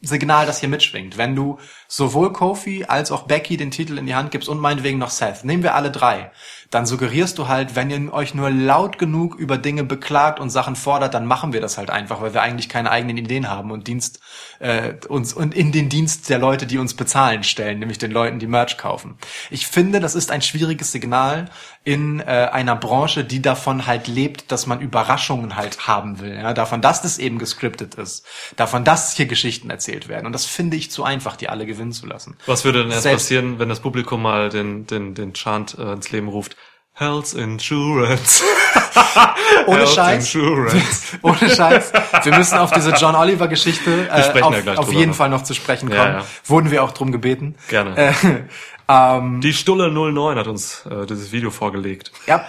[0.00, 1.16] Signal, das hier mitschwingt.
[1.18, 1.60] Wenn du
[1.96, 5.44] sowohl Kofi als auch Becky den Titel in die Hand gibst und meinetwegen noch Seth,
[5.44, 6.32] nehmen wir alle drei,
[6.70, 10.74] dann suggerierst du halt, wenn ihr euch nur laut genug über Dinge beklagt und Sachen
[10.74, 13.86] fordert, dann machen wir das halt einfach, weil wir eigentlich keine eigenen Ideen haben und
[13.86, 14.18] Dienst
[14.58, 18.40] äh, uns und in den Dienst der Leute, die uns bezahlen, stellen, nämlich den Leuten,
[18.40, 19.16] die Merch kaufen.
[19.50, 21.48] Ich finde, das ist ein schwieriges Signal
[21.84, 26.54] in äh, einer Branche, die davon halt lebt, dass man Überraschungen halt haben will, ja,
[26.54, 28.26] davon, dass das eben gescriptet ist,
[28.56, 30.26] davon, dass hier Geschichten erzählt werden.
[30.26, 32.36] Und das finde ich zu einfach, die alle gewinnen zu lassen.
[32.46, 35.92] Was würde denn erst Selbst- passieren, wenn das Publikum mal den, den, den Chant äh,
[35.92, 36.56] ins Leben ruft?
[36.96, 38.44] Health Insurance.
[39.66, 40.34] Ohne Health Scheiß.
[40.34, 41.18] Insurance.
[41.22, 41.92] Ohne Scheiß.
[42.22, 44.10] Wir müssen auf diese John Oliver Geschichte äh,
[44.42, 45.16] auf, auf jeden noch.
[45.16, 46.00] Fall noch zu sprechen kommen.
[46.00, 46.24] Ja, ja.
[46.44, 47.56] Wurden wir auch drum gebeten.
[47.68, 47.96] Gerne.
[47.96, 48.12] Äh,
[48.88, 52.12] ähm, Die Stulle 09 hat uns äh, dieses Video vorgelegt.
[52.28, 52.46] ja,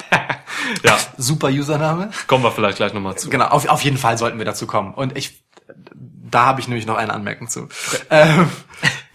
[0.84, 2.12] Ja, super Username.
[2.28, 3.32] kommen wir vielleicht gleich nochmal zu.
[3.32, 4.94] Genau, auf, auf jeden Fall sollten wir dazu kommen.
[4.94, 5.44] Und ich,
[5.95, 7.68] da habe ich nämlich noch eine Anmerkung zu.
[8.12, 8.49] Ähm,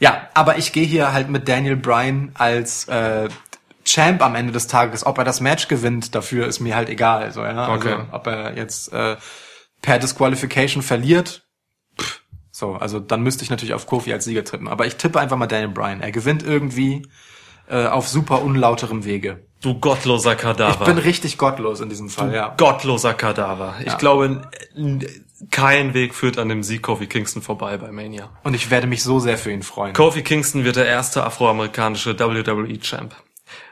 [0.01, 3.29] ja, aber ich gehe hier halt mit Daniel Bryan als äh,
[3.85, 5.07] Champ am Ende des Tages.
[5.07, 7.33] Ob er das Match gewinnt, dafür ist mir halt egal.
[7.33, 7.73] So, ja?
[7.73, 7.93] Okay.
[7.93, 9.17] Also, ob er jetzt äh,
[9.83, 11.45] per Disqualification verliert,
[12.01, 14.69] pff, So, also dann müsste ich natürlich auf Kofi als Sieger tippen.
[14.69, 16.01] Aber ich tippe einfach mal Daniel Bryan.
[16.03, 17.09] Er gewinnt irgendwie
[17.69, 19.47] äh, auf super unlauterem Wege.
[19.63, 20.73] Du gottloser Kadaver.
[20.81, 22.55] Ich bin richtig gottlos in diesem Fall, ja.
[22.57, 23.75] gottloser Kadaver.
[23.81, 23.97] Ich Ja.
[23.97, 24.43] glaube,
[25.51, 28.31] kein Weg führt an dem Sieg Kofi Kingston vorbei bei Mania.
[28.43, 29.95] Und ich werde mich so sehr für ihn freuen.
[29.95, 33.15] Kofi Kingston wird der erste afroamerikanische WWE-Champ.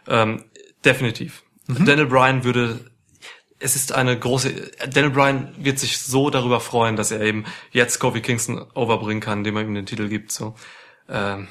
[0.07, 0.45] Ähm,
[0.85, 1.43] definitiv.
[1.69, 2.91] Daniel Bryan würde,
[3.59, 7.99] es ist eine große, Daniel Bryan wird sich so darüber freuen, dass er eben jetzt
[7.99, 10.55] Kofi Kingston overbringen kann, indem er ihm den Titel gibt, so.
[11.11, 11.49] Ähm,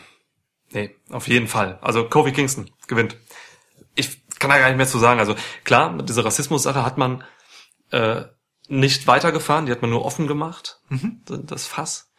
[0.71, 1.77] nee, auf jeden Fall.
[1.81, 3.17] Also Kofi Kingston gewinnt.
[3.93, 5.19] Ich kann da gar nicht mehr zu sagen.
[5.19, 7.23] Also klar, mit dieser Rassismus-Sache hat man
[7.91, 8.23] äh,
[8.67, 10.79] nicht weitergefahren, die hat man nur offen gemacht,
[11.27, 12.11] das Fass.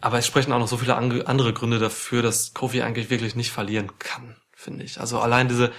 [0.00, 3.52] Aber es sprechen auch noch so viele andere Gründe dafür, dass Kofi eigentlich wirklich nicht
[3.52, 5.00] verlieren kann, finde ich.
[5.00, 5.72] Also allein diese,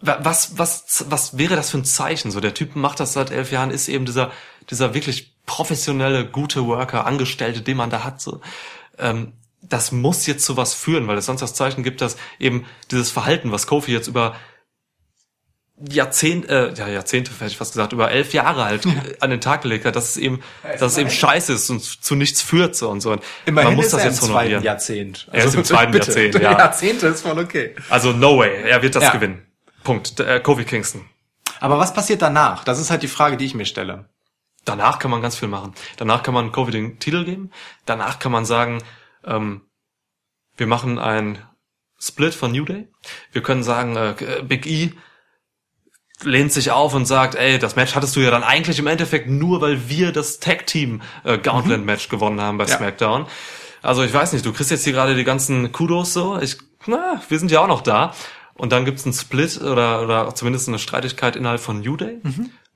[0.00, 2.30] wa- was, was, was wäre das für ein Zeichen?
[2.30, 4.30] So, der Typ macht das seit elf Jahren, ist eben dieser,
[4.70, 8.40] dieser wirklich professionelle, gute Worker, Angestellte, den man da hat, so.
[8.96, 12.66] Ähm, das muss jetzt zu was führen, weil es sonst das Zeichen gibt, dass eben
[12.90, 14.36] dieses Verhalten, was Kofi jetzt über
[15.76, 19.40] Jahrzehnt, äh, ja, Jahrzehnte, hätte ich fast gesagt, über elf Jahre halt äh, an den
[19.40, 20.40] Tag gelegt hat, dass es eben,
[20.78, 23.10] dass es eben scheiße ist und zu nichts führt so und so.
[23.12, 24.62] Und Immerhin man muss das jetzt im zweiten honorieren.
[24.62, 25.28] Jahrzehnt.
[25.32, 26.06] Er ist im zweiten bitte.
[26.12, 26.52] Jahrzehnt, ja.
[26.58, 27.74] Jahrzehnte ist voll okay.
[27.90, 29.10] Also no way, er wird das Ja.
[29.10, 29.44] gewinnen.
[29.82, 30.20] Punkt.
[30.20, 31.04] Äh, Kofi Kingston.
[31.58, 32.62] Aber was passiert danach?
[32.62, 34.08] Das ist halt die Frage, die ich mir stelle.
[34.64, 35.74] Danach kann man ganz viel machen.
[35.96, 37.50] Danach kann man Kofi den Titel geben.
[37.84, 38.82] Danach kann man sagen,
[39.24, 39.62] ähm,
[40.56, 41.38] wir machen ein
[41.98, 42.88] Split von New Day.
[43.32, 44.14] Wir können sagen, äh,
[44.44, 44.92] Big E
[46.22, 49.28] lehnt sich auf und sagt, ey, das Match hattest du ja dann eigentlich im Endeffekt
[49.28, 52.76] nur, weil wir das Tag Team äh, Gauntlet Match gewonnen haben bei Ja.
[52.76, 53.26] SmackDown.
[53.82, 56.38] Also ich weiß nicht, du kriegst jetzt hier gerade die ganzen Kudos so.
[56.40, 58.14] Ich, na, wir sind ja auch noch da.
[58.54, 62.20] Und dann gibt's einen Split oder, oder zumindest eine Streitigkeit innerhalb von New Day.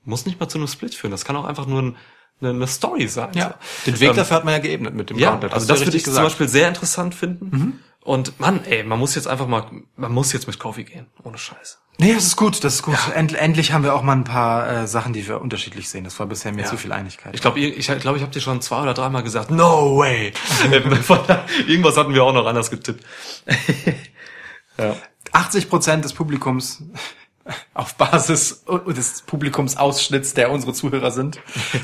[0.03, 1.11] Muss nicht mal zu einem Split führen.
[1.11, 1.95] Das kann auch einfach nur ein,
[2.41, 3.29] eine, eine Story sein.
[3.33, 3.55] Ja.
[3.85, 5.53] Den Weg Ähm, dafür hat man ja geebnet mit dem ja, Gauntlet.
[5.53, 7.49] also das ja würde ich richtig zum Beispiel sehr interessant finden.
[7.57, 7.79] Mhm.
[8.09, 9.65] Und Mann, ey, man muss jetzt einfach mal,
[9.95, 11.05] man muss jetzt mit Kofi gehen.
[11.23, 11.77] Ohne Scheiß.
[11.99, 12.95] Nee, das ist gut, das ist gut.
[13.13, 16.05] End, endlich haben wir auch mal ein paar äh, Sachen, die wir unterschiedlich sehen.
[16.05, 16.67] Das war bisher mir Ja.
[16.67, 17.35] zu viel Einigkeit.
[17.35, 20.33] Ich glaube, ich, ich, glaub, ich habe dir schon zwei oder dreimal gesagt, no way.
[21.27, 23.05] Da- Irgendwas hatten wir auch noch anders getippt.
[24.79, 24.95] ja.
[25.31, 26.81] 80 Prozent des Publikums
[27.75, 31.39] auf Basis des Publikumsausschnitts, der unsere Zuhörer sind,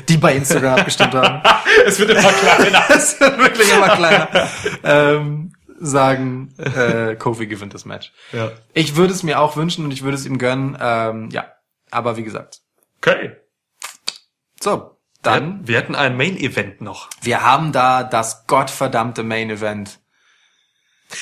[0.08, 1.42] die bei Instagram abgestimmt haben.
[1.86, 2.82] Es wird immer kleiner.
[2.90, 4.48] Es wird wirklich immer kleiner.
[4.82, 8.12] Ähm, sagen, äh, Kofi gewinnt das Match.
[8.32, 8.50] Ja.
[8.72, 10.76] Ich würde es mir auch wünschen und ich würde es ihm gönnen.
[10.80, 11.46] Ähm, ja,
[11.90, 12.60] aber wie gesagt.
[12.98, 13.36] Okay.
[14.62, 17.10] So, Dann, dann, wir hätten ein Main-Event noch.
[17.22, 19.98] wir haben da das gottverdammte Main Event.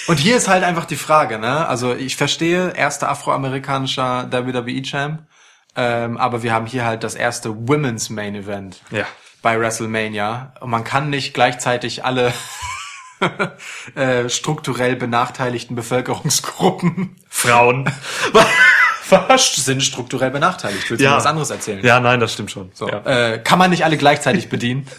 [0.07, 1.67] Und hier ist halt einfach die Frage, ne?
[1.69, 5.27] Also ich verstehe, erster afroamerikanischer WWE-Champ,
[5.77, 9.05] ähm, aber wir haben hier halt das erste Women's Main Event Ja.
[9.43, 10.55] bei WrestleMania.
[10.61, 12.33] Und man kann nicht gleichzeitig alle
[13.95, 17.91] äh, strukturell benachteiligten Bevölkerungsgruppen Frauen.
[19.11, 20.89] was sind strukturell benachteiligt.
[20.91, 21.85] Willst du mir was anderes erzählen?
[21.85, 22.71] Ja, nein, das stimmt schon.
[22.75, 23.03] So, Ja.
[23.05, 24.87] äh, kann man nicht alle gleichzeitig bedienen.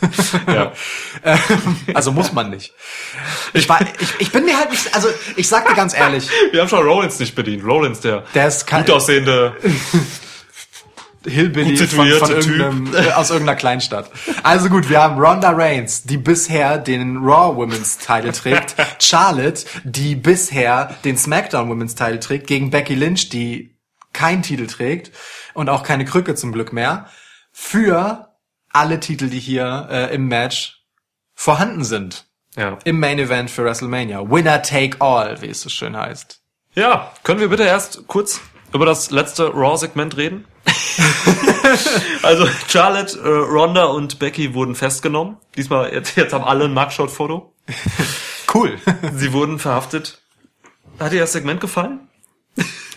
[0.48, 0.72] Ja.
[1.24, 1.40] Ähm,
[1.94, 2.74] also muss man nicht.
[3.54, 6.62] Ich, war, ich, ich bin mir halt nicht, also ich sag dir ganz ehrlich, Wir
[6.62, 7.66] haben schon Rollins nicht bedient.
[7.66, 9.56] Rollins, der, der ist kein gut aussehende
[11.26, 14.10] Hillbilly von, von irgendeinem, äh, aus irgendeiner Kleinstadt.
[14.44, 20.16] Also gut, wir haben Ronda Reigns, die bisher den Raw Women's Title trägt, Charlotte, die
[20.16, 23.78] bisher den SmackDown Women's Title trägt, gegen Becky Lynch, die
[24.14, 25.12] keinen Titel trägt
[25.54, 27.08] und auch keine Krücke zum Glück mehr,
[27.52, 28.36] für
[28.72, 30.84] alle Titel, die hier äh, im Match
[31.34, 32.26] vorhanden sind.
[32.56, 32.78] Ja.
[32.86, 34.30] Im Main Event für WrestleMania.
[34.30, 36.42] Winner take all, wie es so schön heißt.
[36.74, 38.42] Ja, können wir bitte erst kurz
[38.76, 40.46] über das letzte Raw-Segment reden?
[42.24, 45.38] also Charlotte, äh, Ronda und Becky wurden festgenommen.
[45.56, 47.54] Diesmal jetzt, jetzt haben alle ein Mugshot-Foto.
[48.54, 48.80] Cool.
[49.14, 50.22] Sie wurden verhaftet.
[50.98, 52.08] Hat dir das Segment gefallen?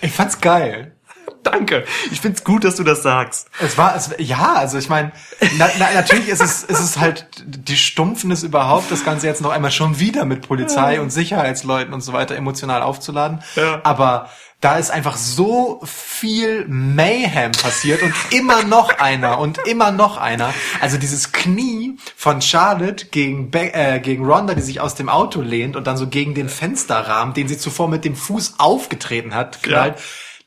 [0.00, 0.94] Ich fand's geil.
[1.42, 1.84] Danke.
[2.12, 3.48] Ich find's gut, dass du das sagst.
[3.60, 5.12] Es war, es, ja, also ich meine,
[5.56, 9.50] na, na, natürlich ist es, ist es halt die Stumpfnis überhaupt, das Ganze jetzt noch
[9.50, 13.42] einmal schon wieder mit Polizei und Sicherheitsleuten und so weiter emotional aufzuladen.
[13.56, 13.80] Ja.
[13.82, 14.30] Aber
[14.60, 20.52] da ist einfach so viel Mayhem passiert und immer noch einer und immer noch einer.
[20.80, 25.42] Also dieses Knie von Charlotte gegen, Be äh, gegen Ronda, die sich aus dem Auto
[25.42, 29.62] lehnt und dann so gegen den Fensterrahmen, den sie zuvor mit dem Fuß aufgetreten hat,
[29.62, 29.98] knallt.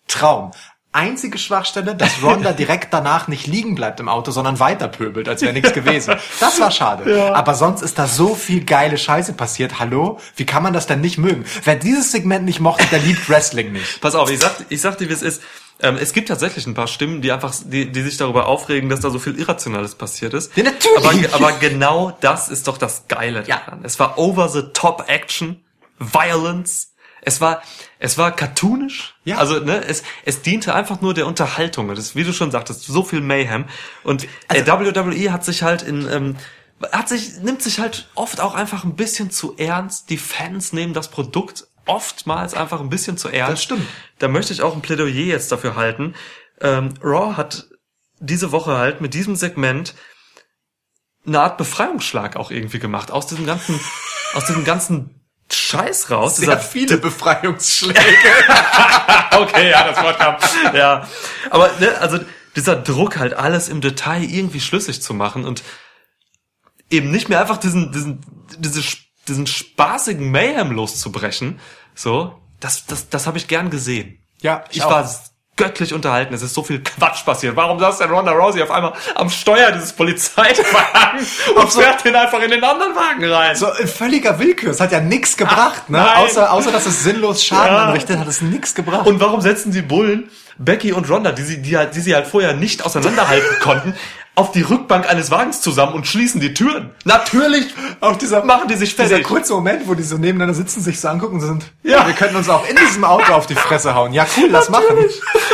[0.08, 0.52] Traum.
[0.94, 5.42] Einzige Schwachstelle, dass Ronda direkt danach nicht liegen bleibt im Auto, sondern weiter pöbelt, als
[5.42, 6.16] wäre nichts gewesen.
[6.40, 7.34] Das war schade.
[7.34, 9.80] Aber sonst ist da so viel geile Scheiße passiert.
[9.80, 10.20] Hallo?
[10.36, 11.46] Wie kann man das denn nicht mögen?
[11.64, 14.02] Wer dieses Segment nicht mochte, der liebt Wrestling nicht.
[14.02, 15.42] Pass auf, ich sag, ich sag dir, wie es ist.
[15.84, 19.00] Ähm, es gibt tatsächlich ein paar Stimmen, die einfach, die, die sich darüber aufregen, dass
[19.00, 20.56] da so viel Irrationales passiert ist.
[20.56, 21.34] Ja, natürlich.
[21.34, 23.62] Aber, aber genau das ist doch das Geile Ja.
[23.66, 23.80] daran.
[23.84, 25.64] Es war over the top Action,
[25.98, 26.91] Violence.
[27.22, 27.62] Es war,
[28.00, 29.16] es war cartoonisch.
[29.24, 29.38] Ja.
[29.38, 31.88] Also, ne, es, es diente einfach nur der Unterhaltung.
[31.90, 33.66] Das ist, wie du schon sagtest, so viel Mayhem.
[34.04, 36.38] Und Also äh, WWE hat sich halt in, ähm,
[36.92, 40.10] hat sich, nimmt sich halt oft auch einfach ein bisschen zu ernst.
[40.10, 43.54] Die Fans nehmen das Produkt oftmals einfach ein bisschen zu ernst.
[43.54, 43.88] Das stimmt.
[44.20, 46.16] Da möchte ich auch ein Plädoyer jetzt dafür halten.
[46.60, 47.68] Ähm, Raw hat
[48.20, 49.96] diese Woche halt mit diesem Segment
[51.26, 53.12] eine Art Befreiungsschlag auch irgendwie gemacht.
[53.12, 53.80] Aus diesem ganzen,
[54.34, 55.21] aus diesem ganzen
[55.54, 56.38] Scheiß raus.
[56.38, 58.00] Sehr viele Befreiungsschläge.
[59.32, 60.38] okay, ja, das Wort kam.
[60.76, 61.08] Ja.
[61.50, 62.20] Aber, ne, also,
[62.56, 65.64] dieser Druck halt alles im Detail irgendwie schlüssig zu machen und
[66.90, 68.22] eben nicht mehr einfach diesen, diesen,
[68.58, 68.84] diese,
[69.28, 71.60] diesen spaßigen Mayhem loszubrechen,
[71.96, 74.20] so, das, das, das habe ich gern gesehen.
[74.42, 75.10] Ja, Ich war
[75.58, 76.34] göttlich unterhalten.
[76.34, 77.56] Es ist so viel Quatsch passiert.
[77.56, 81.20] Warum saß denn Ronda Rousey auf einmal am Steuer dieses Polizeiwagen
[81.56, 83.56] und fährt den einfach in den anderen Wagen rein?
[83.56, 84.72] So in völliger Willkür.
[84.72, 85.98] Es hat ja nichts gebracht, ne?
[86.00, 86.18] nein.
[86.26, 87.84] Außer, außer, dass es sinnlos Schaden Ja.
[87.86, 89.06] anrichtet, hat es nichts gebracht.
[89.06, 92.28] Und warum setzen die Bullen Becky und Ronda, die sie, die, halt- die sie halt
[92.28, 93.96] vorher nicht auseinanderhalten konnten,
[94.34, 96.92] auf die Rückbank eines Wagens zusammen und schließen die Türen?
[97.04, 97.68] Natürlich
[98.00, 99.28] auch dieser, machen die sich dieser fertig.
[99.28, 102.08] kurze Moment, wo die so nebeneinander sitzen, sich so angucken und sind, Ja.
[102.08, 104.14] wir könnten uns auch in diesem Auto auf die Fresse hauen.
[104.14, 104.96] Ja, cool, lass machen.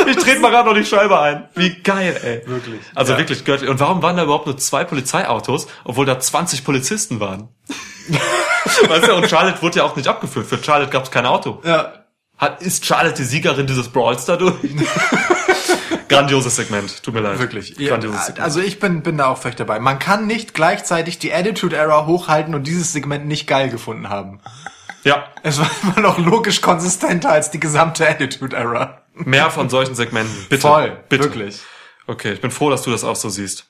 [0.08, 1.50] Ich trete mal gerade noch die Scheibe ein.
[1.56, 2.48] Wie geil, ey.
[2.50, 2.80] Wirklich.
[2.94, 3.18] Also Ja.
[3.18, 3.70] wirklich göttlich.
[3.70, 7.50] Und warum waren da überhaupt nur zwei Polizeiautos, obwohl da 20 Polizisten waren?
[8.88, 10.46] weißt du, und Charlotte wurde ja auch nicht abgeführt.
[10.48, 11.62] Für Charlotte gab es kein Auto.
[11.66, 11.94] Ja.
[12.38, 14.54] Hat, ist Charlotte die Siegerin dieses Brawls dadurch?
[16.10, 17.04] Grandioses Segment.
[17.04, 17.40] Tut mir leid.
[17.40, 17.76] Wirklich.
[17.76, 18.44] Grandioses Ja, Segment.
[18.46, 19.80] also ich bin, bin da auch völlig dabei.
[19.80, 24.40] Man kann nicht gleichzeitig die Attitude Era hochhalten und dieses Segment nicht geil gefunden haben.
[25.04, 25.26] ja.
[25.44, 29.02] Es war immer noch logisch konsistenter als die gesamte Attitude Era.
[29.14, 30.36] Mehr von solchen Segmenten.
[30.50, 30.62] Bitte.
[30.62, 31.24] Voll, Bitte.
[31.24, 31.62] wirklich.
[32.10, 33.70] Okay, ich bin froh, dass du das auch so siehst.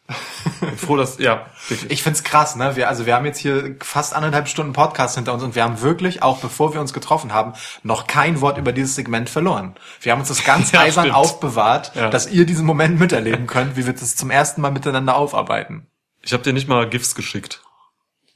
[0.59, 1.89] Bin froh, dass, ja, wirklich.
[1.91, 2.75] Ich find's krass, ne?
[2.75, 5.81] Wir, also wir haben jetzt hier fast anderthalb Stunden Podcast hinter uns und wir haben
[5.81, 9.73] wirklich, auch bevor wir uns getroffen haben, noch kein Wort über dieses Segment verloren.
[10.01, 11.15] Wir haben uns das ganz Ja, eisern stimmt.
[11.17, 12.09] aufbewahrt, Ja.
[12.11, 15.87] dass ihr diesen Moment miterleben könnt, wie wir das zum ersten Mal miteinander aufarbeiten.
[16.21, 17.63] Ich habe dir nicht mal GIFs geschickt,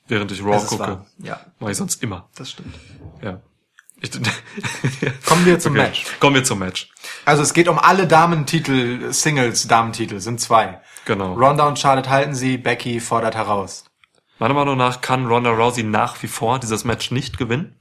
[0.07, 0.79] während ich Raw gucke.
[0.81, 1.05] wahr.
[1.19, 2.27] Ja, Mach ich sonst immer.
[2.35, 2.73] das stimmt.
[3.21, 3.39] Ja.
[5.25, 5.81] Kommen wir zum Okay.
[5.83, 6.05] Match.
[6.19, 6.89] Kommen wir zum Match.
[7.25, 10.81] Also es geht um alle Damentitel, Singles Damentitel, sind zwei.
[11.05, 11.33] Genau.
[11.33, 13.85] Ronda und Charlotte halten sie, Becky fordert heraus.
[14.39, 17.79] Meiner Meinung nach kann Ronda Rousey nach wie vor dieses Match nicht gewinnen,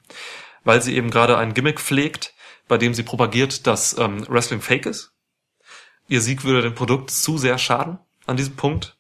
[0.63, 2.35] weil sie eben gerade ein Gimmick pflegt,
[2.69, 5.13] bei dem sie propagiert, dass ähm, Wrestling fake ist.
[6.07, 8.99] Ihr Sieg würde dem Produkt zu sehr schaden an diesem Punkt.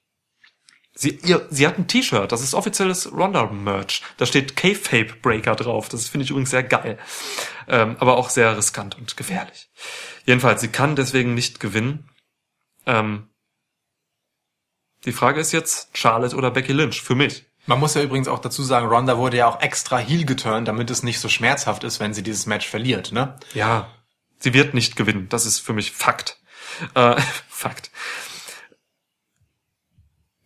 [1.01, 4.03] Sie, ihr, sie hat ein T-Shirt, das ist offizielles Ronda-Merch.
[4.19, 5.89] Da steht K-Fape Breaker drauf.
[5.89, 6.99] Das finde ich übrigens sehr geil.
[7.69, 9.71] Ähm, aber auch sehr riskant und gefährlich.
[10.27, 12.11] Jedenfalls, sie kann deswegen nicht gewinnen.
[12.85, 13.31] Ähm,
[15.07, 17.01] die Frage ist jetzt, Charlotte oder Becky Lynch?
[17.01, 17.47] Für mich.
[17.65, 20.91] Man muss ja übrigens auch dazu sagen, Ronda wurde ja auch extra heel geturnt, damit
[20.91, 23.39] es nicht so schmerzhaft ist, wenn sie dieses Match verliert, ne?
[23.55, 23.89] Ja,
[24.39, 25.31] sie wird nicht gewinnen.
[25.31, 26.39] Das ist für mich Fakt.
[26.95, 27.19] Äh,
[27.49, 27.91] Fakt.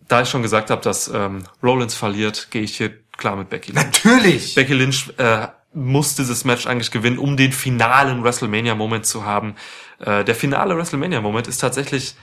[0.08, 3.72] Da ich schon gesagt habe, dass ähm, Rollins verliert, gehe ich hier klar mit Becky
[3.72, 3.84] Lynch.
[3.84, 4.54] Natürlich!
[4.54, 9.54] Becky Lynch äh, muss dieses Match eigentlich gewinnen, um den finalen WrestleMania-Moment zu haben.
[10.00, 12.14] Äh, der finale WrestleMania-Moment ist tatsächlich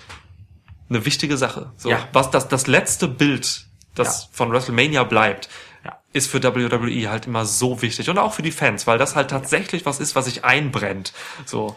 [0.89, 1.71] eine wichtige Sache.
[1.77, 2.07] So, Ja.
[2.13, 4.29] Was das, das letzte Bild, das Ja.
[4.33, 5.49] von WrestleMania bleibt,
[5.83, 5.97] Ja.
[6.13, 9.29] ist für WWE halt immer so wichtig und auch für die Fans, weil das halt
[9.31, 11.13] tatsächlich was ist, was sich einbrennt.
[11.45, 11.75] So.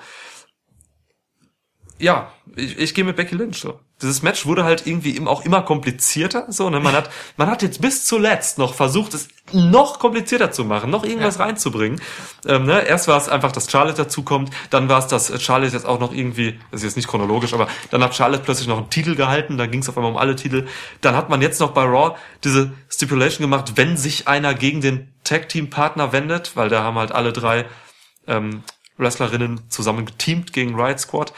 [2.05, 3.81] Ja, ich, ich gehe mit Becky Lynch so.
[4.03, 6.45] Dieses Match wurde halt irgendwie im- auch immer komplizierter.
[6.53, 6.79] So, ne?
[6.79, 7.09] Man hat,
[7.39, 12.01] man hat jetzt bis zuletzt noch versucht, es noch komplizierter zu machen, noch irgendwas reinzubringen.
[12.47, 12.83] Ähm, ne?
[12.87, 16.13] Erst war es einfach, dass Charlotte dazukommt, dann war es, dass Charlotte jetzt auch noch
[16.13, 19.57] irgendwie, das ist jetzt nicht chronologisch, aber dann hat Charlotte plötzlich noch einen Titel gehalten,
[19.57, 20.67] dann ging es auf einmal um alle Titel.
[21.01, 25.09] Dann hat man jetzt noch bei Raw diese Stipulation gemacht, wenn sich einer gegen den
[25.25, 27.65] Tag-Team-Partner wendet, weil da haben halt alle drei
[28.27, 28.63] ähm,
[28.99, 31.33] Wrestlerinnen zusammen geteamt gegen Riot Squad.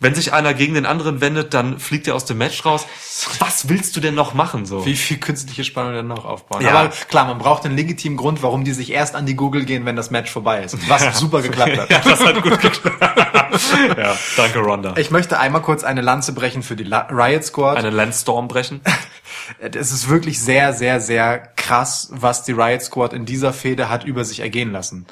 [0.00, 2.86] Wenn sich einer gegen den anderen wendet, dann fliegt er aus dem Match raus.
[3.40, 4.86] Was willst du denn noch machen so?
[4.86, 6.62] Wie viel künstliche Spannung denn noch aufbauen?
[6.62, 6.70] Ja.
[6.70, 9.84] Aber klar, man braucht einen legitimen Grund, warum die sich erst an die Google gehen,
[9.86, 10.88] wenn das Match vorbei ist.
[10.88, 11.88] Was super geklappt hat.
[11.98, 13.02] Ja, das hat gut geklappt.
[13.96, 14.94] ja, danke Ronda.
[14.98, 17.78] Ich möchte einmal kurz eine Lanze brechen für die La Riot Squad.
[17.78, 18.80] Eine Landstorm brechen.
[19.58, 24.04] Es ist wirklich sehr, sehr, sehr krass, was die Riot Squad in dieser Fehde hat
[24.04, 25.06] über sich ergehen lassen.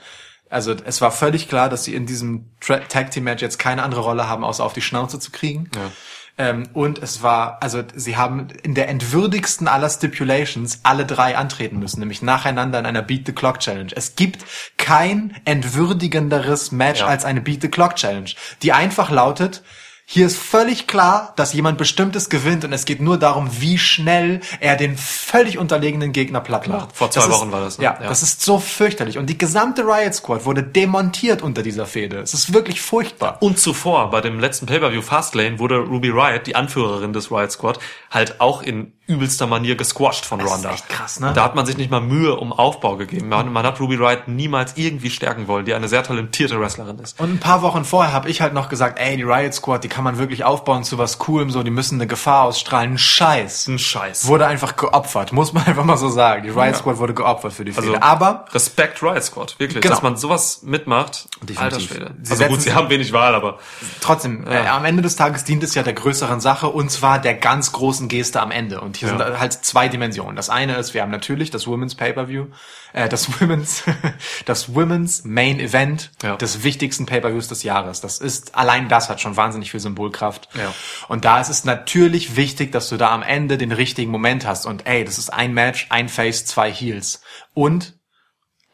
[0.49, 4.03] Also es war völlig klar, dass sie in diesem Tag Team Match jetzt keine andere
[4.03, 5.71] Rolle haben, außer auf die Schnauze zu kriegen.
[5.75, 5.91] Ja.
[6.39, 11.79] Ähm, und es war, also sie haben in der entwürdigsten aller Stipulations alle drei antreten
[11.79, 13.91] müssen, nämlich nacheinander in einer Beat the Clock Challenge.
[13.97, 14.45] Es gibt
[14.77, 17.07] kein entwürdigenderes Match Ja.
[17.07, 18.31] als eine Beat the Clock Challenge,
[18.63, 19.63] die einfach lautet,
[20.09, 24.41] hier ist völlig klar, dass jemand Bestimmtes gewinnt und es geht nur darum, wie schnell
[24.61, 26.97] er den völlig unterlegenen Gegner platt macht.
[26.97, 27.85] vor zwei Das Wochen ist, war das, ne?
[27.85, 28.09] Ja, Ja.
[28.09, 29.19] das ist so fürchterlich.
[29.19, 32.21] Und die gesamte Riot Squad wurde demontiert unter dieser Fehde.
[32.21, 33.39] Es ist wirklich furchtbar.
[33.43, 37.81] Und zuvor, bei dem letzten Pay-Per-View Fastlane, wurde Ruby Riot, die Anführerin des Riot Squad,
[38.11, 40.73] halt auch in übelster Manier gesquashed von ist Ronda.
[40.73, 41.33] echt krass, ne?
[41.33, 43.29] Da hat man sich nicht mal Mühe um Aufbau gegeben.
[43.29, 47.19] Man, man hat Ruby Riot niemals irgendwie stärken wollen, die eine sehr talentierte Wrestlerin ist.
[47.21, 49.89] Und ein paar Wochen vorher habe ich halt noch gesagt, ey, die Riot Squad, die
[49.97, 52.99] kann man wirklich aufbauen zu was Coolem, so, die müssen eine Gefahr ausstrahlen.
[52.99, 53.67] Scheiß.
[53.69, 54.27] Ein Scheiß.
[54.27, 56.43] Wurde einfach geopfert, muss man einfach mal so sagen.
[56.43, 57.87] Die Riot Squad wurde geopfert für die Fehde.
[57.95, 59.81] Also, Aber Respekt Riot Squad, wirklich.
[59.81, 59.95] Genau.
[59.95, 61.29] dass man sowas mitmacht.
[61.41, 61.61] Definitiv.
[61.63, 62.15] Alter Schwede.
[62.23, 63.59] Sie also gut, sie haben wenig Wahl, aber
[64.03, 67.33] trotzdem, äh, am Ende des Tages dient es ja der größeren Sache und zwar der
[67.33, 68.83] ganz großen Geste am Ende.
[68.83, 69.17] Und hier Ja.
[69.17, 70.37] sind halt zwei Dimensionen.
[70.37, 72.49] Das eine ist, wir haben natürlich das Women's Pay-Per-View,
[72.97, 73.85] äh, das Women's,
[74.47, 76.37] das Women's Main Event Ja.
[76.37, 78.01] des wichtigsten Pay-Per-Views des Jahres.
[78.01, 80.49] Das ist, allein das hat schon wahnsinnig viel Symbolkraft.
[80.55, 80.75] Ja.
[81.09, 84.65] Und da ist es natürlich wichtig, dass du da am Ende den richtigen Moment hast.
[84.65, 87.21] Und ey, das ist ein Match, ein Face, zwei Heels.
[87.53, 87.99] Und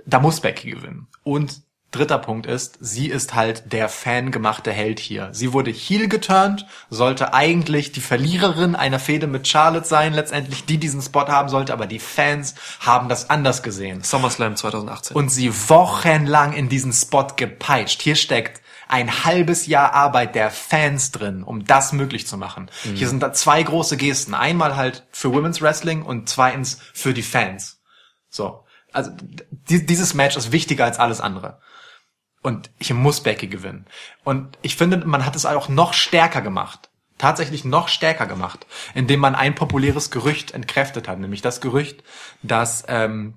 [0.06, 1.08] da muss Becky gewinnen.
[1.24, 1.62] Und
[1.92, 5.28] dritter Punkt ist, sie ist halt der fangemachte Held hier.
[5.32, 10.78] Sie wurde heel geturnt, sollte eigentlich die Verliererin einer Fehde mit Charlotte sein, letztendlich die
[10.78, 14.02] diesen Spot haben sollte, aber die Fans haben das anders gesehen.
[14.02, 15.16] SummerSlam 2018.
[15.16, 18.02] Und sie wochenlang in diesen Spot gepeitscht.
[18.02, 22.70] Hier steckt ein halbes Jahr Arbeit der Fans drin, um das möglich zu machen.
[22.94, 24.34] Hier sind da zwei große Gesten.
[24.34, 27.80] Einmal halt für Women's Wrestling und zweitens für die Fans.
[28.28, 28.64] So.
[28.92, 29.10] Also
[29.50, 31.60] die, dieses Match ist wichtiger als alles andere.
[32.42, 33.86] Und hier muss Becky gewinnen.
[34.24, 36.90] Und ich finde, man hat es auch noch stärker gemacht.
[37.18, 42.02] Tatsächlich noch stärker gemacht, indem man ein populäres Gerücht entkräftet hat, nämlich das Gerücht,
[42.42, 43.34] dass ähm,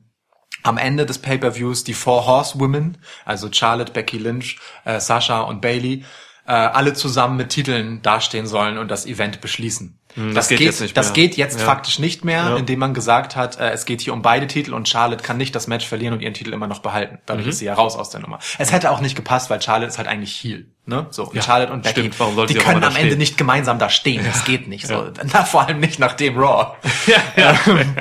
[0.63, 6.03] am Ende des Pay-per-Views die Four Horsewomen, also Charlotte, Becky Lynch, äh, Sasha und Bailey,
[6.47, 9.97] äh, alle zusammen mit Titeln dastehen sollen und das Event beschließen.
[10.13, 11.13] Hm, das geht jetzt nicht das mehr.
[11.13, 11.65] geht jetzt Ja.
[11.65, 12.55] faktisch nicht mehr, Ja.
[12.55, 15.53] indem man gesagt hat, äh, es geht hier um beide Titel und Charlotte kann nicht
[15.55, 17.15] das Match verlieren und ihren Titel immer noch behalten.
[17.15, 17.19] Mhm.
[17.25, 18.39] Dadurch ist sie ja raus aus der Nummer.
[18.59, 20.67] Es hätte auch nicht gepasst, weil Charlotte ist halt eigentlich Heel.
[20.85, 21.07] Ne?
[21.09, 22.19] So, und Ja, Charlotte und Becky, stimmt.
[22.19, 24.23] Warum die können am Ende nicht gemeinsam da stehen.
[24.23, 24.87] Das geht nicht.
[24.87, 24.93] So.
[24.93, 25.11] Ja.
[25.33, 26.75] Na, vor allem nicht nach dem Raw.
[27.37, 27.95] Ähm,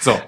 [0.00, 0.18] so.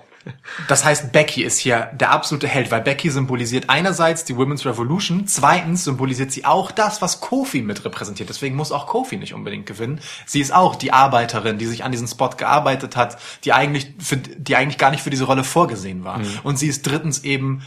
[0.69, 5.27] Das heißt, Becky ist hier der absolute Held, weil Becky symbolisiert einerseits die Women's Revolution,
[5.27, 8.29] zweitens symbolisiert sie auch das, was Kofi mit repräsentiert.
[8.29, 10.01] Deswegen muss auch Kofi nicht unbedingt gewinnen.
[10.27, 14.17] Sie ist auch die Arbeiterin, die sich an diesen Spot gearbeitet hat, die eigentlich für,
[14.17, 16.21] die eigentlich gar nicht für diese Rolle vorgesehen war.
[16.43, 17.63] Und sie ist drittens eben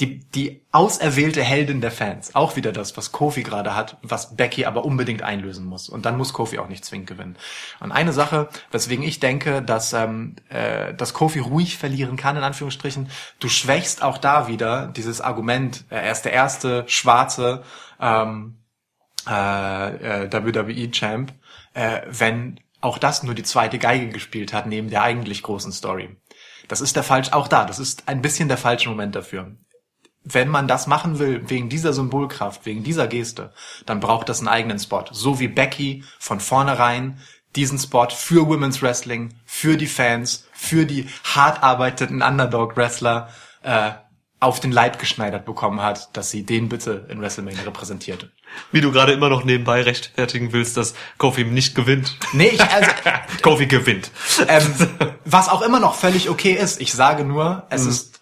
[0.00, 2.34] die, die auserwählte Heldin der Fans.
[2.34, 5.88] Auch wieder das, was Kofi gerade hat, was Becky aber unbedingt einlösen muss.
[5.88, 7.36] Und dann muss Kofi auch nicht zwingend gewinnen.
[7.80, 12.42] Und eine Sache, weswegen ich denke, dass, ähm, äh, dass Kofi ruhig verlieren kann, in
[12.42, 13.08] Anführungsstrichen,
[13.38, 17.62] du schwächst auch da wieder dieses Argument, äh, er ist der erste schwarze
[17.98, 18.58] ähm,
[19.26, 21.32] äh, äh, WWE-Champ,
[21.72, 26.14] äh, wenn auch das nur die zweite Geige gespielt hat, neben der eigentlich großen Story.
[26.68, 29.56] Das ist der falsch, auch da, das ist ein bisschen der falsche Moment dafür
[30.28, 33.52] wenn man das machen will, wegen dieser Symbolkraft, wegen dieser Geste,
[33.86, 35.04] dann braucht das einen eigenen Spot.
[35.12, 37.18] So wie Becky von vornherein
[37.54, 43.30] diesen Spot für Women's Wrestling, für die Fans, für die hart arbeitenden Underdog-Wrestler
[43.62, 43.92] äh,
[44.40, 48.28] auf den Leib geschneidert bekommen hat, dass sie den bitte in WrestleMania repräsentiert.
[48.70, 52.16] Wie du gerade immer noch nebenbei rechtfertigen willst, dass Kofi nicht gewinnt.
[52.32, 52.90] Nee, ich, also,
[53.42, 54.10] Kofi gewinnt.
[54.48, 54.74] ähm,
[55.24, 56.80] was auch immer noch völlig okay ist.
[56.80, 58.16] Ich sage nur, es ist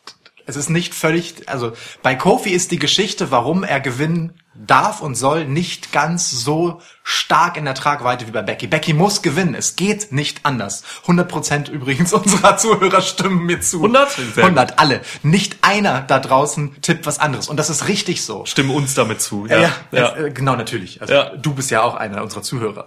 [0.47, 1.73] es ist nicht völlig, also
[2.03, 7.56] bei Kofi ist die Geschichte, warum er gewinnen darf und soll, nicht ganz so stark
[7.56, 8.66] in der Tragweite wie bei Becky.
[8.66, 10.85] Becky muss gewinnen, es geht nicht anders.
[11.06, 13.78] 100% übrigens unserer Zuhörer stimmen mir zu.
[13.78, 14.10] 100?
[14.10, 14.39] Sehr gut.
[14.44, 15.01] 100, alle.
[15.22, 18.44] Nicht einer da draußen tippt was anderes und das ist richtig so.
[18.47, 19.47] Stimmen uns damit zu.
[19.47, 20.16] Ja, Ja, ja.
[20.16, 21.01] äh, genau, natürlich.
[21.01, 21.31] Also, Ja.
[21.36, 22.86] Du bist ja auch einer unserer Zuhörer.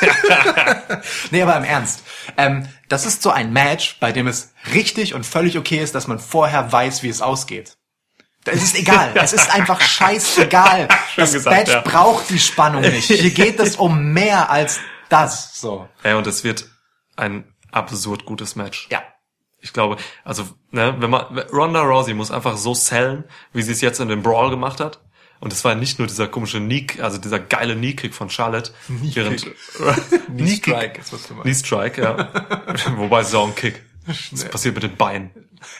[1.30, 2.02] nee, aber im Ernst.
[2.36, 6.06] Ähm, das ist so ein Match, bei dem es richtig und völlig okay ist, dass
[6.08, 7.76] man vorher weiß, wie es ausgeht.
[8.44, 9.12] Es ist egal.
[9.14, 10.88] Es ist einfach scheißegal.
[11.14, 11.80] Das gesagt, Match ja.
[11.82, 13.04] braucht die Spannung nicht.
[13.04, 15.60] Hier geht es um mehr als das.
[15.60, 15.86] So.
[16.02, 16.66] ja, und es wird
[17.16, 18.88] ein absurd gutes Match.
[18.90, 19.02] Ja.
[19.60, 23.82] Ich glaube, also, ne, wenn man, Ronda Rousey muss einfach so sellen, wie sie es
[23.82, 25.00] jetzt in dem Brawl gemacht hat.
[25.38, 28.72] Und es war nicht nur dieser komische Knee, also dieser geile Knee-Kick von Charlotte.
[28.88, 29.44] Während,
[30.26, 31.42] Knee Strike ist, was du meinst.
[31.42, 32.28] Knee Strike, ja.
[32.96, 33.82] Wobei es ist auch ein Kick.
[34.06, 35.30] Was passiert mit den Beinen?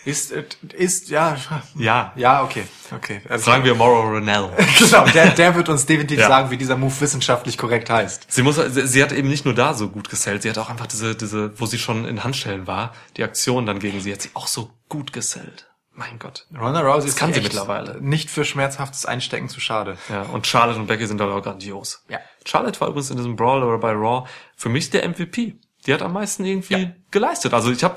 [0.04, 0.44] Ist, äh,
[0.74, 1.36] ist, ja,
[1.76, 2.12] Ja.
[2.14, 3.20] ja, okay, okay.
[3.28, 4.48] Also, Fragen wir Mauro Ronell.
[4.78, 6.28] genau, der, der wird uns definitiv Ja.
[6.28, 8.26] sagen, wie dieser Move wissenschaftlich korrekt heißt.
[8.28, 10.86] Sie muss, sie, hat eben nicht nur da so gut gesellt, sie hat auch einfach
[10.86, 14.30] diese, diese, wo sie schon in Handstellen war, die Aktion dann gegen sie hat sie
[14.34, 15.68] auch so gut gesellt.
[15.94, 16.46] Mein Gott.
[16.58, 18.00] Ronda Rousey ist kann sie mittlerweile.
[18.00, 19.98] Nicht für schmerzhaftes Einstecken zu schade.
[20.08, 22.04] Ja, und Charlotte und Becky sind aber auch grandios.
[22.08, 22.18] Ja.
[22.46, 24.26] Charlotte war übrigens in diesem Brawl oder bei Raw
[24.56, 25.56] für mich der MVP.
[25.86, 26.90] Die hat am meisten irgendwie Ja.
[27.10, 27.52] geleistet.
[27.52, 27.96] Also ich habe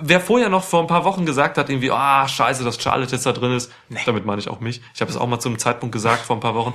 [0.00, 3.26] wer vorher noch vor ein paar Wochen gesagt hat, irgendwie, ah, scheiße, dass Charlotte jetzt
[3.26, 3.72] da drin ist,
[4.06, 4.82] damit meine ich auch mich.
[4.94, 6.74] Ich habe es auch mal zum Zeitpunkt gesagt vor ein paar Wochen.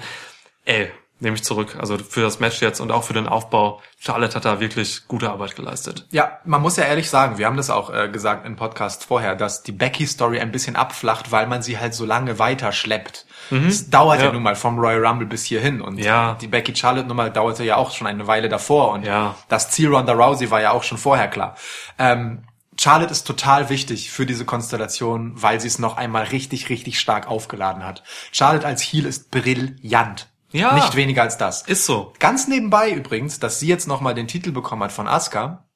[0.65, 1.77] Ey, nehme ich zurück.
[1.79, 3.81] Also für das Match jetzt und auch für den Aufbau.
[3.99, 6.05] Charlotte hat da wirklich gute Arbeit geleistet.
[6.11, 9.35] Ja, man muss ja ehrlich sagen, wir haben das auch äh, gesagt im Podcast vorher,
[9.35, 13.25] dass die Becky-Story ein bisschen abflacht, weil man sie halt so lange weiter schleppt.
[13.51, 14.25] Es dauert ja.
[14.25, 14.31] Ja.
[14.33, 16.35] nun mal vom Royal Rumble bis hierhin und Ja.
[16.41, 19.35] die Becky Charlotte Nummer dauerte ja auch schon eine Weile davor und Ja.
[19.47, 21.55] das Ziel Ronda Rousey war ja auch schon vorher klar.
[21.99, 22.43] Ähm,
[22.79, 27.27] Charlotte ist total wichtig für diese Konstellation, weil sie es noch einmal richtig, richtig stark
[27.27, 28.03] aufgeladen hat.
[28.31, 30.27] Charlotte als Heel ist brillant.
[30.51, 30.73] Ja.
[30.75, 31.63] Nicht weniger als das.
[31.63, 32.13] Ist so.
[32.19, 35.67] Ganz nebenbei übrigens, dass sie jetzt nochmal den Titel bekommen hat von Asuka,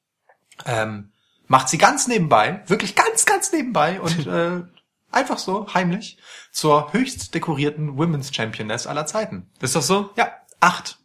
[0.66, 1.12] ähm,
[1.46, 4.62] macht sie ganz nebenbei, wirklich ganz, ganz nebenbei und äh,
[5.10, 6.18] einfach so heimlich
[6.52, 9.50] zur höchst dekorierten Women's Championess aller Zeiten.
[9.60, 10.10] Ist das so?
[10.16, 10.98] Ja, acht.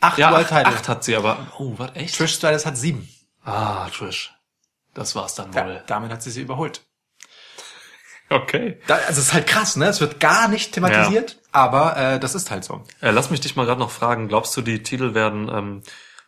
[0.00, 0.74] Acht Ja, World acht, Title.
[0.76, 1.38] acht hat sie aber.
[1.58, 2.16] Oh, was echt?
[2.16, 3.08] Trish Stratus hat sieben.
[3.44, 4.34] Ah, Trish.
[4.96, 5.82] Das war's dann Ja, wohl.
[5.86, 6.80] damit hat sie sie überholt.
[8.28, 8.80] Okay.
[8.88, 9.86] Da, also es ist halt krass, ne?
[9.86, 12.82] Es wird gar nicht thematisiert, aber äh, das ist halt so.
[13.00, 14.26] Äh, lass mich dich mal gerade noch fragen.
[14.26, 15.82] Glaubst du, die Titel werden ähm,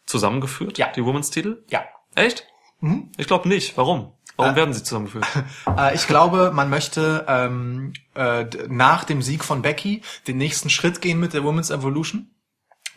[0.06, 0.78] zusammengeführt?
[0.78, 0.92] Ja.
[0.92, 1.64] Die Women's Titel?
[1.70, 1.84] Ja.
[2.14, 2.46] Echt?
[3.16, 3.76] Ich glaube nicht.
[3.76, 4.12] Warum?
[4.36, 4.56] Warum Äh.
[4.56, 5.26] werden sie zusammengeführt?
[5.76, 11.00] Äh, ich glaube, man möchte ähm, äh, nach dem Sieg von Becky den nächsten Schritt
[11.00, 12.30] gehen mit der Women's Evolution.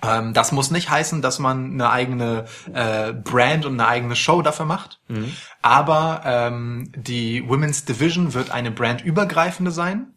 [0.02, 4.42] Ähm, das muss nicht heißen, dass man eine eigene äh, Brand und eine eigene Show
[4.42, 5.00] dafür macht.
[5.62, 10.14] Aber ähm, die Women's Division wird eine brandübergreifende sein.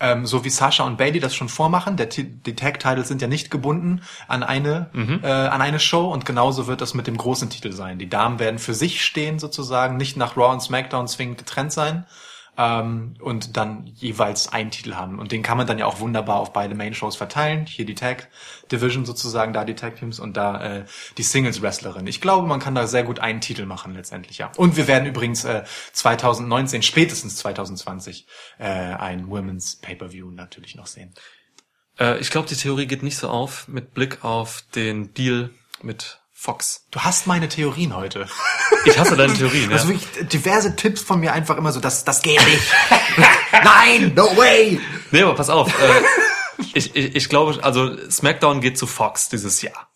[0.00, 1.96] Ähm, so wie Sasha und Bailey das schon vormachen.
[1.96, 4.90] Der, die Tag-Titles sind ja nicht gebunden an eine,
[5.24, 7.98] äh, an eine Show und genauso wird das mit dem großen Titel sein.
[7.98, 12.06] Die Damen werden für sich stehen sozusagen, nicht nach Raw und SmackDown zwingend getrennt sein
[12.58, 15.20] ähm, und dann jeweils einen Titel haben.
[15.20, 17.66] Und den kann man dann ja auch wunderbar auf beide Main-Shows verteilen.
[17.66, 18.28] Hier die Tag
[18.70, 20.84] Division sozusagen, da die Tag Teams und da äh,
[21.16, 22.08] die Singles-Wrestlerin.
[22.08, 24.50] Ich glaube, man kann da sehr gut einen Titel machen letztendlich, ja.
[24.56, 25.62] Und wir werden übrigens äh,
[25.92, 28.26] 2019, spätestens 2020,
[28.58, 31.14] äh, ein Women's Pay-Per-View natürlich noch sehen.
[32.00, 36.20] äh, ich glaube, die Theorie geht nicht so auf mit Blick auf den Deal mit
[36.40, 36.86] Fox.
[36.92, 38.28] Du hast meine Theorien heute.
[38.84, 39.70] Ich hasse deine Theorien.
[39.72, 40.00] Also ja.
[40.00, 42.62] wirklich diverse Tipps von mir einfach immer so, das, das geht nicht.
[43.64, 44.80] Nein, no way.
[45.10, 45.68] Nee, aber pass auf.
[45.68, 49.90] Äh, ich, ich, ich glaube, also SmackDown geht zu Fox dieses Jahr.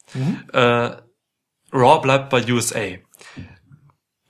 [0.52, 0.96] Äh,
[1.72, 2.96] Raw bleibt bei USA.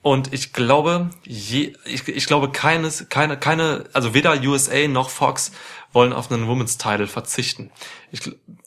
[0.03, 5.51] Und ich glaube, je, ich, ich glaube keines, keine, keine, also weder USA noch Fox
[5.93, 7.71] wollen auf einen Women's Title verzichten.
[8.11, 8.21] Ich,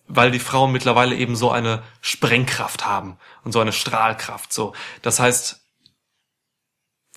[0.08, 4.52] weil die Frauen mittlerweile eben so eine Sprengkraft haben und so eine Strahlkraft.
[4.52, 5.60] So, das heißt,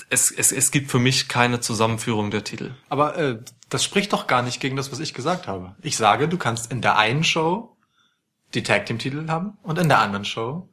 [0.10, 2.74] es, es, es gibt für mich keine Zusammenführung der Titel.
[2.90, 3.40] Aber äh,
[3.70, 5.76] das spricht doch gar nicht gegen das, was ich gesagt habe.
[5.82, 7.78] Ich sage, du kannst in der einen Show
[8.54, 10.70] die Tag Team Titel haben und in der anderen Show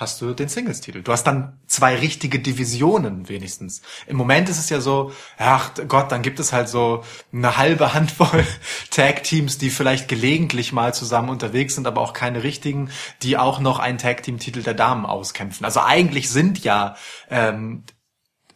[0.00, 1.02] hast du den Singles Titel.
[1.02, 3.82] Du hast dann zwei richtige Divisionen wenigstens.
[4.06, 7.92] Im Moment ist es ja so, ach Gott, dann gibt es halt so eine halbe
[7.94, 8.44] Handvoll
[8.90, 12.90] Tag Teams, die vielleicht gelegentlich mal zusammen unterwegs sind, aber auch keine richtigen,
[13.22, 15.64] die auch noch einen Tag Team Titel der Damen auskämpfen.
[15.64, 16.96] Also eigentlich sind ja
[17.28, 17.84] ähm,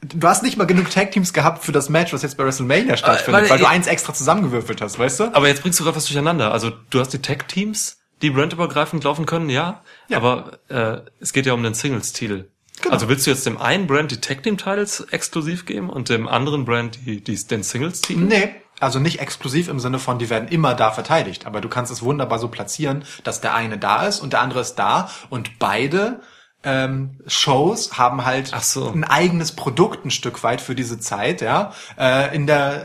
[0.01, 2.97] Du hast nicht mal genug Tag Teams gehabt für das Match, was jetzt bei WrestleMania
[2.99, 5.25] stattfindet, weil- weil du eins extra zusammengewürfelt hast, weißt du?
[5.35, 6.53] Aber jetzt bringst du gerade was durcheinander.
[6.53, 9.83] Also du hast die Tag-Teams, die brandübergreifend laufen können, ja.
[10.09, 10.17] Ja.
[10.17, 12.49] Aber äh, es geht ja um den Singles-Titel.
[12.81, 12.93] Genau.
[12.93, 16.99] Also willst du jetzt dem einen Brand die Tag-Team-Titles exklusiv geben und dem anderen Brand
[17.07, 18.21] die, die, den Singles-Titel?
[18.21, 21.93] Nee, also nicht exklusiv im Sinne von, die werden immer da verteidigt, aber du kannst
[21.93, 25.59] es wunderbar so platzieren, dass der eine da ist und der andere ist da und
[25.59, 26.21] beide
[26.65, 28.89] ähm, Shows haben halt so.
[28.89, 32.85] ein eigenes Produkt ein Stück weit für diese Zeit, ja, äh, in der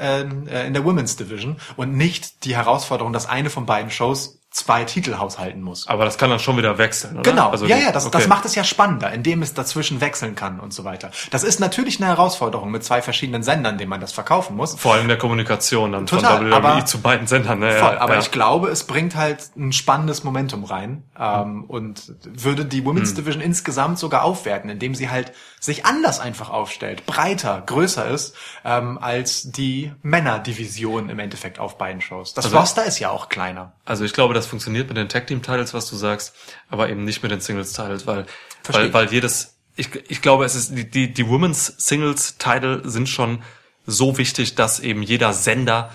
[0.52, 4.84] äh, in der Women's Division und nicht die Herausforderung, dass eine von beiden Shows zwei
[4.84, 5.88] Titel haushalten muss.
[5.88, 7.30] Aber das kann dann schon wieder wechseln, oder?
[7.30, 8.18] Genau, Also ja, ja, das, okay.
[8.18, 11.12] das macht es ja spannender, indem es dazwischen wechseln kann und so weiter.
[11.30, 14.74] Das ist natürlich eine Herausforderung mit zwei verschiedenen Sendern, denen man das verkaufen muss.
[14.80, 17.60] Vor allem der Kommunikation dann Total, von WWE aber- zu beiden Sendern.
[17.60, 17.74] Ne?
[17.74, 18.20] Voll, ja, aber ja.
[18.20, 22.84] ich glaube, es bringt halt ein spannendes Momentum rein ähm, und würde die.
[22.86, 28.36] Women's Division insgesamt sogar aufwerten, indem sie halt sich anders einfach aufstellt, breiter, größer ist
[28.66, 32.34] ähm, als die Männerdivision im Endeffekt auf beiden Shows.
[32.34, 33.74] Das Also- Roster ist ja auch kleiner.
[33.86, 36.36] Also ich glaube, das funktioniert mit den Tag Team Titles, was du sagst,
[36.70, 38.26] aber eben nicht mit den Singles Titles, weil
[38.64, 38.94] Verstehe.
[38.94, 43.08] weil, weil jedes ich, ich glaube, es ist die, die, die Women's Singles Title sind
[43.08, 43.42] schon
[43.86, 45.92] so wichtig, dass eben jeder Sender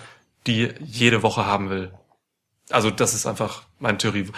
[0.46, 1.92] die jede Woche haben will.
[2.70, 4.30] Also das ist einfach meine Theorie.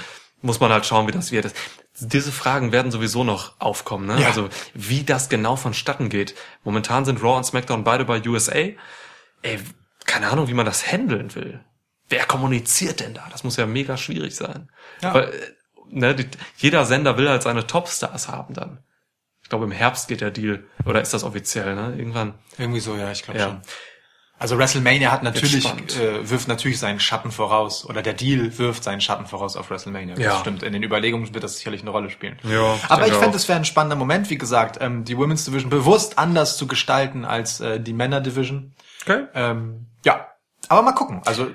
[0.42, 1.54] Muss man halt schauen, wie das wird.
[1.98, 4.06] Diese Fragen werden sowieso noch aufkommen.
[4.06, 4.20] Ne?
[4.20, 4.26] Ja.
[4.26, 6.34] Also wie das genau vonstatten geht.
[6.64, 8.52] Momentan sind Raw und SmackDown beide bei USA.
[8.52, 9.60] Ey,
[10.04, 11.60] keine Ahnung, wie man das handeln will.
[12.08, 13.26] Wer kommuniziert denn da?
[13.30, 14.68] Das muss ja mega schwierig sein.
[15.02, 15.14] Ja.
[15.14, 15.30] Weil, äh,
[15.90, 16.26] ne, die,
[16.56, 18.78] jeder Sender will halt seine Topstars haben dann.
[19.42, 20.64] Ich glaube, im Herbst geht der Deal.
[20.84, 21.94] Oder ist das offiziell, ne?
[21.96, 22.34] Irgendwann.
[22.58, 23.46] Irgendwie so, ja, ich glaube Ja.
[23.46, 23.60] schon.
[24.38, 25.64] Also WrestleMania hat natürlich,
[25.98, 27.86] äh, wirft natürlich seinen Schatten voraus.
[27.88, 30.14] Oder der Deal wirft seinen Schatten voraus auf WrestleMania.
[30.14, 30.38] Das Ja.
[30.40, 30.62] stimmt.
[30.62, 32.38] In den Überlegungen wird das sicherlich eine Rolle spielen.
[32.42, 35.70] Ja, Aber ich fände, es wäre ein spannender Moment, wie gesagt, ähm, die Women's Division
[35.70, 38.74] bewusst anders zu gestalten als äh, die Männer Division.
[39.06, 39.24] Okay.
[39.34, 39.86] Ähm.
[40.68, 41.22] Aber mal gucken.
[41.24, 41.48] Also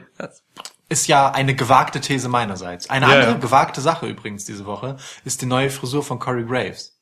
[0.89, 2.89] ist ja eine gewagte These meinerseits.
[2.89, 3.37] Eine Ja, andere ja.
[3.37, 6.99] gewagte Sache übrigens diese Woche ist die neue Frisur von Corey Graves.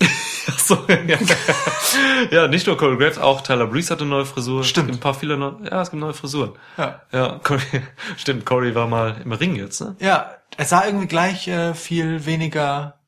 [0.00, 1.18] Ach so, ja.
[2.30, 4.64] ja, nicht nur Corey Graves, auch Tyler Breeze hatte eine neue Frisur.
[4.64, 4.90] Stimmt.
[4.90, 6.52] Ein paar viele neue, ja, es gibt neue Frisuren.
[6.76, 7.02] Ja.
[7.12, 7.60] Ja, Corey,
[8.16, 9.96] stimmt, Corey war mal im Ring jetzt, ne?
[9.98, 13.00] Ja, es sah irgendwie gleich äh, viel weniger.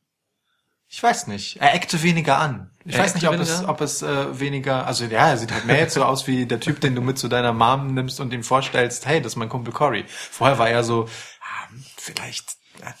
[0.87, 1.57] Ich weiß nicht.
[1.61, 2.70] Er eckte weniger an.
[2.85, 3.69] Ich weiß nicht, eckte ob es, weniger?
[3.69, 4.87] ob es äh, weniger.
[4.87, 7.19] Also ja, er sieht halt mehr jetzt so aus wie der Typ, den du mit
[7.19, 10.05] zu deiner Mom nimmst und ihm vorstellst, hey, das ist mein Kumpel Cory.
[10.07, 11.07] Vorher war er so,
[11.41, 11.67] ah,
[11.97, 12.57] vielleicht.
[12.81, 12.91] Äh,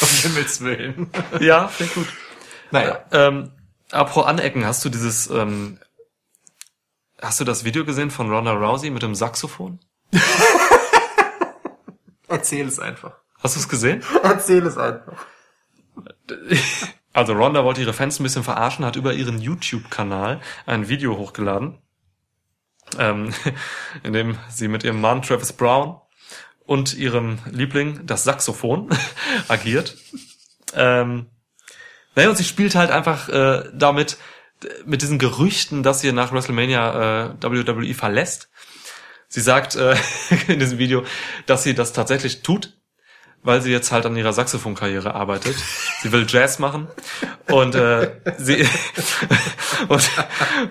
[0.00, 1.10] um Himmels Willen.
[1.40, 2.08] Ja, sehr gut.
[2.72, 3.04] Naja.
[3.12, 3.52] Ähm,
[3.92, 5.78] apropos Anecken, hast du dieses, ähm,
[7.22, 9.78] hast du das Video gesehen von Ronda Rousey mit dem Saxophon?
[12.28, 13.12] Erzähl es einfach.
[13.40, 14.02] Hast du es gesehen?
[14.22, 15.26] Erzähl es einfach.
[17.14, 21.78] Also Ronda wollte ihre Fans ein bisschen verarschen, hat über ihren YouTube-Kanal ein Video hochgeladen,
[22.98, 23.32] ähm,
[24.02, 26.00] in dem sie mit ihrem Mann Travis Brown
[26.66, 28.90] und ihrem Liebling, das Saxophon,
[29.48, 29.96] agiert.
[30.74, 31.26] Ähm,
[32.16, 34.18] naja, und sie spielt halt einfach äh, damit,
[34.84, 38.50] mit diesen Gerüchten, dass sie nach WrestleMania äh, WWE verlässt.
[39.28, 39.96] Sie sagt äh,
[40.48, 41.04] in diesem Video,
[41.46, 42.76] dass sie das tatsächlich tut,
[43.44, 45.54] weil sie jetzt halt an ihrer Saxophonkarriere arbeitet.
[46.02, 46.88] Sie will Jazz machen
[47.50, 48.66] und äh, sie
[49.88, 50.10] und,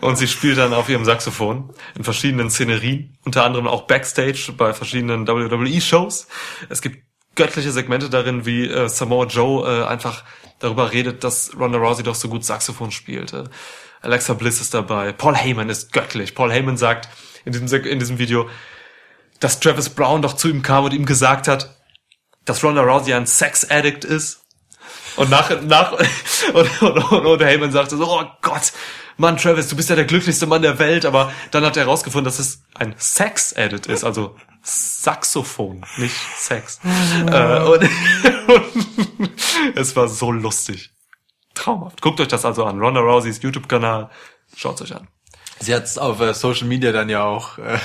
[0.01, 4.73] und sie spielt dann auf ihrem Saxophon in verschiedenen Szenerien, unter anderem auch Backstage bei
[4.73, 6.27] verschiedenen WWE-Shows.
[6.69, 7.05] Es gibt
[7.35, 10.23] göttliche Segmente darin, wie äh, Samoa Joe äh, einfach
[10.59, 13.49] darüber redet, dass Ronda Rousey doch so gut Saxophon spielte.
[14.01, 15.13] Alexa Bliss ist dabei.
[15.13, 16.35] Paul Heyman ist göttlich.
[16.35, 17.07] Paul Heyman sagt
[17.45, 18.49] in diesem, in diesem Video,
[19.39, 21.82] dass Travis Brown doch zu ihm kam und ihm gesagt hat,
[22.45, 24.41] dass Ronda Rousey ein Sex-Addict ist.
[25.15, 25.91] Und nach, nach,
[26.53, 28.73] und, und, und, und Heyman sagte so, oh Gott,
[29.17, 32.25] Mann, Travis, du bist ja der glücklichste Mann der Welt, aber dann hat er herausgefunden,
[32.25, 36.79] dass es ein Sex-Edit ist, also Saxophon, nicht Sex.
[37.27, 37.83] äh, und,
[38.47, 39.31] und
[39.75, 40.91] es war so lustig.
[41.53, 42.01] Traumhaft.
[42.01, 42.79] Guckt euch das also an.
[42.79, 44.09] Ronda Rouseys YouTube-Kanal.
[44.55, 45.07] Schaut's euch an.
[45.59, 47.77] Sie hat es auf äh, Social Media dann ja auch äh,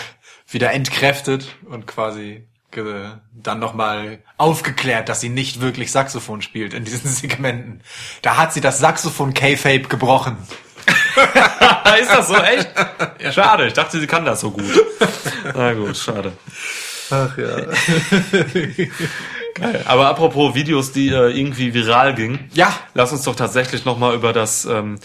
[0.48, 7.10] wieder entkräftet und quasi dann nochmal aufgeklärt, dass sie nicht wirklich Saxophon spielt in diesen
[7.12, 7.80] Segmenten.
[8.22, 10.36] Da hat sie das Saxophon K-Fape gebrochen.
[12.00, 12.68] ist das so echt?
[13.34, 14.64] Schade, ich dachte, sie kann das so gut.
[15.54, 16.32] Na gut, schade.
[17.10, 17.56] Ach ja.
[19.54, 19.82] Geil.
[19.86, 22.50] Aber apropos Videos, die äh, irgendwie viral gingen.
[22.54, 22.72] Ja.
[22.94, 24.98] Lass uns doch tatsächlich nochmal über das ähm,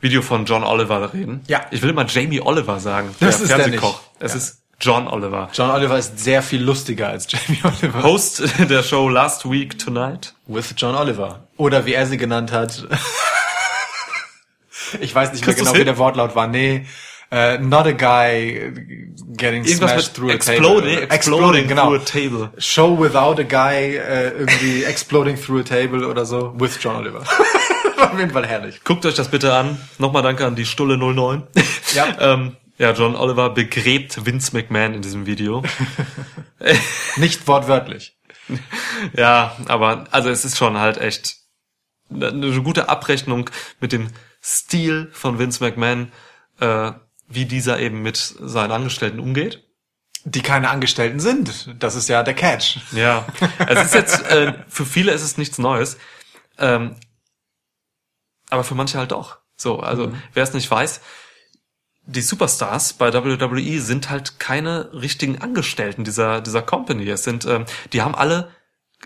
[0.00, 1.42] Video von John Oliver reden.
[1.46, 1.64] Ja.
[1.70, 3.14] Ich will immer Jamie Oliver sagen.
[3.20, 4.00] Das ist der Fernsehkoch.
[4.00, 4.10] nicht.
[4.20, 4.38] Es Ja.
[4.38, 5.48] ist John Oliver.
[5.52, 8.02] John Oliver ist sehr viel lustiger als Jamie Oliver.
[8.02, 10.34] Host der Show Last Week Tonight.
[10.46, 11.46] With John Oliver.
[11.56, 12.86] Oder wie er sie genannt hat.
[15.00, 15.86] ich weiß nicht mehr genau, wie hin?
[15.86, 16.46] der Wortlaut war.
[16.46, 16.86] Nee.
[17.30, 18.72] äh, not a guy
[19.36, 21.14] getting Irgendwas smashed through a exploding, table.
[21.14, 21.86] exploding genau.
[21.86, 22.50] through a table.
[22.58, 26.52] Show without a guy äh, irgendwie exploding through a table oder so.
[26.58, 27.20] With John Oliver.
[27.98, 28.82] Auf jeden Fall herrlich.
[28.84, 29.80] Guckt euch das bitte an.
[29.98, 31.42] Nochmal danke an die Stulle 09.
[31.94, 32.06] Ja.
[32.20, 35.62] ähm, ja, John Oliver begräbt Vince McMahon in diesem Video.
[37.16, 38.16] Nicht wortwörtlich.
[39.16, 41.36] Ja, aber also es ist schon halt echt
[42.10, 43.48] eine gute Abrechnung
[43.80, 44.08] mit dem
[44.42, 46.12] Stil von Vince McMahon,
[46.60, 46.92] äh,
[47.28, 49.64] wie dieser eben mit seinen Angestellten umgeht.
[50.26, 51.74] Die keine Angestellten sind.
[51.78, 52.78] Das ist ja der Catch.
[52.92, 53.26] Ja,
[53.66, 55.98] es ist jetzt äh, für viele ist es nichts Neues,
[56.58, 56.96] ähm,
[58.48, 59.38] aber für manche halt doch.
[59.56, 61.00] So, also wer es nicht weiß,
[62.06, 67.08] die Superstars bei WWE sind halt keine richtigen Angestellten dieser dieser Company.
[67.08, 68.50] Es sind, ähm, die haben alle,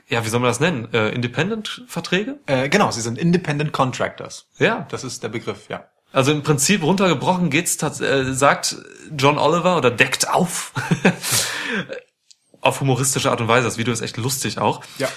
[0.09, 2.39] ja, wie soll man das nennen, äh, Independent-Verträge?
[2.47, 4.47] Äh, genau, sie sind Independent Contractors.
[4.59, 5.85] Ja, Das ist der Begriff, ja.
[6.13, 8.77] also im Prinzip runtergebrochen geht's, äh, sagt
[9.17, 10.73] John Oliver oder deckt auf,
[12.61, 13.65] auf humoristische Art und Weise.
[13.67, 14.83] Das Video ist echt lustig auch.
[14.99, 15.09] Ja.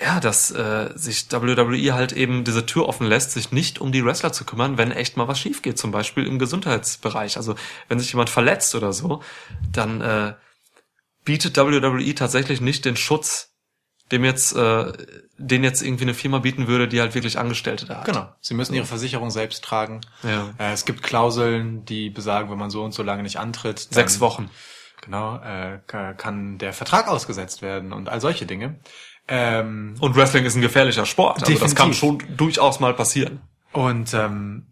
[0.00, 4.04] Ja, dass äh, sich WWE halt eben diese Tür offen lässt, sich nicht um die
[4.04, 7.36] Wrestler zu kümmern, wenn echt mal was schief geht, zum Beispiel im Gesundheitsbereich.
[7.36, 7.56] Also
[7.88, 9.22] wenn sich jemand verletzt oder so,
[9.72, 10.34] dann äh,
[11.24, 13.50] bietet WWE tatsächlich nicht den Schutz,
[14.12, 14.92] dem jetzt, äh,
[15.36, 18.04] den jetzt irgendwie eine Firma bieten würde, die halt wirklich Angestellte da hat.
[18.06, 18.32] Genau.
[18.40, 20.00] Sie müssen ihre Versicherung selbst tragen.
[20.22, 20.54] Ja.
[20.58, 23.80] Äh, es gibt Klauseln, die besagen, wenn man so und so lange nicht antritt.
[23.90, 24.48] Sechs Wochen.
[25.02, 28.80] Genau, äh, ka- kann der Vertrag ausgesetzt werden und all solche Dinge.
[29.28, 31.42] Ähm, Und Wrestling ist ein gefährlicher Sport.
[31.42, 31.98] Also das kann Definitiv.
[31.98, 33.40] schon durchaus mal passieren.
[33.72, 34.66] Und ähm,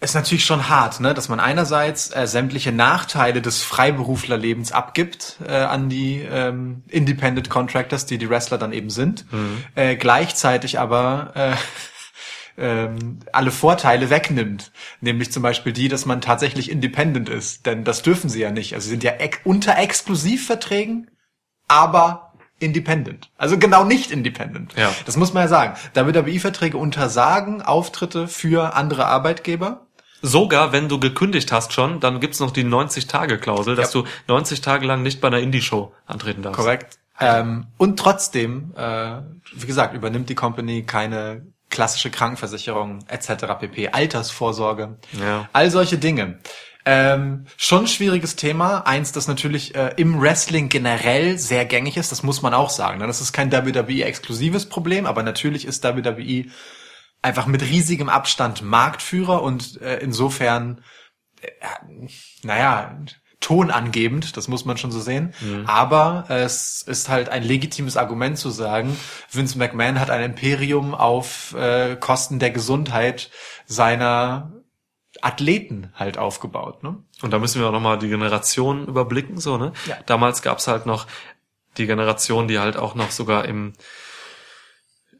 [0.00, 5.52] ist natürlich schon hart, ne, dass man einerseits äh, sämtliche Nachteile des Freiberuflerlebens abgibt äh,
[5.52, 9.24] an die ähm, Independent Contractors, die die Wrestler dann eben sind,
[9.74, 11.54] äh, gleichzeitig aber äh,
[12.58, 14.70] ähm, alle Vorteile wegnimmt,
[15.00, 18.74] nämlich zum Beispiel die, dass man tatsächlich independent ist, denn das dürfen sie ja nicht.
[18.74, 21.10] Also sie sind ja ex unter Exklusivverträgen,
[21.68, 22.25] aber
[22.58, 23.30] independent.
[23.36, 24.72] Also genau nicht independent.
[24.76, 24.90] Ja.
[25.04, 25.74] Das muss man ja sagen.
[25.94, 29.86] WWE-Verträge untersagen Auftritte für andere Arbeitgeber.
[30.22, 34.02] Sogar wenn du gekündigt hast schon, dann gibt's noch die 90-Tage-Klausel, dass Ja.
[34.02, 36.58] du 90 Tage lang nicht bei einer Indie-Show antreten darfst.
[36.58, 36.98] Korrekt.
[37.20, 39.18] Ähm, und trotzdem, äh,
[39.54, 43.54] wie gesagt, übernimmt die Company keine klassische Krankenversicherung etc.
[43.58, 43.88] pp.
[43.88, 44.96] Altersvorsorge.
[45.20, 45.48] Ja.
[45.52, 46.38] All solche Dinge.
[46.88, 48.86] Ähm, schon ein schwieriges Thema.
[48.86, 52.12] Eins, das natürlich äh, im Wrestling generell sehr gängig ist.
[52.12, 53.00] Das muss man auch sagen.
[53.00, 53.08] Ne?
[53.08, 56.44] Das ist kein WWE-exklusives Problem, aber natürlich ist WWE
[57.22, 60.80] einfach mit riesigem Abstand Marktführer und äh, insofern,
[61.40, 61.48] äh,
[62.44, 62.96] naja,
[63.40, 65.34] tonangebend, das muss man schon so sehen.
[65.66, 68.96] Aber es ist halt ein legitimes Argument zu sagen,
[69.30, 73.30] Vince McMahon hat ein Imperium auf äh, Kosten der Gesundheit
[73.66, 74.55] seiner
[75.26, 76.84] Athleten halt aufgebaut.
[76.84, 77.02] Ne?
[77.20, 79.72] Und da müssen wir auch nochmal die Generation überblicken, so, ne?
[79.86, 79.98] Ja.
[80.06, 81.06] Damals gab's halt noch
[81.78, 83.72] die Generation, die halt auch noch sogar im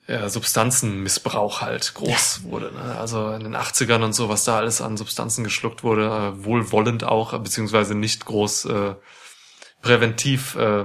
[0.06, 2.72] ja, Substanzenmissbrauch halt groß wurde.
[2.72, 2.96] Ne?
[2.98, 7.02] Also in den 80ern und so, was da alles an Substanzen geschluckt wurde, äh, wohlwollend
[7.02, 8.94] auch, beziehungsweise nicht groß äh,
[9.82, 10.84] präventiv äh,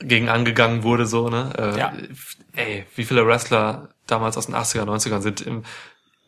[0.00, 1.52] gegen angegangen wurde, so, ne?
[1.56, 1.92] Äh, Ja.
[2.54, 5.62] Ey, wie viele Wrestler damals aus den 80er, 90ern sind im,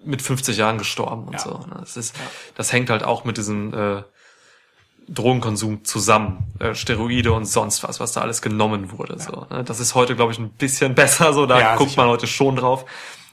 [0.05, 1.39] mit 50 Jahren gestorben und Ja.
[1.41, 1.51] so.
[1.59, 1.77] Ne?
[1.81, 2.15] Das, ist,
[2.55, 4.03] das hängt halt auch mit diesem äh,
[5.09, 9.19] Drogenkonsum zusammen, äh, Steroide und sonst was, was da alles genommen wurde.
[9.19, 9.63] So, ne?
[9.65, 11.33] Das ist heute, glaube ich, ein bisschen besser.
[11.35, 12.03] So, da Ja, guckt sicher.
[12.03, 12.87] man heute schon drauf.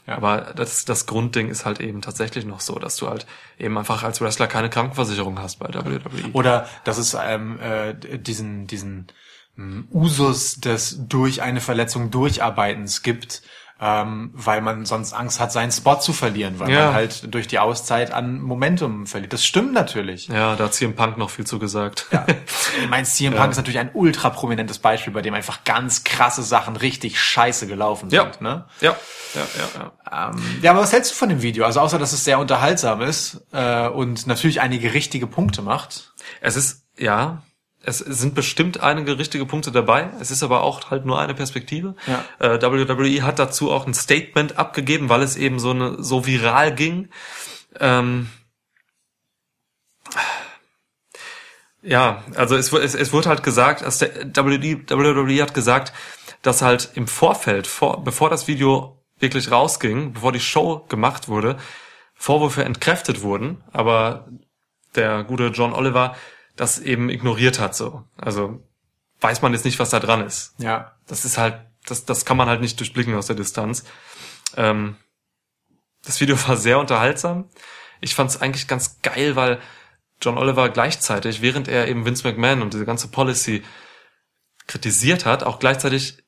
[0.06, 0.16] Ja.
[0.16, 3.24] Aber das, das Grundding ist halt eben tatsächlich noch so, dass du halt
[3.58, 6.00] eben einfach als Wrestler keine Krankenversicherung hast bei WWE.
[6.32, 9.06] Oder dass es ähm, äh, diesen, diesen
[9.56, 13.42] ähm, Usus des durch eine Verletzung durcharbeitens gibt,
[13.84, 16.84] ähm, weil man sonst Angst hat, seinen Spot zu verlieren, weil Ja.
[16.86, 19.32] man halt durch die Auszeit an Momentum verliert.
[19.32, 20.28] Das stimmt natürlich.
[20.28, 22.06] Ja, da hat CM Punk noch viel zu gesagt.
[22.12, 22.24] Ja.
[22.82, 26.42] Ich meine, CM Punk ist natürlich ein ultra prominentes Beispiel, bei dem einfach ganz krasse
[26.42, 28.22] Sachen richtig scheiße gelaufen Ja.
[28.22, 28.40] sind.
[28.40, 28.64] Ne?
[28.80, 28.96] ja,
[29.34, 30.30] ja, ja, ja.
[30.30, 31.64] Ähm, ja, aber was hältst du von dem Video?
[31.64, 36.12] Also außer, dass es sehr unterhaltsam ist äh, und natürlich einige richtige Punkte macht.
[36.40, 37.42] Es ist, ja,
[37.84, 40.10] es sind bestimmt einige richtige Punkte dabei.
[40.20, 41.94] Es ist aber auch halt nur eine Perspektive.
[42.06, 42.24] Ja.
[42.38, 46.74] Äh, WWE hat dazu auch ein Statement abgegeben, weil es eben so eine, so viral
[46.74, 47.08] ging.
[47.80, 48.28] Ähm,
[51.82, 55.92] ja, also es, es, es wurde halt gesagt, dass der WWE, WWE hat gesagt,
[56.42, 61.56] dass halt im Vorfeld, vor, bevor das Video wirklich rausging, bevor die Show gemacht wurde,
[62.14, 64.28] Vorwürfe entkräftet wurden, aber
[64.94, 66.14] der gute John Oliver
[66.56, 68.04] das eben ignoriert hat so.
[68.16, 68.62] Also
[69.20, 70.54] weiß man jetzt nicht, was da dran ist.
[70.58, 70.96] Ja.
[71.06, 73.84] Das ist halt, das, das kann man halt nicht durchblicken aus der Distanz.
[74.56, 74.96] Ähm,
[76.04, 77.48] das Video war sehr unterhaltsam.
[78.00, 79.60] Ich fand es eigentlich ganz geil, weil
[80.20, 83.62] John Oliver gleichzeitig, während er eben Vince McMahon und diese ganze Policy
[84.66, 86.18] kritisiert hat, auch gleichzeitig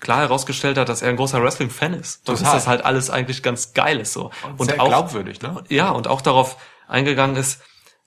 [0.00, 2.20] klar herausgestellt hat, dass er ein großer Wrestling-Fan ist.
[2.20, 2.42] Und Total.
[2.44, 4.30] dass das halt alles eigentlich ganz geil ist so.
[4.56, 5.62] Und sehr auch, glaubwürdig, ne?
[5.68, 6.56] ja, und auch darauf
[6.88, 7.62] eingegangen ist,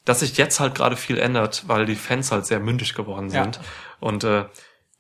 [0.06, 3.44] dass sich jetzt halt gerade viel ändert, weil die Fans halt sehr mündig geworden Ja.
[3.44, 3.60] sind.
[4.00, 4.46] Und äh,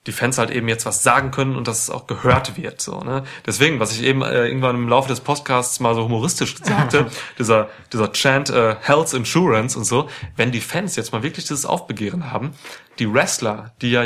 [0.08, 2.80] die Fans halt eben jetzt was sagen können und dass es auch gehört wird.
[2.80, 3.24] So, ne?
[3.46, 7.08] Deswegen, was ich eben äh, irgendwann im Laufe des Podcasts mal so humoristisch sagte,
[7.40, 11.66] dieser, dieser Chant äh, Health Insurance und so, wenn die Fans jetzt mal wirklich dieses
[11.66, 12.54] Aufbegehren haben,
[13.00, 14.04] die Wrestler, die ja,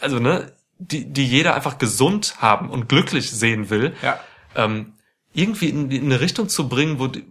[0.00, 4.18] also ne, die, die jeder einfach gesund haben und glücklich sehen will, Ja.
[4.54, 4.94] ähm,
[5.34, 7.30] irgendwie in, in eine Richtung zu bringen, wo, die,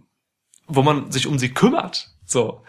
[0.68, 2.64] wo man sich um sie kümmert, so,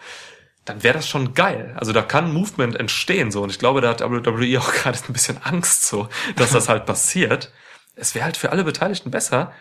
[0.64, 1.74] dann wäre das schon geil.
[1.76, 3.42] Also da kann Movement entstehen, so.
[3.42, 6.86] Und ich glaube, da hat WWE auch gerade ein bisschen Angst, so, dass das halt
[6.86, 7.52] passiert.
[7.96, 9.52] Es wäre halt für alle Beteiligten besser,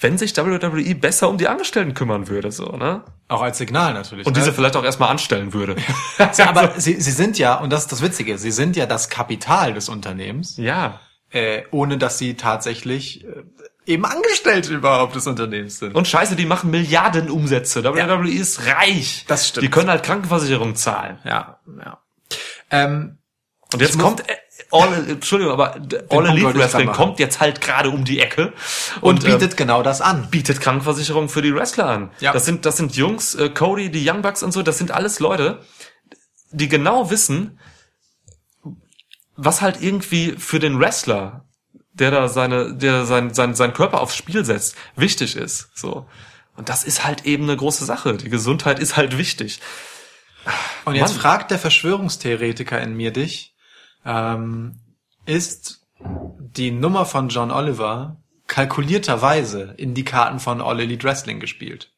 [0.00, 3.04] wenn sich WWE besser um die Angestellten kümmern würde, so, ne?
[3.26, 4.26] Auch als Signal natürlich.
[4.26, 4.40] Und ne?
[4.40, 5.76] diese vielleicht auch erstmal anstellen würde.
[6.36, 9.08] Ja, aber sie, sie sind ja, und das ist das Witzige, sie sind ja das
[9.08, 10.56] Kapital des Unternehmens.
[10.56, 11.00] ja.
[11.30, 13.42] äh, ohne dass sie tatsächlich äh,
[13.88, 15.94] eben Angestellte überhaupt des Unternehmens sind.
[15.94, 17.82] Und scheiße, die machen Milliarden Umsätze.
[17.82, 19.24] WWE ist reich.
[19.26, 19.64] Das stimmt.
[19.64, 21.18] Die können halt Krankenversicherung zahlen.
[21.24, 21.98] ja, ja.
[22.70, 23.18] Ähm,
[23.72, 24.36] Und jetzt kommt äh,
[24.70, 25.76] All, Entschuldigung, aber
[26.10, 28.52] All Elite Wrestling kommt jetzt halt gerade um die Ecke
[29.00, 30.28] und, ähm, bietet genau das an.
[30.30, 32.10] bietet Krankenversicherung für die Wrestler an.
[32.20, 32.32] Ja.
[32.32, 35.20] Das sind das sind Jungs, äh, Cody, die Young Bucks und so, das sind alles
[35.20, 35.60] Leute,
[36.50, 37.58] die genau wissen,
[39.36, 41.47] was halt irgendwie für den Wrestler,
[41.98, 46.06] der da seine der sein sein sein Körper aufs Spiel setzt, wichtig ist, so.
[46.56, 48.16] Und das ist halt eben eine große Sache.
[48.16, 49.60] Die Gesundheit ist halt wichtig.
[50.84, 51.20] Und jetzt Mann.
[51.20, 53.54] fragt der Verschwörungstheoretiker in mir dich,
[54.04, 54.80] ähm,
[55.24, 58.16] ist die Nummer von John Oliver
[58.46, 61.92] kalkulierterweise in die Karten von All Elite Wrestling gespielt?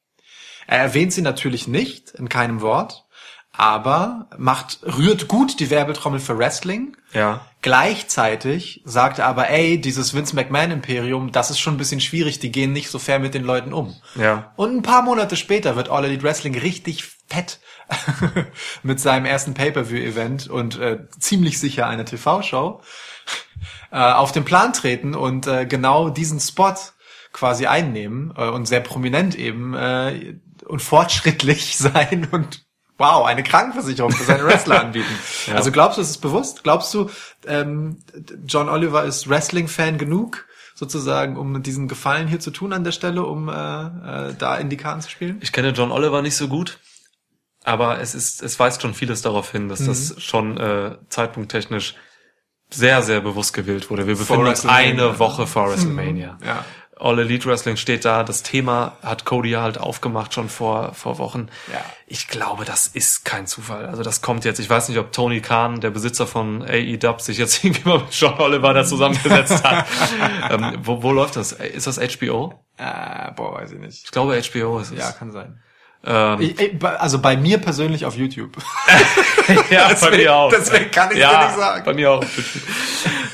[0.67, 3.07] Er erwähnt sie natürlich nicht, in keinem Wort,
[3.53, 6.97] aber macht, rührt gut die Werbetrommel für Wrestling.
[7.13, 7.47] Ja.
[7.63, 12.39] Gleichzeitig sagt er aber, ey, dieses Vince McMahon Imperium, das ist schon ein bisschen schwierig,
[12.39, 13.95] die gehen nicht so fair mit den Leuten um.
[14.15, 14.53] Ja.
[14.57, 17.61] Und ein paar Monate später wird All Elite Wrestling richtig fett
[18.83, 22.81] mit seinem ersten Pay-Per-View-Event und äh, ziemlich sicher eine TV-Show
[23.93, 26.75] äh, auf den Plan treten und äh, genau diesen Spot
[27.33, 32.65] quasi einnehmen äh, und sehr prominent eben äh, und fortschrittlich sein und
[33.01, 35.13] wow, eine Krankenversicherung für seine Wrestler anbieten.
[35.53, 36.63] Also glaubst du, es ist bewusst?
[36.63, 37.11] Glaubst du,
[37.47, 37.99] ähm,
[38.47, 43.25] John Oliver ist Wrestling-Fan genug, sozusagen, um diesen Gefallen hier zu tun an der Stelle,
[43.25, 45.39] um äh, äh, da in die Karten zu spielen?
[45.41, 46.79] Ich kenne John Oliver nicht so gut,
[47.65, 51.95] aber es ist, es weist schon vieles darauf hin, dass das schon äh, zeitpunkttechnisch
[52.73, 54.07] sehr, sehr bewusst gewählt wurde.
[54.07, 56.39] Wir befinden uns eine Woche vor WrestleMania.
[56.45, 56.65] Ja.
[57.03, 58.23] All Elite Wrestling steht da.
[58.25, 61.49] Das Thema hat Cody halt aufgemacht schon vor, vor Wochen.
[61.73, 61.81] Ja.
[62.07, 63.87] Ich glaube, das ist kein Zufall.
[63.87, 64.59] Also das kommt jetzt.
[64.61, 68.13] Ich weiß nicht, ob Tony Khan, der Besitzer von AEW, sich jetzt irgendwie mal mit
[68.13, 69.87] John Oliver da zusammengesetzt hat.
[70.51, 71.53] ähm, wo, wo läuft das?
[71.53, 72.55] Ist das HBO?
[72.77, 74.05] Äh, boah, weiß ich nicht.
[74.05, 74.99] Ich glaube, HBO ist es.
[74.99, 75.61] Ja, kann sein.
[76.05, 78.57] Ähm, Ich, ich, also bei mir persönlich auf YouTube.
[79.71, 80.51] Ja, Deswegen- bei mir auch.
[80.51, 81.85] deswegen kann ich's ja, dir nicht sagen.
[81.85, 82.25] Bei mir auch.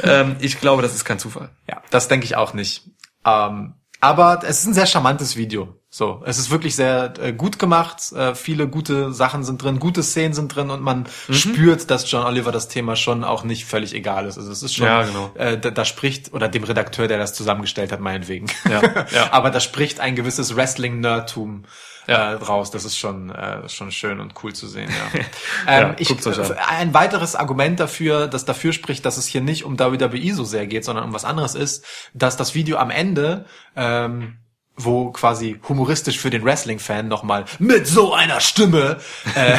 [0.03, 1.51] ähm, ich glaube, das ist kein Zufall.
[1.69, 2.85] Ja, das denke ich auch nicht.
[3.27, 5.75] Ähm, aber es ist ein sehr charmantes Video.
[5.89, 8.13] So, es ist wirklich sehr äh, gut gemacht.
[8.13, 11.33] Äh, viele gute Sachen sind drin, gute Szenen sind drin und man Mhm.
[11.35, 14.37] spürt, dass John Oliver das Thema schon auch nicht völlig egal ist.
[14.37, 15.31] Also es ist schon, Ja, genau.
[15.37, 18.47] äh, da, da spricht oder dem Redakteur, der das zusammengestellt hat, meinetwegen.
[18.69, 19.33] Ja, ja.
[19.33, 21.65] aber da spricht ein gewisses Wrestling-Nerdtum
[22.07, 22.33] Ja.
[22.33, 22.71] äh, raus.
[22.71, 24.91] Das ist schon äh, schon schön und cool zu sehen.
[24.91, 25.21] Ja.
[25.67, 26.51] Ja, ähm, ich, euch an.
[26.51, 30.45] äh, ein weiteres Argument dafür, das dafür spricht, dass es hier nicht um WWE so
[30.45, 31.85] sehr geht, sondern um was anderes ist,
[32.15, 34.39] dass das Video am Ende, ähm,
[34.77, 39.01] wo quasi humoristisch für den Wrestling-Fan nochmal mit so einer Stimme
[39.35, 39.57] äh,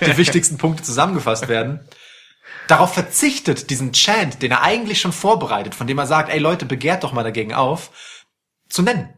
[0.06, 1.88] die wichtigsten Punkte zusammengefasst werden,
[2.66, 6.66] darauf verzichtet, diesen Chant, den er eigentlich schon vorbereitet, von dem er sagt, ey Leute,
[6.66, 7.90] begehrt doch mal dagegen auf,
[8.68, 9.17] zu nennen.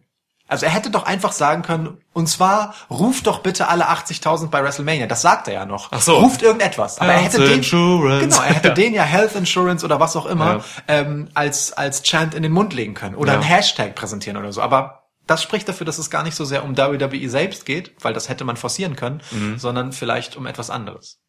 [0.50, 4.62] Also er hätte doch einfach sagen können, und zwar ruft doch bitte alle 80.000 bei
[4.62, 5.06] WrestleMania.
[5.06, 5.88] Das sagt er ja noch.
[5.92, 6.16] Ach so.
[6.16, 6.98] Ruft irgendetwas.
[6.98, 8.20] Aber er Health hätte den, Insurance.
[8.28, 8.74] genau, er hätte Ja.
[8.74, 10.64] den ja Health Insurance oder was auch immer Ja.
[10.88, 13.38] ähm, als als Chant in den Mund legen können oder Ja.
[13.38, 14.60] einen Hashtag präsentieren oder so.
[14.60, 18.12] Aber das spricht dafür, dass es gar nicht so sehr um WWE selbst geht, weil
[18.12, 19.58] das hätte man forcieren können, Mhm.
[19.58, 21.20] sondern vielleicht um etwas anderes.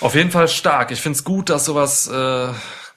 [0.00, 0.90] Auf jeden Fall stark.
[0.90, 2.48] Ich find's gut, dass sowas äh,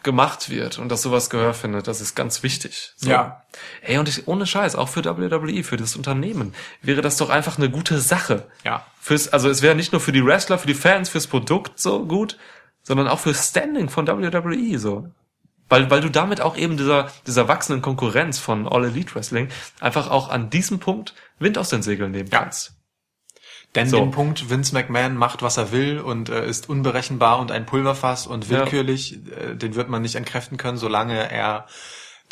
[0.07, 1.87] gemacht wird und dass sowas Gehör findet.
[1.89, 2.93] Das ist ganz wichtig.
[2.95, 3.09] So.
[3.09, 3.43] Ja.
[3.81, 7.57] Ey, und ich, ohne Scheiß, auch für WWE, für das Unternehmen, wäre das doch einfach
[7.57, 8.47] eine gute Sache.
[8.63, 8.85] Ja.
[9.01, 12.05] Fürs, also es wäre nicht nur für die Wrestler, für die Fans, fürs Produkt so
[12.05, 12.37] gut,
[12.83, 15.09] sondern auch fürs Standing von WWE so.
[15.67, 19.49] Weil, weil du damit auch eben dieser, dieser wachsenden Konkurrenz von All Elite Wrestling
[19.81, 22.39] einfach auch an diesem Punkt Wind aus den Segeln nehmen Ja.
[22.39, 22.76] kannst.
[23.75, 23.99] Denn So.
[23.99, 28.25] den Punkt, Vince McMahon macht, was er will und äh, ist unberechenbar und ein Pulverfass
[28.25, 28.59] und Ja.
[28.61, 31.67] willkürlich, äh, den wird man nicht entkräften können, solange er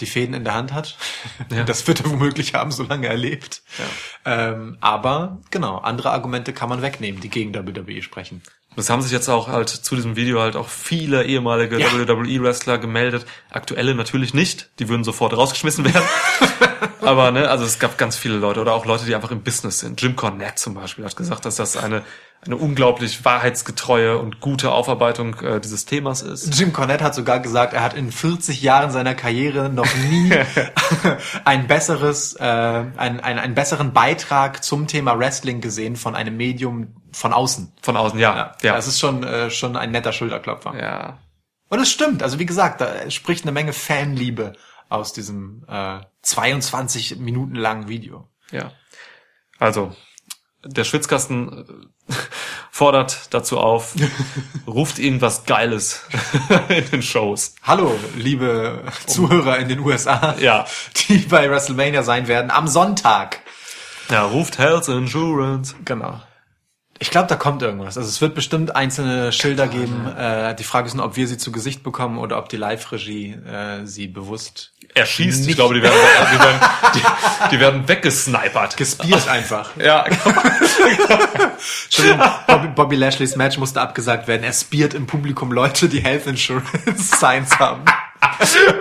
[0.01, 0.97] die Fäden in der Hand hat.
[1.51, 1.63] Ja.
[1.63, 3.61] Das wird er womöglich haben, solange er lebt.
[4.25, 8.41] Ähm, aber genau, andere Argumente kann man wegnehmen, die gegen WWE sprechen.
[8.75, 11.87] Das haben sich jetzt auch halt zu diesem Video halt auch viele ehemalige Ja.
[11.93, 13.25] WWE-Wrestler gemeldet.
[13.49, 14.69] Aktuelle natürlich nicht.
[14.79, 16.03] Die würden sofort rausgeschmissen werden.
[17.01, 19.79] Aber ne, also es gab ganz viele Leute oder auch Leute, die einfach im Business
[19.79, 20.01] sind.
[20.01, 22.03] Jim Cornette zum Beispiel hat gesagt, dass das eine
[22.45, 26.57] eine unglaublich wahrheitsgetreue und gute Aufarbeitung äh, dieses Themas ist.
[26.59, 30.31] Jim Cornette hat sogar gesagt, er hat in 40 Jahren seiner Karriere noch nie
[31.45, 36.95] ein besseres, äh, ein, ein, einen besseren Beitrag zum Thema Wrestling gesehen von einem Medium
[37.11, 37.71] von außen.
[37.81, 38.35] Von außen, ja.
[38.35, 38.75] Ja, Ja.
[38.75, 40.75] das ist schon, äh, schon ein netter Schulterklopfer.
[40.79, 41.17] ja.
[41.67, 44.53] Und es stimmt, also wie gesagt, da spricht eine Menge Fanliebe
[44.87, 48.29] aus diesem äh, 22 Minuten langen Video.
[48.51, 48.71] Ja.
[49.59, 49.95] Also,
[50.63, 51.65] der Schwitzkasten
[52.09, 52.13] äh,
[52.71, 53.93] fordert dazu auf,
[54.67, 56.01] ruft irgendwas Geiles
[56.69, 57.55] in den Shows.
[57.63, 60.65] Hallo, liebe Zuhörer in den USA, Ja.
[61.07, 63.41] die bei WrestleMania sein werden am Sonntag.
[64.09, 65.75] Ja, ruft Health Insurance.
[65.85, 66.21] Genau.
[66.99, 67.97] Ich glaube, da kommt irgendwas.
[67.97, 70.07] Also es wird bestimmt einzelne Schilder geben.
[70.17, 73.33] Äh, die Frage ist nur, ob wir sie zu Gesicht bekommen oder ob die Live-Regie
[73.33, 75.97] äh, sie bewusst Er schießt, ich Nicht- glaube, die werden,
[76.33, 76.59] die werden,
[76.95, 77.01] die,
[77.51, 78.77] die werden weggesnipert.
[78.77, 79.71] gespielt einfach.
[79.77, 80.05] Ja,
[81.85, 84.43] Entschuldigung, Bobby, Bobby Lashleys Match musste abgesagt werden.
[84.43, 86.69] Er spiert im Publikum Leute, die Health Insurance
[87.19, 87.83] Signs haben.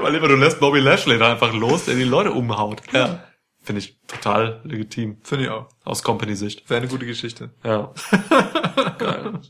[0.02, 2.80] weil immer du lässt Bobby Lashley da einfach los, der die Leute umhaut.
[2.92, 3.18] Ja.
[3.64, 5.16] Finde ich total legitim.
[5.24, 5.68] Finde ich auch.
[5.84, 6.68] Aus Company-Sicht.
[6.70, 7.50] Wäre eine gute Geschichte.
[7.64, 7.92] Ja.
[8.98, 9.40] Geil.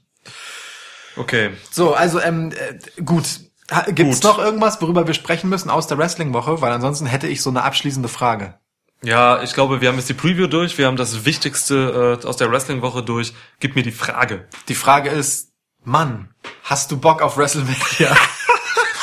[1.17, 1.51] Okay.
[1.71, 3.25] So, also ähm, äh, gut.
[3.71, 4.25] Ha- Gibt's Gut.
[4.25, 6.61] noch irgendwas, worüber wir sprechen müssen aus der Wrestling-Woche?
[6.61, 8.59] Weil ansonsten hätte ich so eine abschließende Frage.
[9.03, 12.37] Ja, ich glaube, wir haben jetzt die Preview durch, wir haben das Wichtigste äh, aus
[12.37, 13.35] der Wrestling-Woche durch.
[13.61, 14.49] Gib mir die Frage.
[14.69, 15.51] Die Frage ist,
[15.83, 18.17] Mann, hast du Bock auf WrestleMania?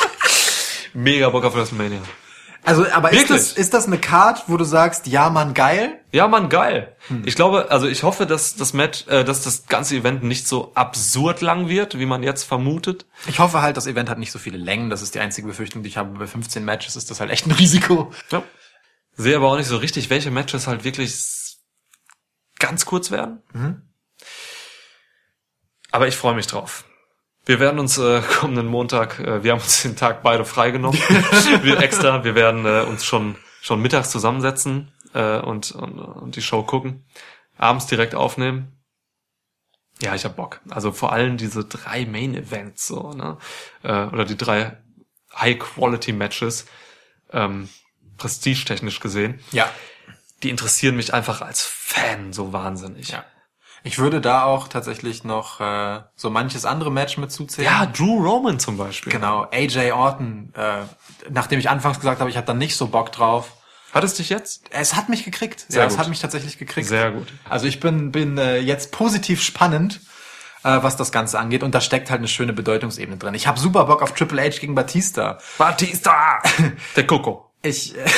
[0.94, 2.00] Mega Bock auf WrestleMania.
[2.64, 6.00] Also, aber ist das, ist das eine Card, wo du sagst, ja, Mann, geil?
[6.12, 6.94] Ja, Mann, geil.
[7.08, 7.22] Hm.
[7.26, 10.72] Ich glaube, also ich hoffe, dass das Match, äh, dass das ganze Event nicht so
[10.74, 13.06] absurd lang wird, wie man jetzt vermutet.
[13.26, 14.90] Ich hoffe halt, das Event hat nicht so viele Längen.
[14.90, 16.16] Das ist die einzige Befürchtung, die ich habe.
[16.16, 18.12] Bei 15 Matches ist das halt echt ein Risiko.
[18.30, 18.44] Ja.
[19.14, 21.14] Sehe aber auch nicht so richtig, welche Matches halt wirklich
[22.58, 23.42] ganz kurz werden.
[23.52, 23.82] Mhm.
[25.90, 26.84] Aber ich freue mich drauf.
[27.44, 30.98] Wir werden uns äh, kommenden Montag, äh, wir haben uns den Tag beide freigenommen,
[31.62, 36.42] wir extra, wir werden äh, uns schon schon mittags zusammensetzen äh, und, und und die
[36.42, 37.04] Show gucken,
[37.58, 38.72] abends direkt aufnehmen.
[40.00, 40.60] Ja, ich hab Bock.
[40.68, 43.38] Also vor allem diese drei Main Events so, ne?
[43.84, 44.76] Äh, oder die drei
[45.36, 46.66] High Quality Matches.
[47.32, 47.68] Ähm,
[48.18, 49.68] prestigetechnisch gesehen, Ja.
[50.42, 53.08] die interessieren mich einfach als Fan so wahnsinnig.
[53.08, 53.24] Ja.
[53.84, 57.68] Ich würde da auch tatsächlich noch äh, so manches andere Match mit zuzählen.
[57.70, 59.12] ja Drew Roman zum Beispiel.
[59.12, 60.82] Genau, AJ Orton, äh,
[61.30, 63.50] nachdem ich anfangs gesagt habe, ich habe da nicht so Bock drauf.
[63.92, 64.64] Hat es dich jetzt?
[64.70, 65.66] Es hat mich gekriegt.
[65.68, 66.00] Sehr ja, es gut.
[66.00, 66.88] hat mich tatsächlich gekriegt.
[66.88, 67.28] Sehr gut.
[67.48, 70.00] Also ich bin, bin äh, jetzt positiv spannend,
[70.64, 71.62] äh, was das Ganze angeht.
[71.62, 73.34] Und da steckt halt eine schöne Bedeutungsebene drin.
[73.34, 75.38] Ich habe super Bock auf Triple H gegen Batista.
[75.58, 76.40] Batista!
[76.96, 77.50] Der Coco.
[77.62, 77.94] Ich.
[77.94, 78.00] äh,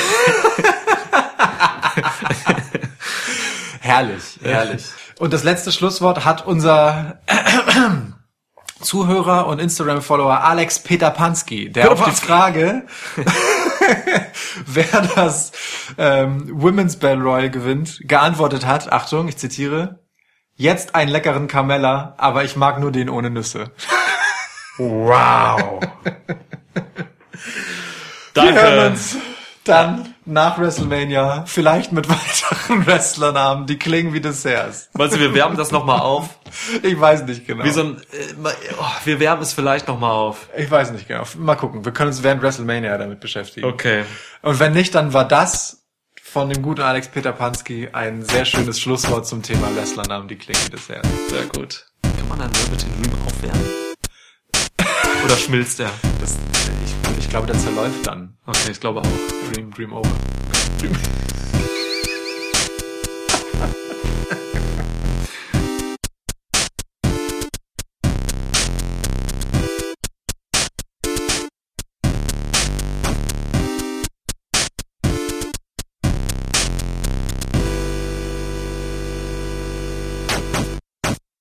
[3.81, 4.85] herrlich, herrlich.
[5.19, 7.19] Und das letzte Schlusswort hat unser
[8.81, 12.11] Zuhörer und Instagram-Follower Alex Peter Pansky, der auf die.
[12.11, 12.85] Frage,
[14.65, 15.53] wer das
[15.97, 19.99] ähm, Women's Battle Royal gewinnt, geantwortet hat, Achtung, ich zitiere,
[20.55, 23.71] jetzt einen leckeren Carmella, aber ich mag nur den ohne Nüsse.
[24.77, 25.79] Wow.
[28.33, 28.87] Wir hören Danke.
[28.87, 29.17] uns
[29.63, 34.89] dann nach WrestleMania vielleicht mit weiteren Wrestlernamen, die klingen wie Desserts.
[34.93, 36.29] Weißt du, wir wärmen das nochmal auf.
[36.83, 37.65] Ich weiß nicht genau.
[37.65, 38.45] Wie so ein, äh,
[38.79, 40.47] oh, wir wärmen es vielleicht nochmal auf.
[40.55, 41.23] ich weiß nicht genau.
[41.37, 41.83] Mal gucken.
[41.83, 43.67] Wir können uns während WrestleMania damit beschäftigen.
[43.67, 44.05] Okay.
[44.41, 45.85] Und wenn nicht, dann war das
[46.21, 50.61] von dem guten Alex Peter Pansky ein sehr schönes Schlusswort zum Thema Wrestlernamen, die klingen
[50.65, 51.09] wie Desserts.
[51.29, 51.87] Sehr gut.
[52.01, 53.65] Kann man einen Velvet Dream aufwärmen?
[55.25, 55.89] Oder schmilzt er?
[56.21, 56.35] Das,
[56.85, 58.35] ich, ich glaube, der zerläuft dann.
[58.45, 59.53] Okay, ich glaube auch.
[59.53, 60.09] Dream, Dream over.
[60.79, 60.93] Dream.